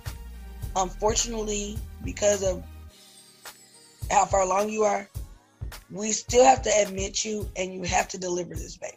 [0.75, 2.65] unfortunately, because of
[4.11, 5.09] how far along you are,
[5.89, 8.97] we still have to admit you and you have to deliver this baby.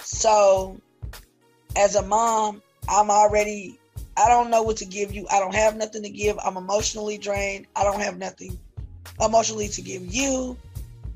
[0.00, 0.80] So,
[1.76, 3.78] as a mom, I'm already,
[4.16, 5.26] I don't know what to give you.
[5.30, 6.38] I don't have nothing to give.
[6.44, 7.66] I'm emotionally drained.
[7.76, 8.58] I don't have nothing
[9.20, 10.56] emotionally to give you.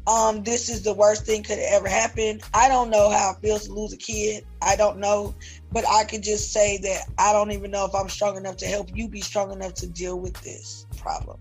[0.07, 2.41] Um, this is the worst thing could ever happen.
[2.55, 4.45] I don't know how it feels to lose a kid.
[4.63, 5.35] I don't know,
[5.73, 8.67] but I can just say that I don't even know if I'm strong enough to
[8.67, 11.39] help you be strong enough to deal with this problem.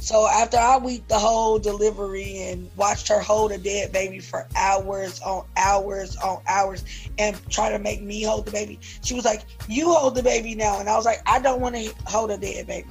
[0.00, 4.48] So after I weeped the whole delivery and watched her hold a dead baby for
[4.56, 6.84] hours on hours on hours
[7.18, 10.54] and try to make me hold the baby, she was like, "You hold the baby
[10.54, 12.88] now," and I was like, "I don't want to hold a dead baby.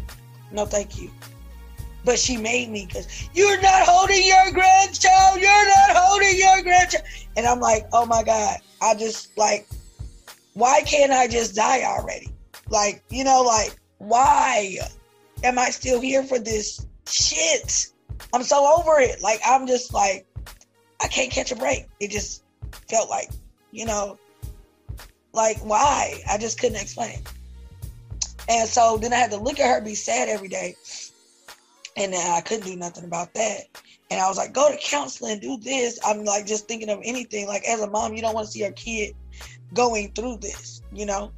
[0.52, 1.10] No, thank you."
[2.06, 5.42] But she made me because you're not holding your grandchild.
[5.42, 7.06] You're not holding your grandchild,
[7.36, 9.68] and I'm like, "Oh my god!" I just like,
[10.54, 12.30] why can't I just die already?
[12.70, 14.78] Like, you know, like why
[15.44, 17.88] am I still here for this shit.
[18.34, 19.22] I'm so over it.
[19.22, 20.26] Like I'm just like
[21.02, 21.88] I can't catch a break.
[22.00, 22.44] It just
[22.90, 23.30] felt like,
[23.72, 24.18] you know,
[25.34, 26.22] like why?
[26.30, 27.34] I just couldn't explain it.
[28.50, 30.76] And so then I had to look at her be sad every day.
[31.96, 33.62] And I couldn't do nothing about that.
[34.12, 36.00] And I was like, go to counseling, do this.
[36.06, 37.48] I'm like just thinking of anything.
[37.48, 39.16] Like as a mom, you don't want to see your kid
[39.74, 41.32] going through this, you know?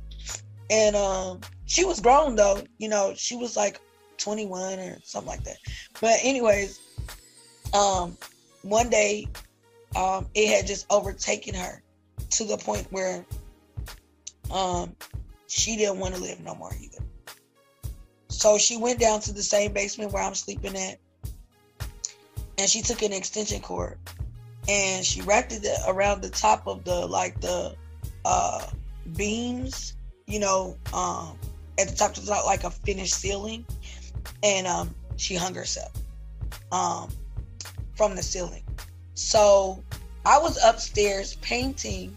[0.69, 3.79] And um she was grown though, you know, she was like
[4.21, 5.57] 21 or something like that.
[5.99, 6.79] But anyways,
[7.73, 8.17] um,
[8.61, 9.27] one day,
[9.95, 11.83] um, it had just overtaken her
[12.31, 13.25] to the point where,
[14.51, 14.95] um,
[15.47, 17.03] she didn't want to live no more either.
[18.29, 20.97] So she went down to the same basement where I'm sleeping at,
[22.57, 23.97] and she took an extension cord
[24.69, 27.75] and she wrapped it around the top of the like the
[28.25, 28.67] uh
[29.15, 29.95] beams,
[30.27, 31.37] you know, um,
[31.79, 33.65] at the top of the, like a finished ceiling
[34.43, 35.91] and um, she hung herself
[36.71, 37.09] um,
[37.95, 38.63] from the ceiling.
[39.13, 39.83] So
[40.25, 42.15] I was upstairs painting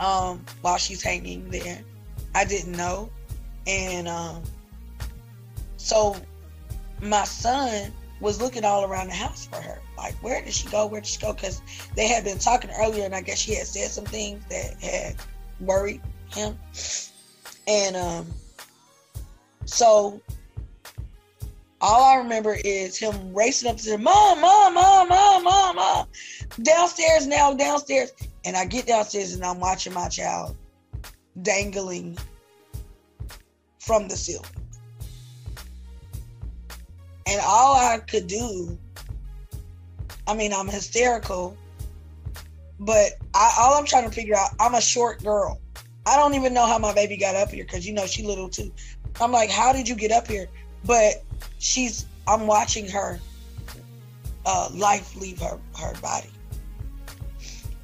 [0.00, 1.80] um, while she's hanging there.
[2.34, 3.10] I didn't know,
[3.66, 4.42] and um,
[5.76, 6.16] so
[7.00, 9.80] my son was looking all around the house for her.
[9.96, 10.86] Like, where did she go?
[10.86, 11.32] Where did she go?
[11.32, 11.60] Because
[11.94, 15.16] they had been talking earlier, and I guess she had said some things that had
[15.60, 16.00] worried
[16.32, 16.58] him.
[17.68, 18.26] And um,
[19.74, 20.20] so
[21.80, 26.06] all I remember is him racing up to the mom, mom, mom, mom, mom, mom.
[26.62, 28.12] Downstairs now, downstairs.
[28.44, 30.56] And I get downstairs and I'm watching my child
[31.42, 32.16] dangling
[33.80, 34.46] from the ceiling.
[37.26, 38.78] And all I could do,
[40.28, 41.56] I mean, I'm hysterical,
[42.78, 45.60] but I, all I'm trying to figure out, I'm a short girl.
[46.06, 48.48] I don't even know how my baby got up here because you know she little
[48.48, 48.70] too.
[49.20, 50.48] I'm like, how did you get up here?
[50.84, 51.22] But
[51.58, 53.20] she's I'm watching her
[54.46, 56.30] uh, life leave her her body,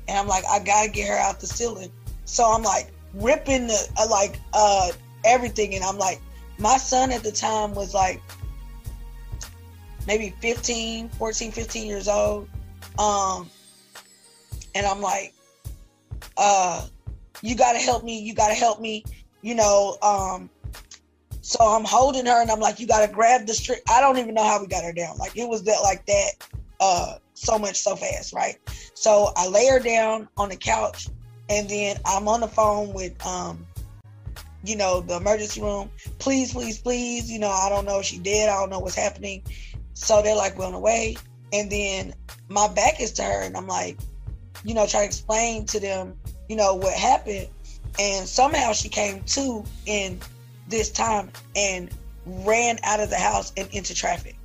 [0.09, 1.91] and I'm like, I gotta get her out the ceiling.
[2.25, 4.91] So I'm like ripping the uh, like uh,
[5.25, 6.21] everything, and I'm like,
[6.59, 8.21] my son at the time was like
[10.07, 12.49] maybe 15, 14, 15 years old.
[12.99, 13.49] Um,
[14.75, 15.35] and I'm like,
[16.37, 16.87] uh,
[17.43, 19.05] you gotta help me, you gotta help me,
[19.43, 20.51] you know, um,
[21.51, 23.81] So I'm holding her and I'm like, you gotta grab the string.
[23.91, 25.19] I don't even know how we got her down.
[25.19, 26.31] Like it was that like that,
[26.79, 28.57] uh, so much so fast, right?
[28.95, 31.09] So I lay her down on the couch
[31.49, 33.67] and then I'm on the phone with um,
[34.63, 35.91] you know, the emergency room.
[36.21, 38.95] Please, please, please, you know, I don't know if she did, I don't know what's
[38.95, 39.43] happening.
[39.95, 41.17] So they're like, we're on the way.
[41.53, 42.15] And then
[42.49, 43.99] my back is to her and I'm like,
[44.63, 46.17] you know, try to explain to them,
[46.49, 47.49] you know, what happened.
[47.99, 50.21] And somehow she came to in
[50.71, 51.91] this time and
[52.27, 54.37] ran out of the house and into traffic.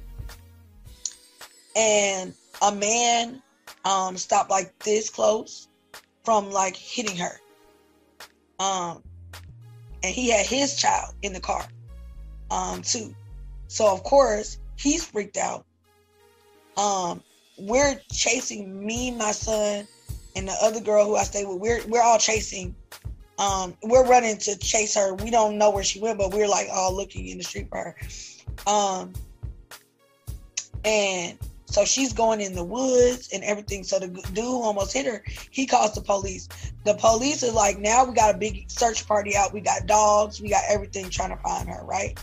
[1.75, 3.41] And a man
[3.83, 5.67] um, stopped like this close
[6.23, 7.39] from like hitting her.
[8.59, 9.03] Um,
[10.03, 11.65] and he had his child in the car
[12.51, 13.13] um, too.
[13.67, 15.65] So of course he's freaked out.
[16.77, 17.21] Um,
[17.57, 19.87] we're chasing me, my son,
[20.35, 21.59] and the other girl who I stay with.
[21.59, 22.75] We're we're all chasing
[23.37, 25.13] um, we're running to chase her.
[25.15, 27.77] We don't know where she went, but we're like all looking in the street for
[27.77, 28.71] her.
[28.71, 29.13] Um,
[30.85, 33.83] and so she's going in the woods and everything.
[33.83, 36.47] So the dude almost hit her, he calls the police.
[36.85, 39.53] The police is like, now we got a big search party out.
[39.53, 42.17] We got dogs, we got everything trying to find her, right?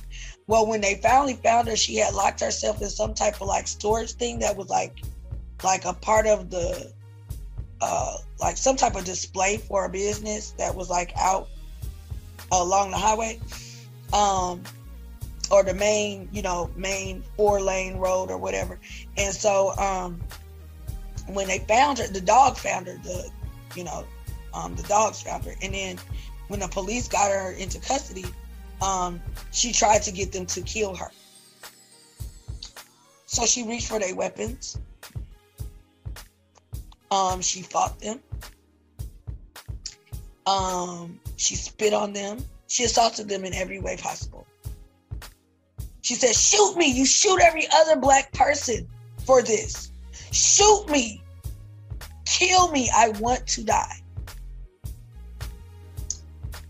[0.46, 3.66] Well, when they finally found her, she had locked herself in some type of like
[3.66, 5.02] storage thing that was like,
[5.62, 6.92] like a part of the
[7.82, 11.48] uh, like some type of display for a business that was like out
[12.52, 13.40] along the highway
[14.12, 14.62] um,
[15.50, 18.78] or the main you know main four lane road or whatever.
[19.16, 20.20] And so um,
[21.26, 23.28] when they found her the dog found her the
[23.74, 24.04] you know
[24.54, 25.54] um, the dogs found her.
[25.60, 25.98] And then
[26.46, 28.24] when the police got her into custody
[28.80, 31.10] um, she tried to get them to kill her.
[33.26, 34.78] So she reached for their weapons
[37.12, 38.20] um, she fought them.
[40.46, 42.38] Um, she spit on them.
[42.68, 44.46] She assaulted them in every way possible.
[46.00, 46.90] She said, Shoot me.
[46.90, 48.88] You shoot every other black person
[49.26, 49.92] for this.
[50.32, 51.22] Shoot me.
[52.24, 52.90] Kill me.
[52.94, 54.00] I want to die.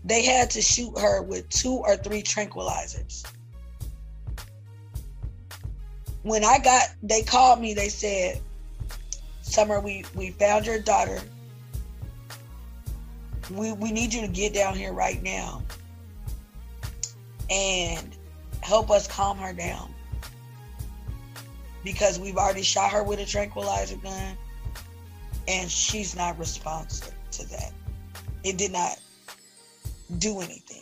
[0.03, 3.25] They had to shoot her with two or three tranquilizers.
[6.23, 8.41] When I got, they called me, they said,
[9.53, 11.21] Summer, we, we found your daughter.
[13.51, 15.61] We, we need you to get down here right now
[17.51, 18.15] and
[18.61, 19.93] help us calm her down.
[21.83, 24.35] Because we've already shot her with a tranquilizer gun
[25.47, 27.73] and she's not responsive to that.
[28.43, 28.99] It did not
[30.17, 30.81] do anything.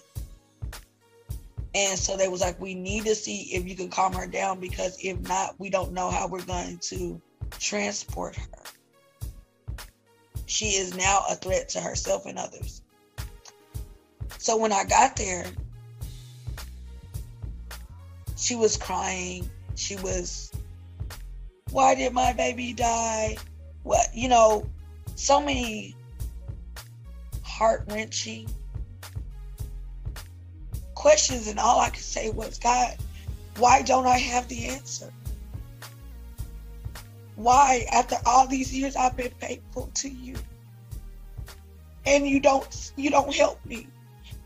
[1.76, 4.61] And so they was like, we need to see if you can calm her down
[4.61, 7.22] because if not, we don't know how we're going to
[7.59, 8.47] transport her.
[10.45, 12.81] She is now a threat to herself and others.
[14.37, 15.45] So when I got there,
[18.35, 19.49] she was crying.
[19.75, 20.51] She was,
[21.71, 23.37] why did my baby die?
[23.83, 24.67] What, you know,
[25.15, 25.95] so many
[27.43, 28.49] heart wrenching
[30.95, 31.47] questions.
[31.47, 32.97] And all I could say was, God,
[33.57, 35.13] why don't I have the answer?
[37.43, 40.35] Why after all these years I've been faithful to you
[42.05, 43.88] and you don't you don't help me.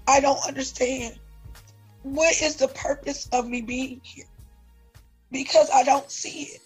[0.08, 1.18] I don't understand.
[2.04, 4.26] What is the purpose of me being here?
[5.32, 6.62] Because I don't see it.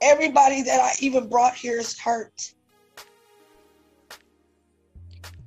[0.00, 2.52] Everybody that I even brought here is hurt.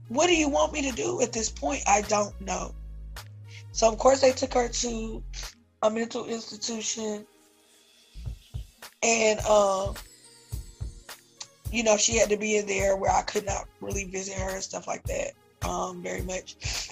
[0.09, 1.81] What do you want me to do at this point?
[1.87, 2.75] I don't know.
[3.71, 5.23] So of course they took her to
[5.81, 7.25] a mental institution
[9.03, 9.95] and um,
[11.71, 14.49] you know, she had to be in there where I could not really visit her
[14.51, 15.31] and stuff like that
[15.67, 16.89] um, very much.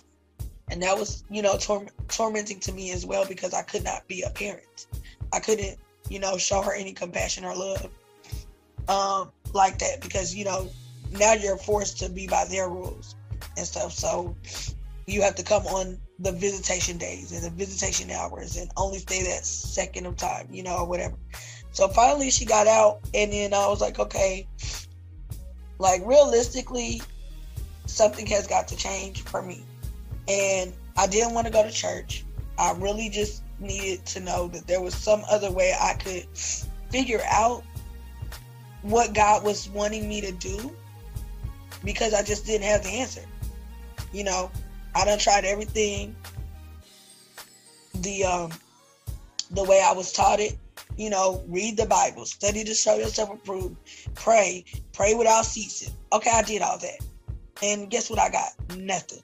[0.69, 4.07] And that was, you know, tor- tormenting to me as well because I could not
[4.07, 4.87] be a parent.
[5.31, 5.77] I couldn't,
[6.09, 7.89] you know, show her any compassion or love
[8.89, 10.69] um, like that because, you know,
[11.11, 13.15] now you're forced to be by their rules
[13.55, 13.93] and stuff.
[13.93, 14.35] So
[15.05, 19.23] you have to come on the visitation days and the visitation hours and only stay
[19.23, 21.15] that second of time, you know, or whatever.
[21.73, 24.47] So finally she got out and then I was like, okay,
[25.79, 27.01] like realistically,
[27.87, 29.65] something has got to change for me.
[30.27, 32.25] And I didn't want to go to church.
[32.59, 36.27] I really just needed to know that there was some other way I could
[36.91, 37.63] figure out
[38.83, 40.71] what God was wanting me to do
[41.83, 43.23] because I just didn't have the answer.
[44.11, 44.51] You know,
[44.93, 46.15] I done tried everything
[47.95, 48.51] the um
[49.51, 50.57] the way I was taught it
[50.97, 53.75] you know, read the Bible, study to show yourself approved,
[54.15, 55.93] pray, pray without ceasing.
[56.11, 56.99] Okay, I did all that.
[57.61, 58.77] And guess what I got?
[58.77, 59.23] Nothing.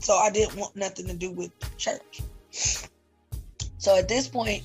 [0.00, 2.20] So I didn't want nothing to do with church.
[3.78, 4.62] So at this point,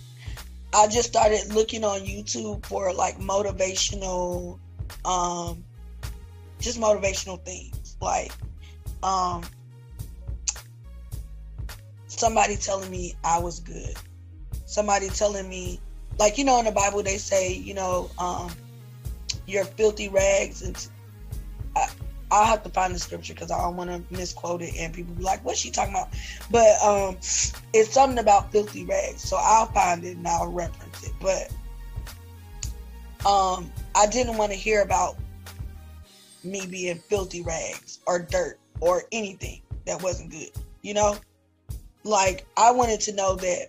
[0.74, 4.60] I just started looking on YouTube for like motivational,
[5.06, 5.64] um,
[6.60, 7.98] just motivational things.
[8.02, 8.32] Like,
[9.04, 9.44] um,
[12.08, 13.96] somebody telling me I was good.
[14.72, 15.82] Somebody telling me,
[16.18, 18.50] like, you know, in the Bible, they say, you know, um,
[19.46, 20.62] you're filthy rags.
[20.62, 20.88] And
[21.76, 21.90] I,
[22.32, 25.14] I'll have to find the scripture because I don't want to misquote it and people
[25.14, 26.08] be like, what's she talking about?
[26.50, 27.18] But um,
[27.74, 29.22] it's something about filthy rags.
[29.22, 31.12] So I'll find it and I'll reference it.
[31.20, 31.50] But
[33.30, 35.18] um, I didn't want to hear about
[36.46, 40.52] me being filthy rags or dirt or anything that wasn't good.
[40.82, 41.18] You know?
[42.06, 43.68] Like, I wanted to know that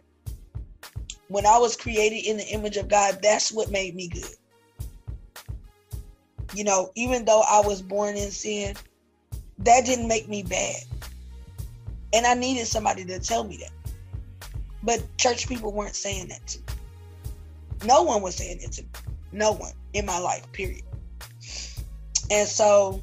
[1.33, 4.37] when I was created in the image of God, that's what made me good
[6.55, 8.77] you know, even though I was born in sin,
[9.59, 10.83] that didn't make me bad.
[12.13, 13.71] And I needed somebody to tell me that.
[14.83, 16.65] But church people weren't saying that to me.
[17.87, 18.89] No one was saying it to me.
[19.33, 20.83] No one in my life, period.
[22.31, 23.03] And so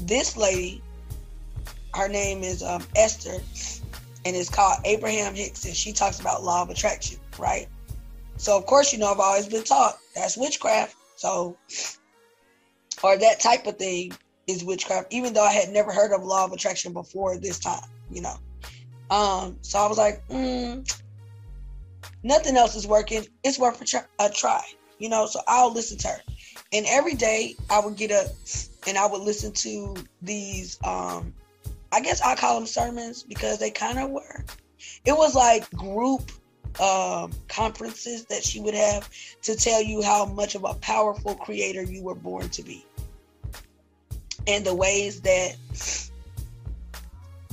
[0.00, 0.82] this lady,
[1.94, 3.38] her name is um, Esther,
[4.24, 7.66] and it's called Abraham Hicks, and she talks about law of attraction, right?
[8.36, 10.96] So of course, you know, I've always been taught that's witchcraft.
[11.16, 11.56] So,
[13.02, 14.12] or that type of thing
[14.46, 17.88] is witchcraft, even though I had never heard of law of attraction before this time,
[18.10, 18.36] you know.
[19.10, 21.00] Um, so I was like, mm,
[22.22, 23.26] nothing else is working.
[23.44, 23.80] It's worth
[24.18, 24.62] a try,
[24.98, 25.26] you know.
[25.26, 26.20] So I'll listen to her,
[26.72, 28.26] and every day I would get up
[28.86, 30.78] and I would listen to these.
[30.84, 31.34] Um,
[31.92, 34.44] I guess I call them sermons because they kind of were.
[35.04, 36.32] It was like group
[36.80, 39.08] um, conferences that she would have
[39.42, 42.84] to tell you how much of a powerful creator you were born to be.
[44.46, 45.56] And the ways that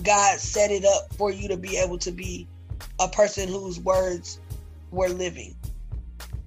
[0.03, 2.47] God set it up for you to be able to be
[2.99, 4.39] a person whose words
[4.91, 5.53] were living.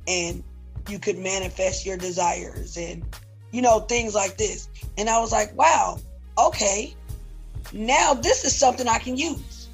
[0.09, 0.43] And
[0.89, 3.05] you could manifest your desires and
[3.52, 4.69] you know things like this.
[4.97, 5.98] And I was like wow
[6.39, 6.94] okay
[7.73, 9.69] now this is something I can use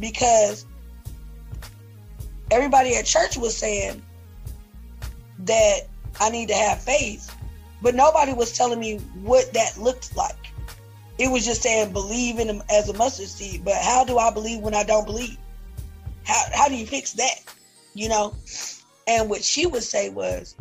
[0.00, 0.66] because
[2.50, 4.02] everybody at church was saying
[5.40, 5.80] that
[6.20, 7.34] I need to have faith,
[7.82, 10.34] but nobody was telling me what that looked like.
[11.18, 14.30] It was just saying believe in them as a mustard seed, but how do I
[14.30, 15.38] believe when I don't believe?
[16.24, 17.42] How how do you fix that?
[17.94, 18.34] You know?
[19.06, 20.56] And what she would say was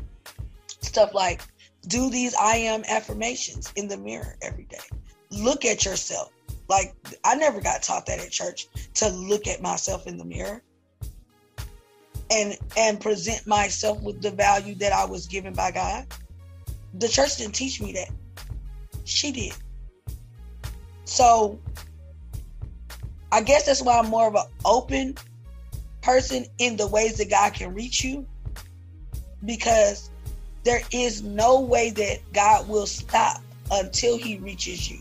[0.81, 1.41] stuff like
[1.87, 4.77] do these I am affirmations in the mirror every day.
[5.31, 6.31] Look at yourself.
[6.67, 10.61] Like I never got taught that at church to look at myself in the mirror
[12.31, 16.07] and and present myself with the value that I was given by God.
[16.95, 18.09] The church didn't teach me that.
[19.03, 19.53] She did.
[21.03, 21.59] So
[23.31, 25.15] I guess that's why I'm more of an open
[26.01, 28.25] person in the ways that God can reach you
[29.43, 30.09] because
[30.63, 34.99] there is no way that God will stop until he reaches you.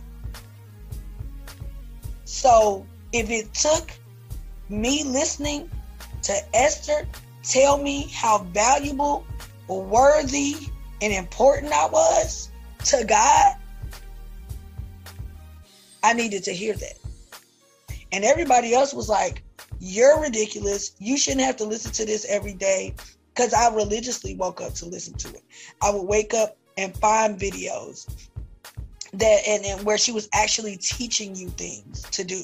[2.34, 3.92] So if it took
[4.68, 5.70] me listening
[6.22, 7.06] to Esther
[7.44, 9.24] tell me how valuable,
[9.68, 10.56] worthy,
[11.00, 12.50] and important I was
[12.86, 13.54] to God,
[16.02, 16.98] I needed to hear that.
[18.10, 19.44] And everybody else was like,
[19.78, 20.96] You're ridiculous.
[20.98, 22.96] You shouldn't have to listen to this every day.
[23.32, 25.42] Because I religiously woke up to listen to it.
[25.80, 28.08] I would wake up and find videos
[29.18, 32.42] that and, and where she was actually teaching you things to do.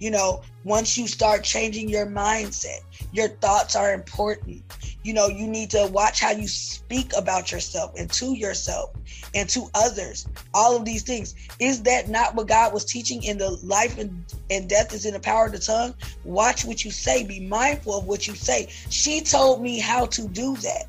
[0.00, 2.80] You know, once you start changing your mindset,
[3.12, 4.62] your thoughts are important.
[5.02, 8.90] You know, you need to watch how you speak about yourself and to yourself
[9.34, 10.26] and to others.
[10.54, 11.34] All of these things.
[11.60, 15.12] Is that not what God was teaching in the life and, and death is in
[15.12, 15.94] the power of the tongue?
[16.24, 18.68] Watch what you say, be mindful of what you say.
[18.88, 20.86] She told me how to do that.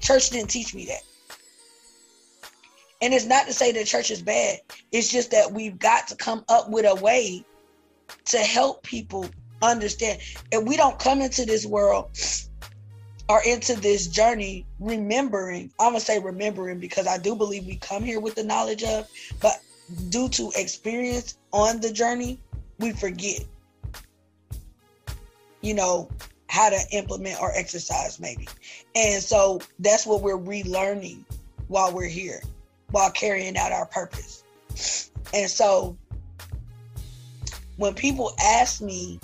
[0.00, 1.02] Church didn't teach me that.
[3.04, 4.60] And it's not to say the church is bad.
[4.90, 7.44] It's just that we've got to come up with a way
[8.24, 9.28] to help people
[9.60, 10.22] understand.
[10.52, 12.18] And we don't come into this world
[13.28, 18.02] or into this journey remembering, I'm to say remembering because I do believe we come
[18.02, 19.06] here with the knowledge of,
[19.38, 19.60] but
[20.08, 22.40] due to experience on the journey,
[22.78, 23.44] we forget,
[25.60, 26.08] you know,
[26.48, 28.48] how to implement or exercise maybe.
[28.94, 31.22] And so that's what we're relearning
[31.68, 32.40] while we're here
[32.94, 34.44] while carrying out our purpose.
[35.32, 35.96] And so
[37.76, 39.18] when people ask me,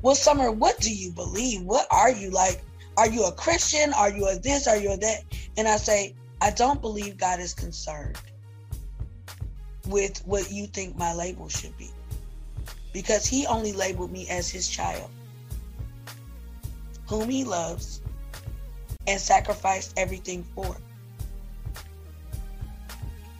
[0.00, 1.60] well, Summer, what do you believe?
[1.60, 2.62] What are you like?
[2.96, 3.92] Are you a Christian?
[3.92, 4.66] Are you a this?
[4.66, 5.18] Are you a that?
[5.58, 8.16] And I say, I don't believe God is concerned.
[9.86, 11.90] with what you think my label should be.
[12.92, 15.10] Because he only labeled me as his child,
[17.08, 18.00] whom he loves
[19.06, 20.76] and sacrificed everything for.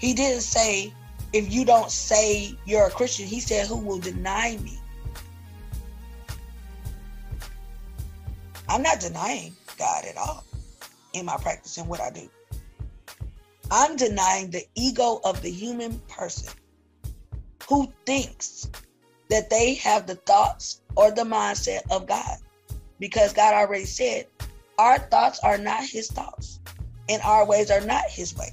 [0.04, 0.92] He didn't say,
[1.32, 4.78] if you don't say you're a Christian, he said, who will deny me?
[8.68, 10.44] I'm not denying God at all
[11.14, 12.28] in my practice and what I do.
[13.70, 16.52] I'm denying the ego of the human person
[17.66, 18.68] who thinks
[19.30, 22.36] that they have the thoughts or the mindset of God.
[22.98, 24.26] Because God already said,
[24.78, 26.60] our thoughts are not his thoughts,
[27.08, 28.52] and our ways are not his ways.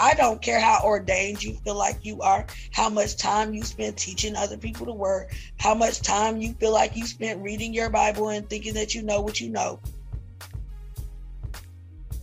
[0.00, 3.98] I don't care how ordained you feel like you are, how much time you spend
[3.98, 5.28] teaching other people the word,
[5.58, 9.02] how much time you feel like you spent reading your Bible and thinking that you
[9.02, 9.78] know what you know.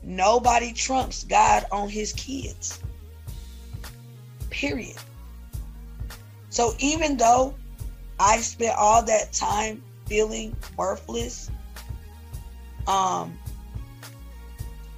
[0.02, 2.82] Nobody trumps God on his kids.
[4.50, 4.98] Period.
[6.50, 7.54] So even though
[8.20, 11.52] I spent all that time feeling worthless,
[12.88, 13.38] um,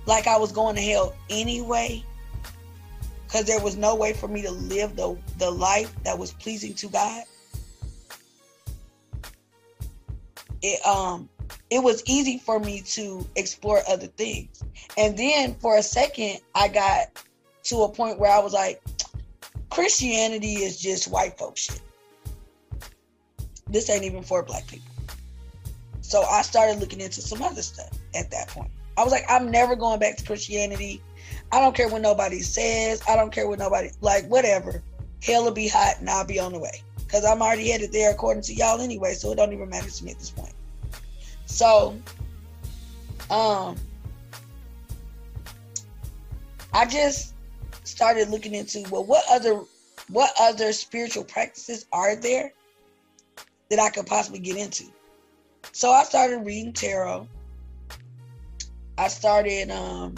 [0.06, 2.06] like I was going to hell anyway,
[3.30, 6.73] because there was no way for me to live the, the life that was pleasing
[6.73, 7.23] to God.
[10.61, 11.30] It um
[11.69, 14.64] it was easy for me to explore other things.
[14.97, 17.23] And then for a second I got
[17.65, 18.81] to a point where I was like,
[19.69, 21.81] Christianity is just white folk shit.
[23.68, 24.91] This ain't even for black people.
[26.01, 28.72] So I started looking into some other stuff at that point.
[28.97, 31.01] I was like, I'm never going back to Christianity.
[31.51, 33.01] I don't care what nobody says.
[33.07, 34.26] I don't care what nobody like.
[34.27, 34.84] Whatever.
[35.23, 38.11] Hell will be hot, and I'll be on the way because I'm already headed there
[38.11, 39.13] according to y'all anyway.
[39.13, 40.53] So it don't even matter to me at this point.
[41.45, 41.97] So,
[43.30, 43.76] um,
[46.73, 47.34] I just
[47.84, 49.61] started looking into well, what other
[50.09, 52.53] what other spiritual practices are there
[53.69, 54.85] that I could possibly get into?
[55.71, 57.27] So I started reading tarot.
[58.97, 60.15] I started um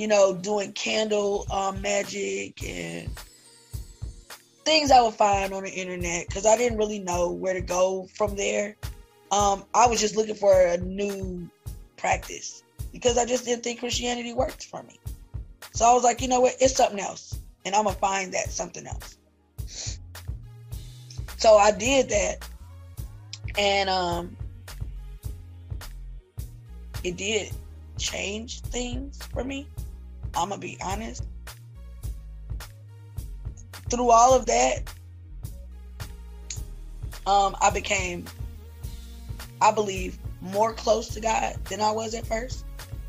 [0.00, 3.10] you know, doing candle um, magic and
[4.64, 8.08] things I would find on the internet because I didn't really know where to go
[8.16, 8.76] from there.
[9.30, 11.50] Um, I was just looking for a new
[11.98, 12.62] practice
[12.94, 14.98] because I just didn't think Christianity worked for me.
[15.72, 18.48] So I was like, you know what, it's something else, and I'm gonna find that
[18.48, 19.18] something else.
[21.36, 22.48] So I did that,
[23.58, 24.34] and um,
[27.04, 27.52] it did
[27.98, 29.68] change things for me.
[30.34, 31.24] I'm gonna be honest.
[33.90, 34.92] Through all of that,
[37.26, 38.24] um, I became,
[39.60, 42.64] I believe, more close to God than I was at first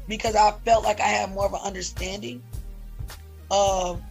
[0.08, 2.42] because I felt like I had more of an understanding
[3.50, 4.02] of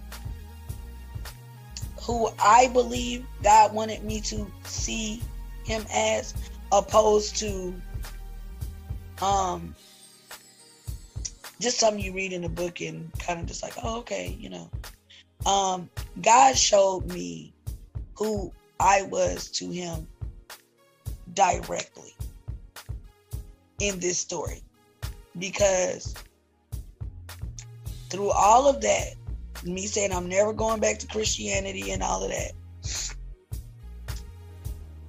[2.03, 5.23] who I believe God wanted me to see
[5.65, 6.35] him as
[6.73, 7.75] opposed to
[9.21, 9.75] um
[11.61, 14.49] just something you read in a book and kind of just like, oh, okay, you
[14.49, 14.71] know.
[15.47, 15.89] Um,
[16.21, 17.53] God showed me
[18.17, 20.09] who I was to him
[21.35, 22.15] directly
[23.79, 24.63] in this story
[25.39, 26.15] because
[28.09, 29.15] through all of that,
[29.65, 32.53] me saying I'm never going back to Christianity and all of that,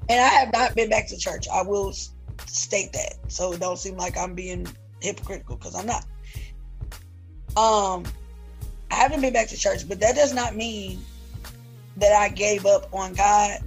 [0.09, 1.47] and I have not been back to church.
[1.51, 1.93] I will
[2.45, 4.67] state that so it don't seem like I'm being
[5.01, 6.05] hypocritical because I'm not.
[7.57, 8.05] Um,
[8.89, 11.03] I haven't been back to church, but that does not mean
[11.97, 13.59] that I gave up on God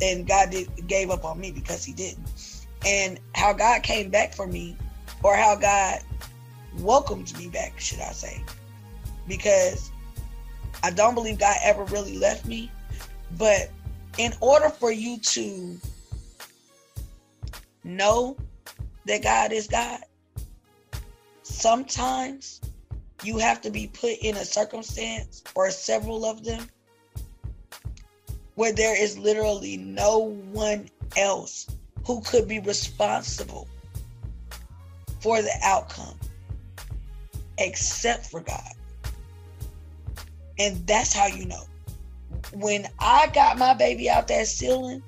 [0.00, 2.66] and God did, gave up on me because He didn't.
[2.84, 4.76] And how God came back for me,
[5.22, 6.00] or how God
[6.78, 8.42] welcomed me back, should I say?
[9.28, 9.92] Because
[10.82, 12.70] I don't believe God ever really left me.
[13.38, 13.70] But
[14.18, 15.78] in order for you to
[17.84, 18.36] know
[19.06, 20.00] that God is God,
[21.44, 22.60] sometimes
[23.22, 26.68] you have to be put in a circumstance or several of them
[28.54, 30.18] where there is literally no
[30.52, 31.66] one else
[32.04, 33.68] who could be responsible
[35.20, 36.18] for the outcome
[37.58, 38.72] except for God.
[40.58, 41.64] And that's how you know.
[42.52, 45.02] When I got my baby out that ceiling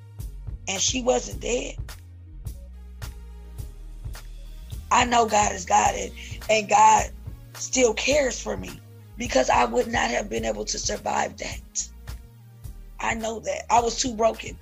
[0.69, 1.75] and she wasn't dead,
[4.91, 6.13] I know God is God and,
[6.49, 7.11] and God
[7.57, 8.81] still cares for me
[9.17, 11.89] because I would not have been able to survive that.
[13.01, 13.65] I know that.
[13.71, 14.59] I was too broken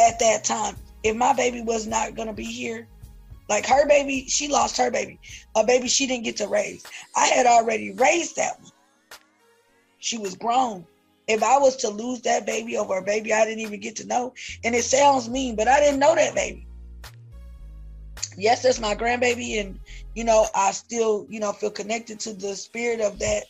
[0.00, 0.76] at that time.
[1.02, 2.88] If my baby was not going to be here,
[3.48, 5.20] Like her baby, she lost her baby,
[5.54, 6.84] a baby she didn't get to raise.
[7.14, 8.72] I had already raised that one.
[9.98, 10.86] She was grown.
[11.28, 14.06] If I was to lose that baby over a baby I didn't even get to
[14.06, 14.34] know,
[14.64, 16.66] and it sounds mean, but I didn't know that baby.
[18.36, 19.78] Yes, that's my grandbaby, and
[20.16, 23.44] you know, I still, you know, feel connected to the spirit of that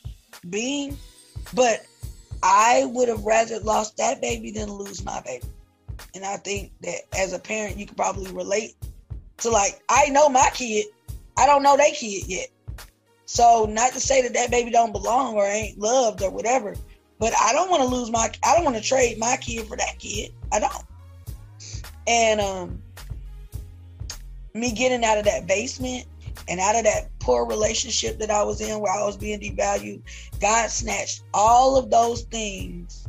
[0.51, 0.99] being,
[1.55, 1.87] but
[2.43, 5.47] I would have rather lost that baby than lose my baby.
[6.17, 8.75] And I think that as a parent, you could probably relate
[9.39, 10.87] to like, I know my kid,
[11.39, 12.49] I don't know they kid yet.
[13.27, 16.75] So not to say that that baby don't belong or ain't loved or whatever,
[17.21, 19.77] but I don't want to lose my, I don't want to trade my kid for
[19.77, 20.33] that kid.
[20.51, 20.85] I don't.
[22.09, 22.83] And um,
[24.53, 26.07] me getting out of that basement
[26.49, 30.03] and out of that poor relationship that I was in where I was being devalued,
[30.41, 33.09] God snatched all of those things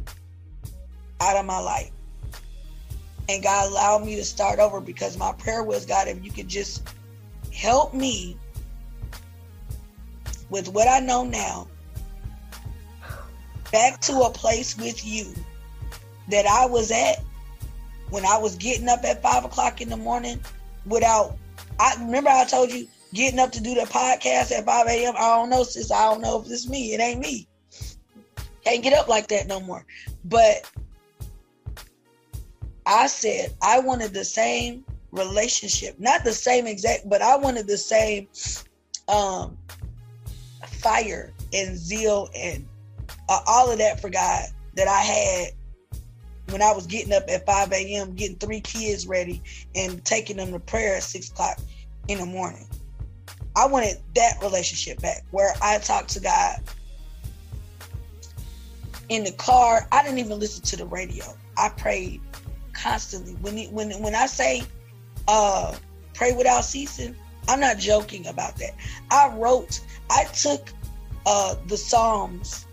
[1.21, 1.91] out of my life.
[3.29, 6.47] And God allowed me to start over because my prayer was, God, if you could
[6.47, 6.87] just
[7.53, 8.37] help me
[10.49, 11.67] with what I know now,
[13.71, 15.33] back to a place with you
[16.29, 17.21] that I was at
[18.09, 20.39] when I was getting up at five o'clock in the morning
[20.85, 21.37] without
[21.79, 25.13] I remember I told you getting up to do the podcast at 5 a.m.
[25.17, 25.91] I don't know, sis.
[25.91, 26.93] I don't know if it's me.
[26.93, 27.47] It ain't me.
[28.63, 29.85] Can't get up like that no more.
[30.25, 30.69] But
[32.85, 37.77] I said I wanted the same relationship, not the same exact, but I wanted the
[37.77, 38.27] same
[39.07, 39.57] um,
[40.65, 42.67] fire and zeal and
[43.29, 45.51] uh, all of that for God that I had
[46.49, 49.41] when I was getting up at 5 a.m., getting three kids ready
[49.75, 51.59] and taking them to prayer at six o'clock
[52.07, 52.67] in the morning.
[53.57, 56.59] I wanted that relationship back where I talked to God
[59.09, 59.87] in the car.
[59.91, 61.25] I didn't even listen to the radio.
[61.57, 62.21] I prayed
[62.73, 63.33] constantly.
[63.41, 64.61] When when when I say
[65.27, 65.75] uh,
[66.13, 67.15] pray without ceasing,
[67.47, 68.75] I'm not joking about that.
[69.09, 69.79] I wrote,
[70.11, 70.69] I took
[71.25, 72.67] uh, the Psalms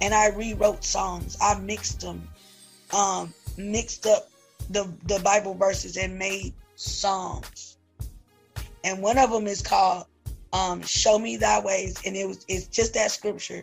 [0.00, 1.36] and I rewrote songs.
[1.42, 2.28] I mixed them,
[2.96, 4.30] um, mixed up
[4.70, 7.71] the the Bible verses and made songs
[8.84, 10.06] and one of them is called
[10.52, 13.62] um, "Show Me Thy Ways," and it was it's just that scripture.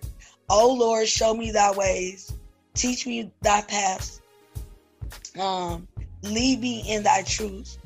[0.49, 2.33] Oh Lord, show me Thy ways,
[2.73, 4.21] teach me Thy paths,
[5.39, 5.87] um,
[6.23, 7.77] lead me in Thy truth,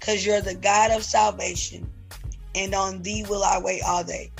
[0.00, 1.90] cause you're the God of salvation,
[2.54, 4.30] and on Thee will I wait all day.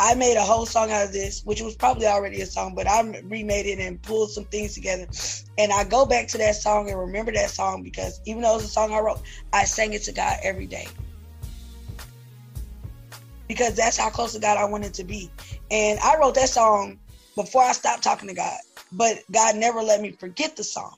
[0.00, 2.86] I made a whole song out of this, which was probably already a song, but
[2.86, 5.08] I remade it and pulled some things together.
[5.58, 8.66] And I go back to that song and remember that song because even though it's
[8.66, 9.20] a song I wrote,
[9.52, 10.86] I sang it to God every day
[13.48, 15.30] because that's how close to God I wanted to be.
[15.70, 16.98] And I wrote that song
[17.34, 18.58] before I stopped talking to God,
[18.92, 20.94] but God never let me forget the song,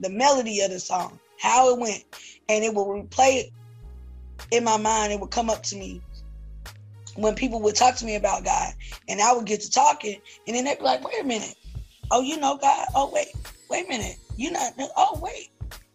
[0.00, 2.04] the melody of the song, how it went,
[2.48, 3.50] and it will replay it
[4.50, 5.12] in my mind.
[5.12, 6.00] It would come up to me
[7.16, 8.72] when people would talk to me about God,
[9.08, 11.54] and I would get to talking, and then they'd be like, "Wait a minute,
[12.10, 12.86] oh, you know God?
[12.94, 13.28] Oh, wait,
[13.68, 14.72] wait a minute, you not?
[14.96, 15.50] Oh, wait,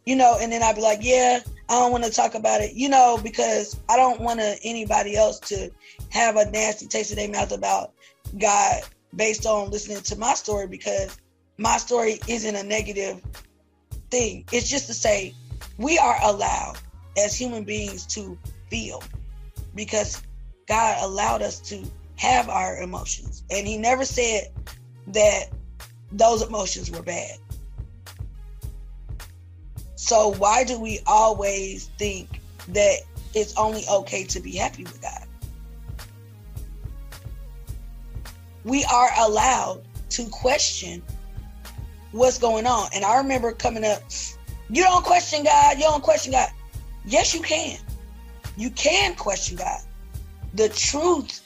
[0.05, 1.39] you know?" And then I'd be like, "Yeah."
[1.73, 5.39] I don't want to talk about it, you know, because I don't want anybody else
[5.39, 5.71] to
[6.11, 7.93] have a nasty taste in their mouth about
[8.37, 8.83] God
[9.15, 11.17] based on listening to my story because
[11.57, 13.19] my story isn't a negative
[14.11, 14.45] thing.
[14.51, 15.33] It's just to say
[15.79, 16.77] we are allowed
[17.17, 18.37] as human beings to
[18.69, 19.01] feel
[19.73, 20.21] because
[20.67, 21.83] God allowed us to
[22.17, 23.43] have our emotions.
[23.49, 24.49] And He never said
[25.07, 25.45] that
[26.11, 27.39] those emotions were bad.
[30.03, 32.97] So why do we always think that
[33.33, 35.25] it's only okay to be happy with God?
[38.65, 41.01] We are allowed to question
[42.11, 42.89] what's going on.
[42.93, 44.01] And I remember coming up,
[44.69, 46.49] you don't question God, you don't question God.
[47.05, 47.79] Yes, you can.
[48.57, 49.79] You can question God.
[50.53, 51.39] The truth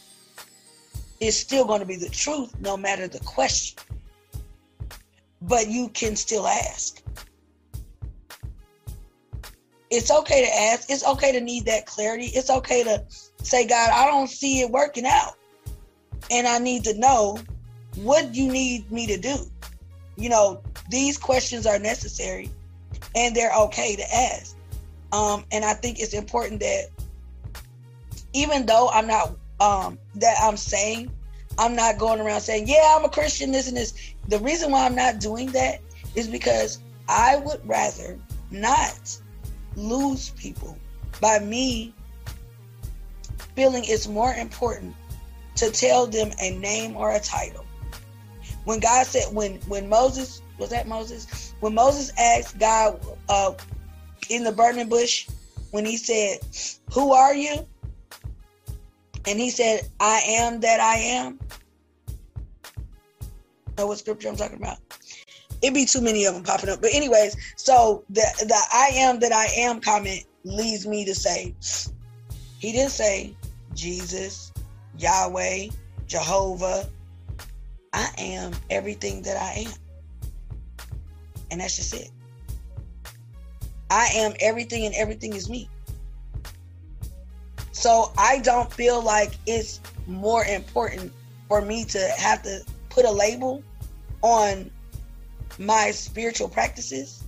[1.20, 3.78] is still going to be the truth no matter the question.
[5.44, 7.04] But you can still ask
[9.90, 10.90] it's okay to ask.
[10.90, 12.26] It's okay to need that clarity.
[12.26, 13.04] It's okay to
[13.44, 15.34] say, God, I don't see it working out.
[16.30, 17.40] And I need to know
[17.98, 19.38] what you need me to do.
[20.18, 22.50] You know, these questions are necessary
[23.16, 24.56] and they're okay to ask.
[25.12, 26.88] Um, and I think it's important that
[28.34, 31.12] even though I'm not um that I'm saying
[31.58, 34.14] I'm not going around saying, yeah, I'm a Christian, this and this.
[34.28, 35.80] The reason why I'm not doing that
[36.16, 38.20] is because I would rather
[38.52, 39.18] not
[39.78, 40.78] lose people
[41.22, 41.94] by me
[43.56, 44.94] feeling it's more important
[45.56, 47.66] to tell them a name or a title.
[48.66, 53.00] When God said, when when Moses was that Moses, when Moses asked God
[53.30, 53.54] uh,
[54.30, 55.28] in the burning bush,
[55.72, 56.40] when he said,
[56.94, 57.66] Who are you?
[59.26, 61.40] And he said, I am that I am.
[63.78, 64.78] Know what scripture I'm talking about?
[65.62, 66.82] It'd be too many of them popping up.
[66.82, 71.56] But anyways, so the the I am that I am comment leads me to say,
[72.60, 73.36] he didn't say
[73.74, 74.52] Jesus,
[74.98, 75.68] Yahweh,
[76.08, 76.88] Jehovah.
[77.94, 79.74] I am everything that I am.
[81.50, 82.12] And that's just it.
[83.90, 85.70] I am everything and everything is me.
[87.72, 91.12] So I don't feel like it's more important
[91.48, 93.64] for me to have to put a label
[94.22, 94.70] on
[95.60, 97.24] my spiritual practices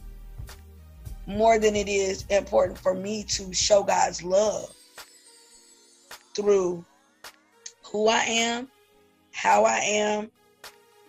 [1.25, 4.73] more than it is important for me to show God's love
[6.35, 6.83] through
[7.83, 8.67] who I am,
[9.31, 10.31] how I am,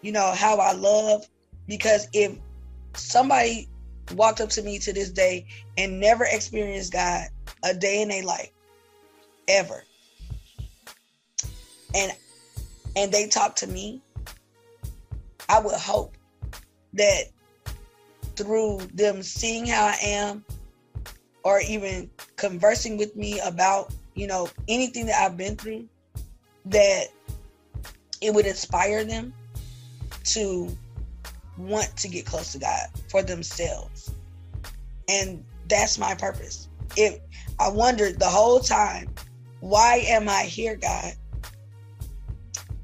[0.02, 1.26] you know, how I love.
[1.66, 2.36] Because if
[2.94, 3.68] somebody
[4.14, 5.46] walked up to me to this day
[5.78, 7.28] and never experienced God
[7.64, 8.50] a day in their life,
[9.48, 9.84] ever,
[11.94, 12.12] and
[12.96, 14.02] and they talk to me,
[15.48, 16.16] I would hope
[16.94, 17.24] that
[18.36, 20.44] through them seeing how I am
[21.44, 25.88] or even conversing with me about, you know, anything that I've been through,
[26.66, 27.06] that
[28.20, 29.32] it would inspire them
[30.24, 30.68] to
[31.56, 34.12] want to get close to God for themselves.
[35.08, 36.68] And that's my purpose.
[36.96, 37.18] If
[37.58, 39.08] I wondered the whole time,
[39.60, 41.12] why am I here, God?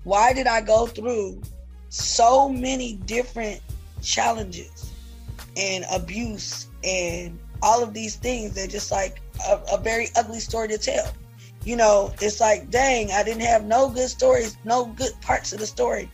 [0.04, 1.42] Why did I go through
[1.88, 3.60] so many different
[4.02, 4.90] challenges
[5.56, 8.54] and abuse and all of these things?
[8.54, 11.12] They're just like a, a very ugly story to tell.
[11.64, 15.58] You know, it's like, dang, I didn't have no good stories, no good parts of
[15.58, 16.08] the story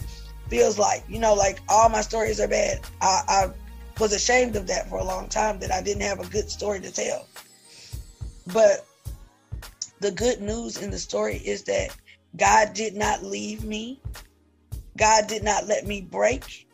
[0.48, 1.04] feels like.
[1.08, 2.80] You know, like all my stories are bad.
[3.00, 3.50] I, I
[4.00, 6.80] was ashamed of that for a long time that I didn't have a good story
[6.80, 7.26] to tell.
[8.52, 8.86] But
[10.00, 11.96] the good news in the story is that
[12.36, 14.00] God did not leave me.
[14.96, 16.66] God did not let me break.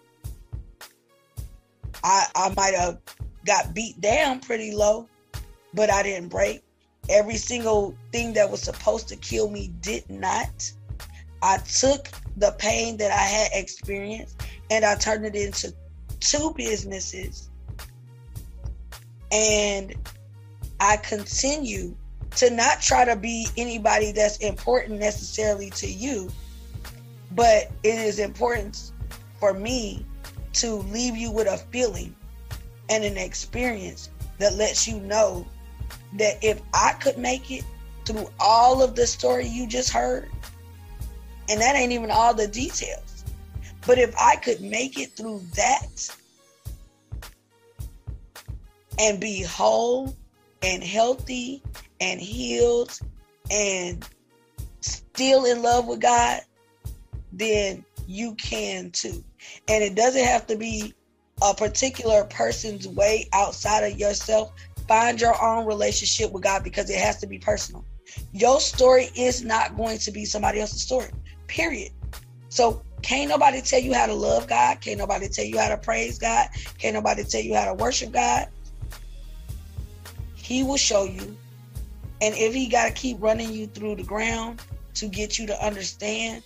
[2.04, 2.98] I I might have
[3.44, 5.08] got beat down pretty low,
[5.74, 6.62] but I didn't break.
[7.08, 10.70] Every single thing that was supposed to kill me did not.
[11.42, 15.72] I took the pain that I had experienced and I turned it into
[16.20, 17.48] two businesses.
[19.32, 19.94] And
[20.80, 21.94] I continue
[22.36, 26.30] to not try to be anybody that's important necessarily to you,
[27.32, 28.92] but it is important
[29.40, 30.04] for me
[30.54, 32.14] to leave you with a feeling
[32.88, 35.46] and an experience that lets you know
[36.14, 37.64] that if I could make it
[38.04, 40.30] through all of the story you just heard,
[41.48, 43.24] and that ain't even all the details.
[43.86, 46.16] But if I could make it through that
[48.98, 50.14] and be whole
[50.62, 51.62] and healthy
[52.00, 52.98] and healed
[53.50, 54.06] and
[54.80, 56.40] still in love with God,
[57.32, 59.24] then you can too.
[59.68, 60.94] And it doesn't have to be
[61.42, 64.52] a particular person's way outside of yourself.
[64.86, 67.84] Find your own relationship with God because it has to be personal.
[68.32, 71.10] Your story is not going to be somebody else's story.
[71.46, 71.92] Period.
[72.48, 74.80] So can't nobody tell you how to love God.
[74.80, 76.48] Can't nobody tell you how to praise God.
[76.78, 78.48] Can't nobody tell you how to worship God.
[80.34, 81.36] He will show you.
[82.20, 84.62] And if he got to keep running you through the ground
[84.94, 86.42] to get you to understand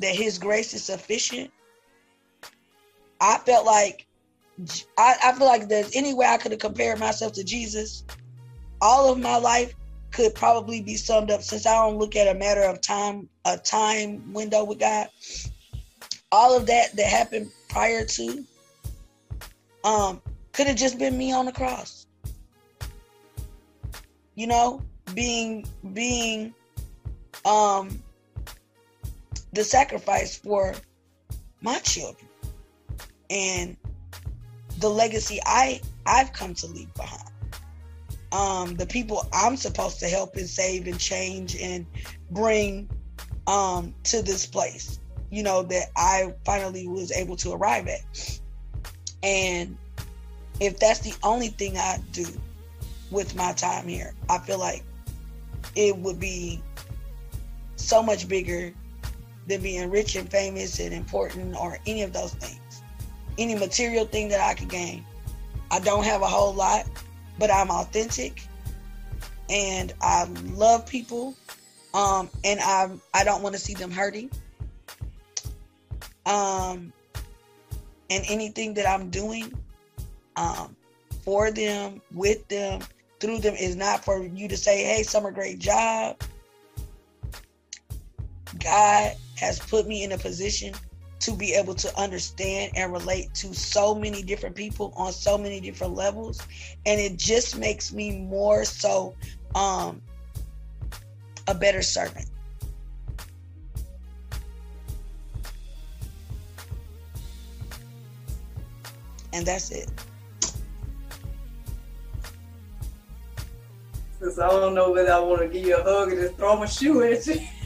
[0.00, 1.50] that his grace is sufficient,
[3.20, 4.06] I felt like
[4.96, 8.04] I, I feel like there's any way I could have compared myself to Jesus.
[8.80, 9.74] All of my life,
[10.10, 13.56] could probably be summed up since I don't look at a matter of time, a
[13.56, 15.08] time window with God.
[16.32, 18.44] All of that that happened prior to
[19.84, 20.20] um
[20.52, 22.06] could have just been me on the cross.
[24.34, 24.82] You know,
[25.14, 26.54] being being
[27.44, 28.02] um
[29.58, 30.72] the sacrifice for
[31.62, 32.28] my children
[33.28, 33.76] and
[34.78, 37.28] the legacy I I've come to leave behind
[38.30, 41.84] um, the people I'm supposed to help and save and change and
[42.30, 42.88] bring
[43.48, 48.40] um, to this place, you know, that I finally was able to arrive at.
[49.24, 49.76] And
[50.60, 52.26] if that's the only thing I do
[53.10, 54.84] with my time here, I feel like
[55.74, 56.62] it would be
[57.74, 58.72] so much bigger
[59.48, 62.82] than being rich and famous and important or any of those things.
[63.38, 65.04] Any material thing that I could gain.
[65.70, 66.86] I don't have a whole lot
[67.38, 68.42] but I'm authentic
[69.48, 71.34] and I love people.
[71.94, 74.30] Um, and I I don't want to see them hurting.
[76.26, 76.92] Um,
[78.10, 79.52] and anything that I'm doing
[80.36, 80.76] um,
[81.24, 82.80] for them, with them,
[83.20, 86.20] through them is not for you to say, hey, Summer, great job.
[88.62, 90.74] God has put me in a position
[91.20, 95.60] to be able to understand and relate to so many different people on so many
[95.60, 96.40] different levels.
[96.86, 99.14] And it just makes me more so
[99.54, 100.02] um
[101.46, 102.28] a better servant.
[109.32, 109.88] And that's it.
[114.18, 116.56] Since I don't know whether I want to give you a hug or just throw
[116.56, 117.40] my shoe at you.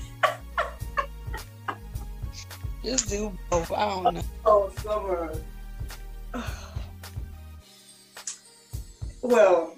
[2.84, 3.70] just do both.
[3.72, 4.22] I don't know.
[4.44, 5.32] Oh, summer.
[9.24, 9.76] Well,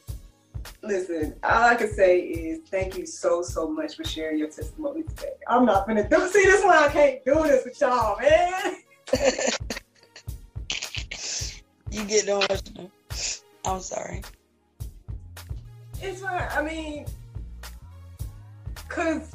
[0.82, 5.02] listen, all I can say is thank you so, so much for sharing your testimony
[5.02, 5.32] today.
[5.48, 6.74] I'm not gonna do see this one.
[6.74, 8.76] I can't do this with y'all, man.
[11.90, 12.90] you get emotional.
[13.66, 14.22] I'm sorry.
[16.00, 16.48] It's fine.
[16.50, 17.06] I mean,
[18.88, 19.30] cause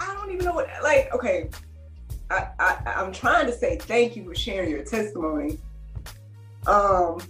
[0.00, 0.68] I don't even know what.
[0.82, 1.50] Like, okay,
[2.30, 5.58] I, I I'm trying to say thank you for sharing your testimony.
[6.66, 7.20] Um,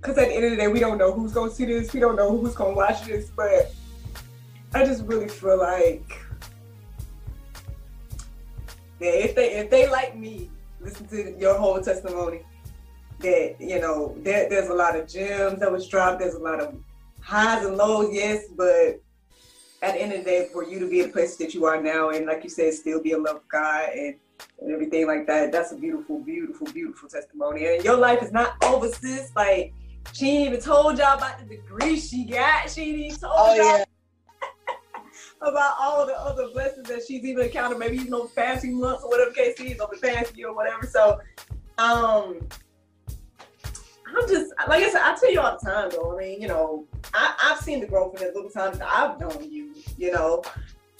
[0.00, 1.92] because at the end of the day, we don't know who's gonna see this.
[1.92, 3.30] We don't know who's gonna watch this.
[3.30, 3.72] But
[4.74, 6.20] I just really feel like
[9.00, 10.50] that if they if they like me,
[10.80, 12.42] listen to your whole testimony.
[13.20, 16.20] That you know, there, there's a lot of gems that was dropped.
[16.20, 16.76] There's a lot of
[17.20, 19.00] highs and lows, yes, but
[19.82, 21.64] at the end of the day, for you to be in the place that you
[21.64, 24.14] are now, and like you said, still be in love with God and,
[24.60, 27.66] and everything like that, that's a beautiful, beautiful, beautiful testimony.
[27.66, 29.30] And your life is not over, sis.
[29.36, 29.72] Like
[30.12, 32.70] she ain't even told y'all about the degree she got.
[32.70, 33.84] She ain't even told Oh y'all yeah.
[35.42, 38.74] about all the other blessings that she's even encountered, maybe even over the past few
[38.76, 40.86] months or whatever case is, over the past year or whatever.
[40.86, 41.20] So,
[41.78, 42.40] um,
[44.16, 46.14] I'm just like I said, I tell you all the time though.
[46.16, 49.20] I mean, you know, I, I've seen the growth in the little times that I've
[49.20, 50.42] known you, you know,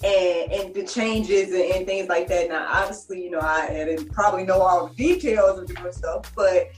[0.03, 2.49] and and the changes and, and things like that.
[2.49, 6.69] Now, obviously, you know, I didn't probably know all the details of different stuff, but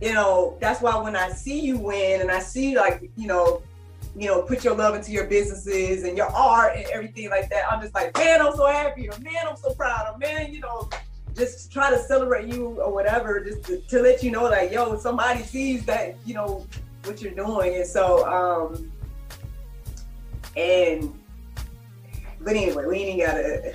[0.00, 3.62] you know, that's why when I see you win and I see like, you know,
[4.16, 7.70] you know, put your love into your businesses and your art and everything like that.
[7.70, 10.60] I'm just like, man, I'm so happy, or man, I'm so proud, or man, you
[10.60, 10.88] know,
[11.38, 14.96] just try to celebrate you or whatever, just to, to let you know, like, yo,
[14.98, 16.66] somebody sees that, you know,
[17.04, 17.76] what you're doing.
[17.76, 18.92] And so, um,
[20.56, 21.18] and,
[22.40, 23.74] but anyway, we ain't gotta,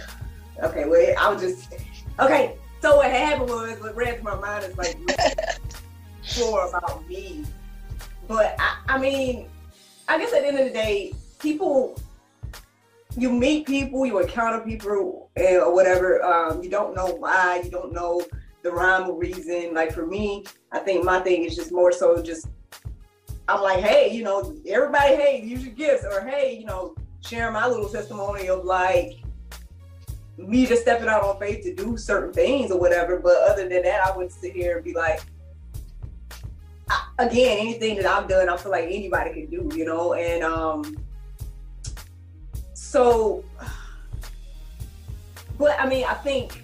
[0.61, 1.73] okay, well, I was just,
[2.19, 4.98] okay, so what happened was, what ran through my mind is like,
[6.40, 7.45] more about me.
[8.27, 9.48] But I, I mean,
[10.07, 11.98] I guess at the end of the day, people,
[13.18, 16.23] you meet people, you encounter people, and, or whatever.
[16.23, 18.22] Um, you don't know why, you don't know
[18.64, 19.73] the rhyme or reason.
[19.73, 22.48] Like for me, I think my thing is just more so just,
[23.48, 27.53] I'm like, hey, you know, everybody, hey, use your gifts, or hey, you know, sharing
[27.53, 29.19] my little testimony of like
[30.38, 33.19] me just stepping out on faith to do certain things or whatever.
[33.19, 35.22] But other than that, I would sit here and be like,
[36.90, 40.14] I- again, anything that I've done, I feel like anybody can do, you know.
[40.14, 40.98] And um,
[42.94, 43.44] so,
[45.57, 46.64] but I mean, I think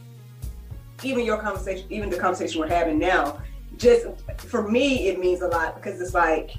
[1.01, 3.41] even your conversation, even the conversation we're having now,
[3.77, 4.05] just
[4.37, 6.51] for me, it means a lot because it's like,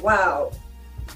[0.00, 0.52] wow.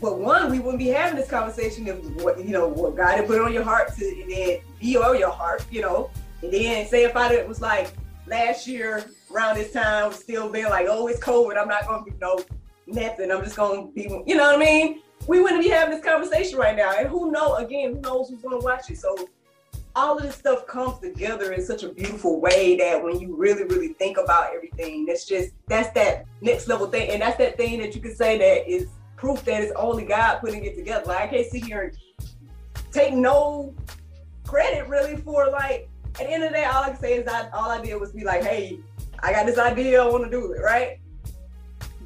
[0.00, 3.28] But one, we wouldn't be having this conversation if what you know what God had
[3.28, 6.10] put on your heart to and then be on your heart, you know.
[6.42, 7.92] And then say if I was like
[8.26, 12.10] last year around this time, still being like, oh, it's COVID, I'm not gonna be
[12.20, 12.40] no
[12.88, 13.30] nothing.
[13.30, 15.02] I'm just gonna be, you know what I mean?
[15.26, 16.94] We wouldn't be having this conversation right now.
[16.96, 17.54] And who know?
[17.54, 18.98] Again, who knows who's gonna watch it?
[18.98, 19.28] So
[19.96, 23.64] all of this stuff comes together in such a beautiful way that when you really,
[23.64, 27.78] really think about everything, that's just that's that next level thing, and that's that thing
[27.80, 31.04] that you can say that is proof that it's only God putting it together.
[31.06, 32.28] Like I can't sit here and
[32.92, 33.74] take no
[34.44, 35.88] credit really for like
[36.18, 37.94] at the end of the day, all I can say is that all I did
[38.00, 38.80] was be like, hey,
[39.22, 40.98] I got this idea, I want to do it, right?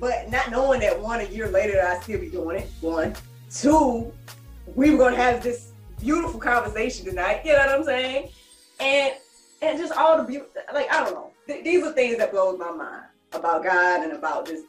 [0.04, 2.68] But not knowing that one a year later I still be doing it.
[2.82, 3.14] One,
[3.50, 4.12] two,
[4.74, 7.40] we were gonna have this beautiful conversation tonight.
[7.42, 8.28] You know what I'm saying?
[8.80, 9.14] And
[9.62, 11.30] and just all the beautiful, like I don't know.
[11.46, 14.66] Th- these are things that blows my mind about God and about just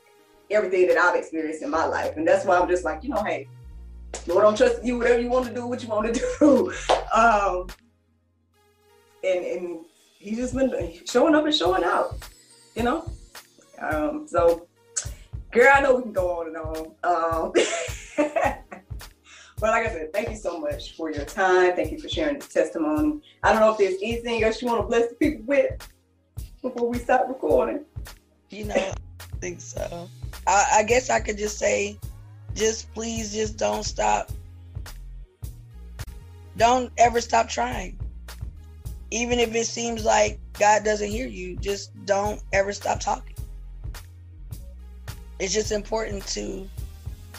[0.49, 2.15] everything that I've experienced in my life.
[2.15, 3.49] And that's why I'm just like, you know, hey,
[4.27, 4.99] Lord, I'm trusting you.
[4.99, 6.73] Whatever you want to do, what you want to do.
[7.13, 7.67] Um,
[9.21, 9.85] and and
[10.17, 12.25] he's just been showing up and showing out,
[12.73, 13.11] you know.
[13.81, 14.69] Um, so,
[15.55, 16.77] girl, I know we can go on and on.
[17.03, 17.51] Um,
[18.17, 21.75] but like I said, thank you so much for your time.
[21.75, 23.21] Thank you for sharing this testimony.
[23.41, 25.71] I don't know if there's anything else you want to bless the people with
[26.61, 27.85] before we start recording.
[28.49, 28.95] You know, I
[29.39, 30.09] think so.
[30.45, 31.97] I, I guess I could just say,
[32.53, 34.31] just please, just don't stop.
[36.57, 37.97] Don't ever stop trying.
[39.11, 43.34] Even if it seems like God doesn't hear you, just don't ever stop talking.
[45.39, 46.67] It's just important to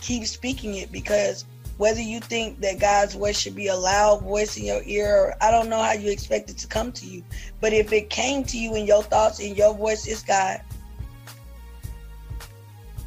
[0.01, 1.45] keep speaking it because
[1.79, 5.51] whether you think that God's voice should be a loud voice in your ear, I
[5.51, 7.23] don't know how you expect it to come to you.
[7.61, 10.61] But if it came to you in your thoughts and your voice is God,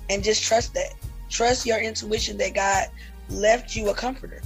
[0.10, 0.94] and just trust that.
[1.30, 2.88] Trust your intuition that God
[3.30, 4.42] left you a comforter.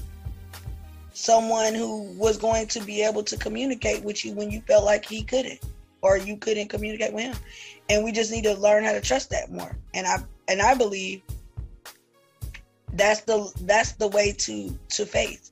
[1.13, 5.05] Someone who was going to be able to communicate with you when you felt like
[5.05, 5.59] he couldn't
[6.01, 7.35] or you couldn't communicate with him.
[7.89, 9.77] And we just need to learn how to trust that more.
[9.93, 10.17] And I
[10.47, 11.21] and I believe
[12.93, 15.51] that's the that's the way to to faith.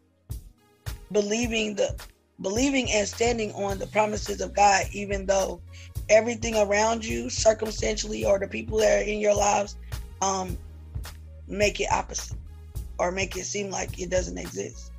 [1.11, 1.95] Believing the
[2.41, 5.61] believing and standing on the promises of god even though
[6.09, 9.75] everything around you circumstantially or the people that are in your lives
[10.23, 10.57] um
[11.47, 12.37] make it opposite
[12.97, 14.91] or make it seem like it doesn't exist.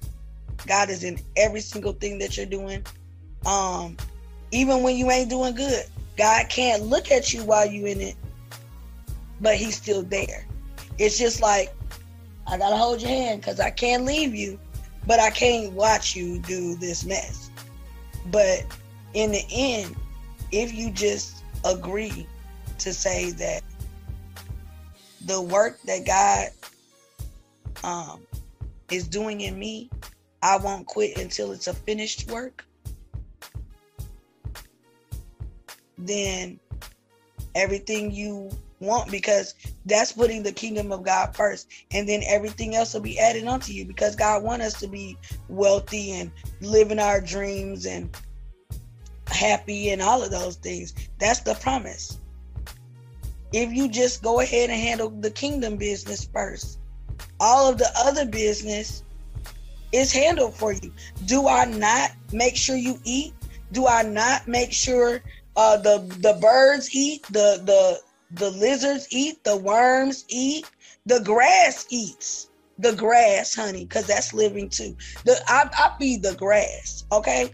[0.66, 2.84] God is in every single thing that you're doing.
[3.44, 3.96] Um
[4.52, 5.84] even when you ain't doing good
[6.16, 8.14] god can't look at you while you in it
[9.42, 10.46] but he's still there
[10.98, 11.74] it's just like
[12.46, 14.58] I gotta hold your hand because I can't leave you,
[15.06, 17.50] but I can't watch you do this mess.
[18.26, 18.64] But
[19.14, 19.96] in the end,
[20.50, 22.26] if you just agree
[22.78, 23.62] to say that
[25.24, 26.48] the work that God
[27.84, 28.26] um,
[28.90, 29.88] is doing in me,
[30.42, 32.64] I won't quit until it's a finished work,
[35.96, 36.58] then
[37.54, 38.50] everything you
[38.82, 39.54] want because
[39.86, 41.68] that's putting the kingdom of God first.
[41.92, 45.16] And then everything else will be added onto you because God wants us to be
[45.48, 46.30] wealthy and
[46.60, 48.14] living our dreams and
[49.28, 50.94] happy and all of those things.
[51.18, 52.18] That's the promise.
[53.52, 56.78] If you just go ahead and handle the kingdom business first,
[57.38, 59.02] all of the other business
[59.92, 60.92] is handled for you.
[61.26, 63.34] Do I not make sure you eat?
[63.72, 65.22] Do I not make sure
[65.56, 68.00] uh, the the birds eat, the the
[68.34, 70.70] the lizards eat, the worms eat,
[71.06, 72.48] the grass eats.
[72.78, 74.96] The grass, honey, because that's living too.
[75.24, 77.52] The I, I feed the grass, okay?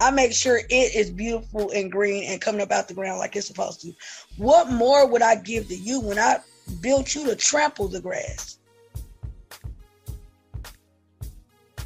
[0.00, 3.36] I make sure it is beautiful and green and coming up out the ground like
[3.36, 3.92] it's supposed to.
[4.36, 6.38] What more would I give to you when I
[6.80, 8.58] built you to trample the grass?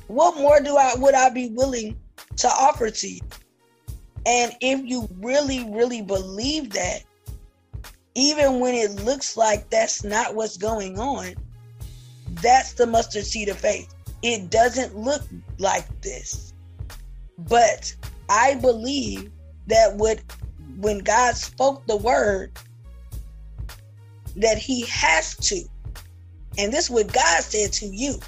[0.06, 1.98] What more do I would I be willing
[2.36, 3.20] to offer to you?
[4.26, 7.00] And if you really, really believe that,
[8.16, 11.34] even when it looks like that's not what's going on,
[12.40, 13.94] that's the mustard seed of faith.
[14.22, 15.22] It doesn't look
[15.58, 16.54] like this.
[17.38, 17.94] But
[18.30, 19.30] I believe
[19.66, 20.20] that what
[20.78, 22.58] when God spoke the word,
[24.36, 25.62] that he has to.
[26.56, 28.18] And this is what God said to you.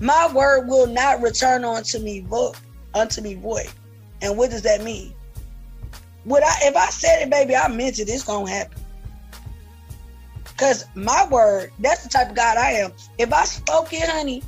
[0.00, 2.56] My word will not return unto me void
[2.94, 3.70] unto me void.
[4.20, 5.14] And what does that mean?
[6.30, 8.82] I if I said it, baby, I meant it, it's gonna happen.
[10.58, 12.92] Cause my word, that's the type of God I am.
[13.16, 14.42] If I spoke it, honey,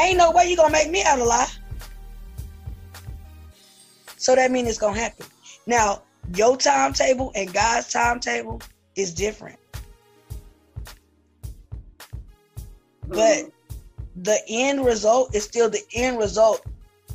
[0.00, 1.50] ain't no way you gonna make me out a lie.
[4.16, 5.26] So that means it's gonna happen.
[5.66, 6.02] Now,
[6.34, 8.60] your timetable and God's timetable
[8.96, 9.58] is different.
[13.06, 13.50] But
[14.16, 16.66] the end result is still the end result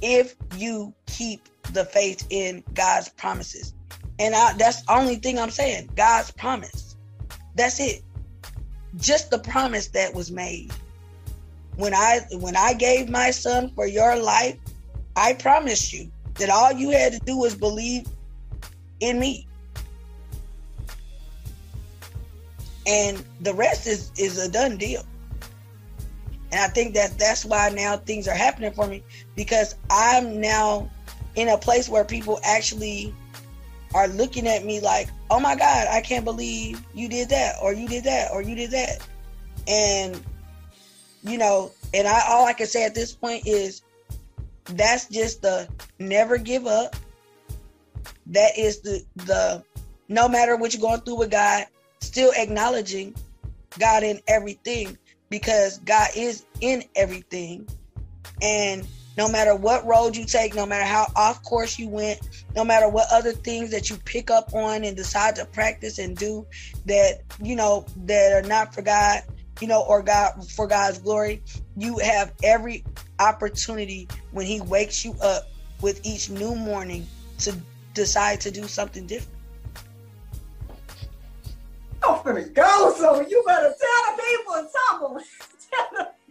[0.02, 3.74] if you keep the faith in God's promises.
[4.20, 5.90] And I, that's the only thing I'm saying.
[5.96, 6.89] God's promise.
[7.60, 8.04] That's it.
[8.96, 10.72] Just the promise that was made.
[11.76, 14.58] When I when I gave my son for your life,
[15.18, 18.08] I promised you that all you had to do was believe
[19.02, 19.46] in me.
[22.88, 25.04] And the rest is is a done deal.
[26.54, 29.04] And I think that that's why now things are happening for me
[29.36, 30.90] because I'm now
[31.36, 33.14] in a place where people actually
[33.94, 37.74] are looking at me like, oh my God, I can't believe you did that, or
[37.74, 39.08] you did that, or you did that.
[39.68, 40.22] And,
[41.24, 43.82] you know, and I all I can say at this point is
[44.66, 45.68] that's just the
[46.00, 46.96] never give up.
[48.28, 49.64] That is the the
[50.08, 51.66] no matter what you're going through with God,
[52.02, 53.16] still acknowledging
[53.78, 54.98] God in everything
[55.30, 57.68] because God is in everything.
[58.42, 58.88] And
[59.20, 62.22] no matter what road you take, no matter how off course you went,
[62.56, 66.16] no matter what other things that you pick up on and decide to practice and
[66.16, 66.48] do
[66.86, 69.24] that, you know, that are not for God,
[69.60, 71.44] you know, or God for God's glory,
[71.76, 72.86] you have every
[73.20, 75.50] opportunity when He wakes you up
[75.82, 77.06] with each new morning
[77.40, 77.54] to
[77.94, 79.38] decide to do something different.
[82.02, 82.96] don't gonna go.
[82.98, 85.24] So you better tell the people and tell them.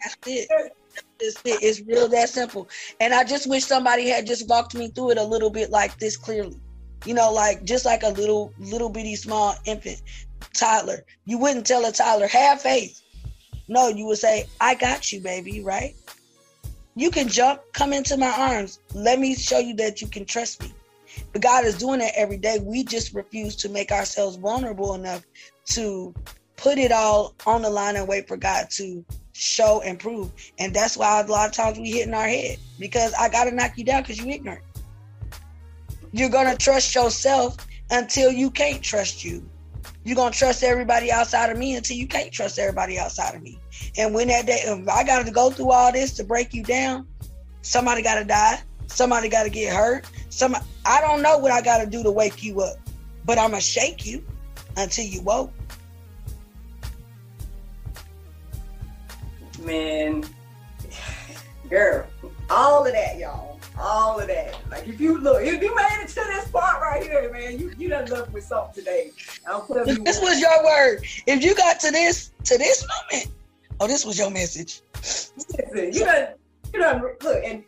[0.03, 0.73] That's it.
[1.21, 2.69] It's, it's real that simple.
[3.01, 5.99] And I just wish somebody had just walked me through it a little bit like
[5.99, 6.59] this clearly.
[7.05, 10.03] You know, like just like a little little bitty small infant
[10.55, 11.05] toddler.
[11.27, 13.01] You wouldn't tell a toddler, have faith.
[13.69, 15.95] No, you would say, I got you, baby, right?
[16.97, 18.81] You can jump, come into my arms.
[18.95, 20.73] Let me show you that you can trust me.
[21.33, 22.59] But God is doing that every day.
[22.61, 25.25] We just refuse to make ourselves vulnerable enough
[25.71, 26.15] to
[26.57, 29.05] put it all on the line and wait for God to
[29.39, 30.31] show and prove.
[30.59, 33.53] And that's why a lot of times we hit in our head because I gotta
[33.53, 34.65] knock you down because you ignorant.
[36.13, 37.57] You're gonna trust yourself
[37.91, 39.49] until you can't trust you.
[40.05, 43.61] You're gonna trust everybody outside of me until you can't trust everybody outside of me.
[43.97, 47.07] And when that day, if I gotta go through all this to break you down,
[47.63, 50.07] somebody gotta die, somebody gotta get hurt.
[50.31, 52.77] Some I don't know what I gotta do to wake you up,
[53.25, 54.25] but I'm gonna shake you
[54.77, 55.53] until you woke.
[59.65, 60.25] Man,
[61.69, 62.07] girl,
[62.49, 63.59] all of that, y'all.
[63.81, 64.57] All of that.
[64.71, 67.73] Like if you look, if you made it to this part right here, man, you
[67.79, 69.13] you done left with something today.
[69.47, 71.05] I don't if this was your word.
[71.27, 73.31] If you got to this to this moment,
[73.79, 74.83] oh, this was your message.
[74.95, 76.29] Listen, you done
[76.73, 77.63] you done look and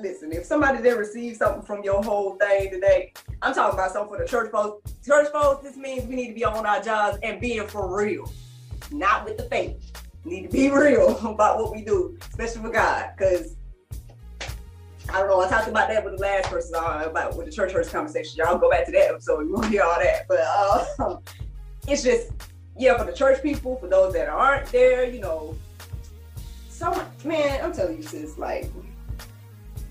[0.00, 3.12] listen, if somebody did receive something from your whole thing today,
[3.42, 4.94] I'm talking about something for the church folks.
[5.04, 8.30] Church folks, this means we need to be on our jobs and being for real,
[8.90, 9.78] not with the fake.
[10.24, 13.56] Need to be real about what we do, especially with God, because
[15.08, 15.40] I don't know.
[15.40, 18.36] I talked about that with the last person uh, about with the church hurts conversation.
[18.36, 19.46] Y'all go back to that episode.
[19.46, 21.16] You won't hear all that, but uh,
[21.88, 22.30] it's just
[22.76, 25.56] yeah for the church people, for those that aren't there, you know.
[26.68, 26.92] So
[27.24, 28.70] man, I'm telling you, sis, like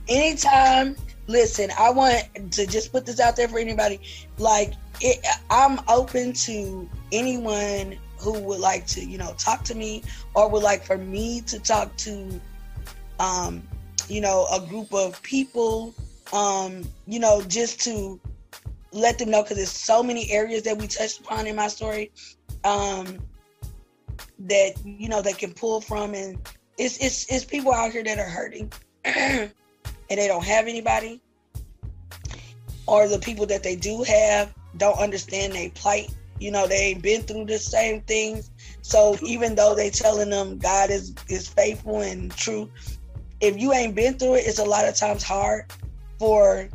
[0.07, 0.95] anytime.
[1.27, 4.01] Listen, I want to just put this out there for anybody.
[4.39, 10.03] Like, it, I'm open to anyone who would like to, you know, talk to me
[10.33, 12.39] or would like for me to talk to,
[13.19, 13.63] um,
[14.07, 15.93] you know, a group of people,
[16.33, 18.19] um, you know, just to
[18.91, 22.11] let them know because there's so many areas that we touched upon in my story
[22.63, 23.19] um,
[24.39, 26.37] that you know they can pull from, and
[26.77, 28.71] it's it's it's people out here that are hurting.
[29.05, 29.51] and
[30.09, 31.21] they don't have anybody,
[32.87, 36.09] or the people that they do have don't understand their plight.
[36.39, 38.51] You know, they ain't been through the same things.
[38.81, 42.69] So even though they telling them God is is faithful and true,
[43.41, 45.71] if you ain't been through it, it's a lot of times hard
[46.17, 46.69] for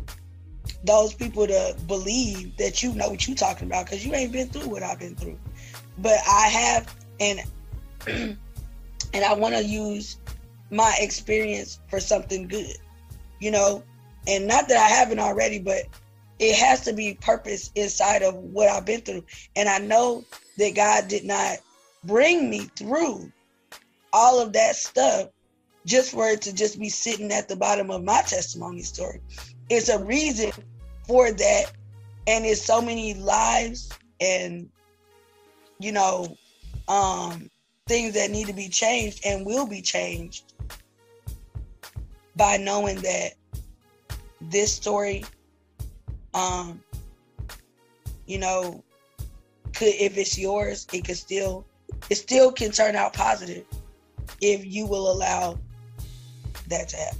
[0.84, 4.48] those people to believe that you know what you're talking about because you ain't been
[4.48, 5.38] through what I've been through.
[5.98, 7.40] But I have, and
[8.06, 10.18] and I want to use
[10.70, 12.76] my experience for something good
[13.44, 13.82] you know,
[14.26, 15.82] and not that I haven't already, but
[16.38, 19.24] it has to be purpose inside of what I've been through.
[19.56, 20.24] And I know
[20.58, 21.58] that God did not
[22.04, 23.32] bring me through
[24.12, 25.28] all of that stuff
[25.86, 29.20] just for it to just be sitting at the bottom of my testimony story.
[29.68, 30.52] It's a reason
[31.06, 31.72] for that.
[32.26, 33.90] And it's so many lives
[34.20, 34.68] and,
[35.78, 36.36] you know,
[36.88, 37.50] um,
[37.86, 40.54] things that need to be changed and will be changed
[42.36, 43.32] by knowing that
[44.40, 45.24] this story,
[46.34, 46.82] um,
[48.26, 48.82] you know,
[49.74, 51.64] could if it's yours, it could still
[52.10, 53.64] it still can turn out positive
[54.40, 55.58] if you will allow
[56.68, 57.18] that to happen.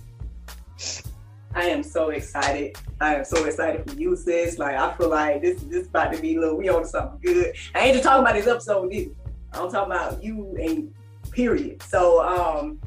[1.55, 2.77] I am so excited.
[3.01, 4.59] I am so excited for you, sis.
[4.59, 6.57] Like I feel like this this about to be little.
[6.57, 7.55] We on something good.
[7.75, 9.15] I ain't just talking about this episode either.
[9.53, 10.93] I'm talking about you and
[11.31, 11.83] period.
[11.83, 12.81] So um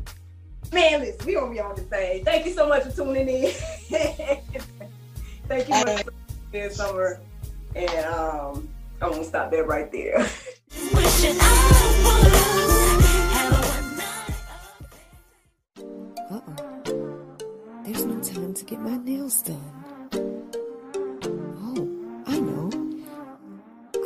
[0.74, 2.26] Man, listen, we gonna be on the thing.
[2.26, 3.52] Thank you so much for tuning in.
[5.48, 6.12] Thank you
[6.64, 7.20] much summer.
[7.76, 8.70] And um,
[9.02, 10.18] I'm gonna stop there right there.
[16.30, 16.56] Uh-uh.
[17.86, 19.72] There's no time to get my nails done.
[21.24, 21.88] Oh,
[22.28, 22.70] I know.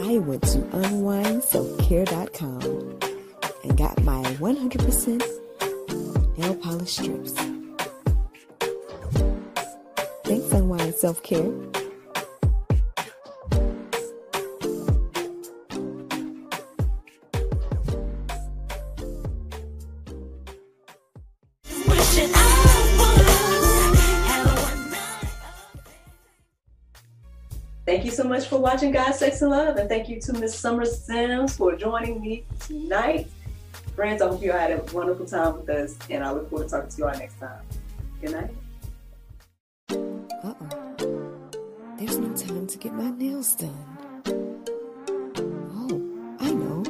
[0.01, 2.99] I went to unwindselfcare.com
[3.63, 5.23] and got my 100%
[6.38, 7.33] nail polish strips.
[10.25, 11.51] Thanks, Unwind Self Care.
[28.11, 29.77] You so much for watching God, Sex, and Love.
[29.77, 33.27] And thank you to Miss Summer Sims for joining me tonight.
[33.95, 36.75] Friends, I hope you had a wonderful time with us, and I look forward to
[36.75, 37.61] talking to you all next time.
[38.22, 38.49] Good night.
[40.43, 40.69] Uh-uh.
[41.98, 43.85] There's no time to get my nails done.
[45.75, 46.01] Oh,
[46.40, 46.83] I know.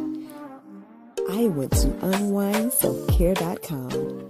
[1.29, 4.29] I went to unwindselfcare.com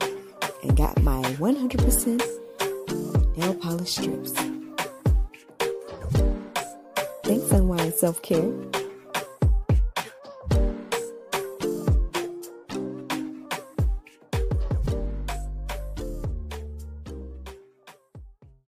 [0.64, 4.51] and got my 100% nail polish strips.
[7.32, 8.81] Thanks, Unwind Self Care.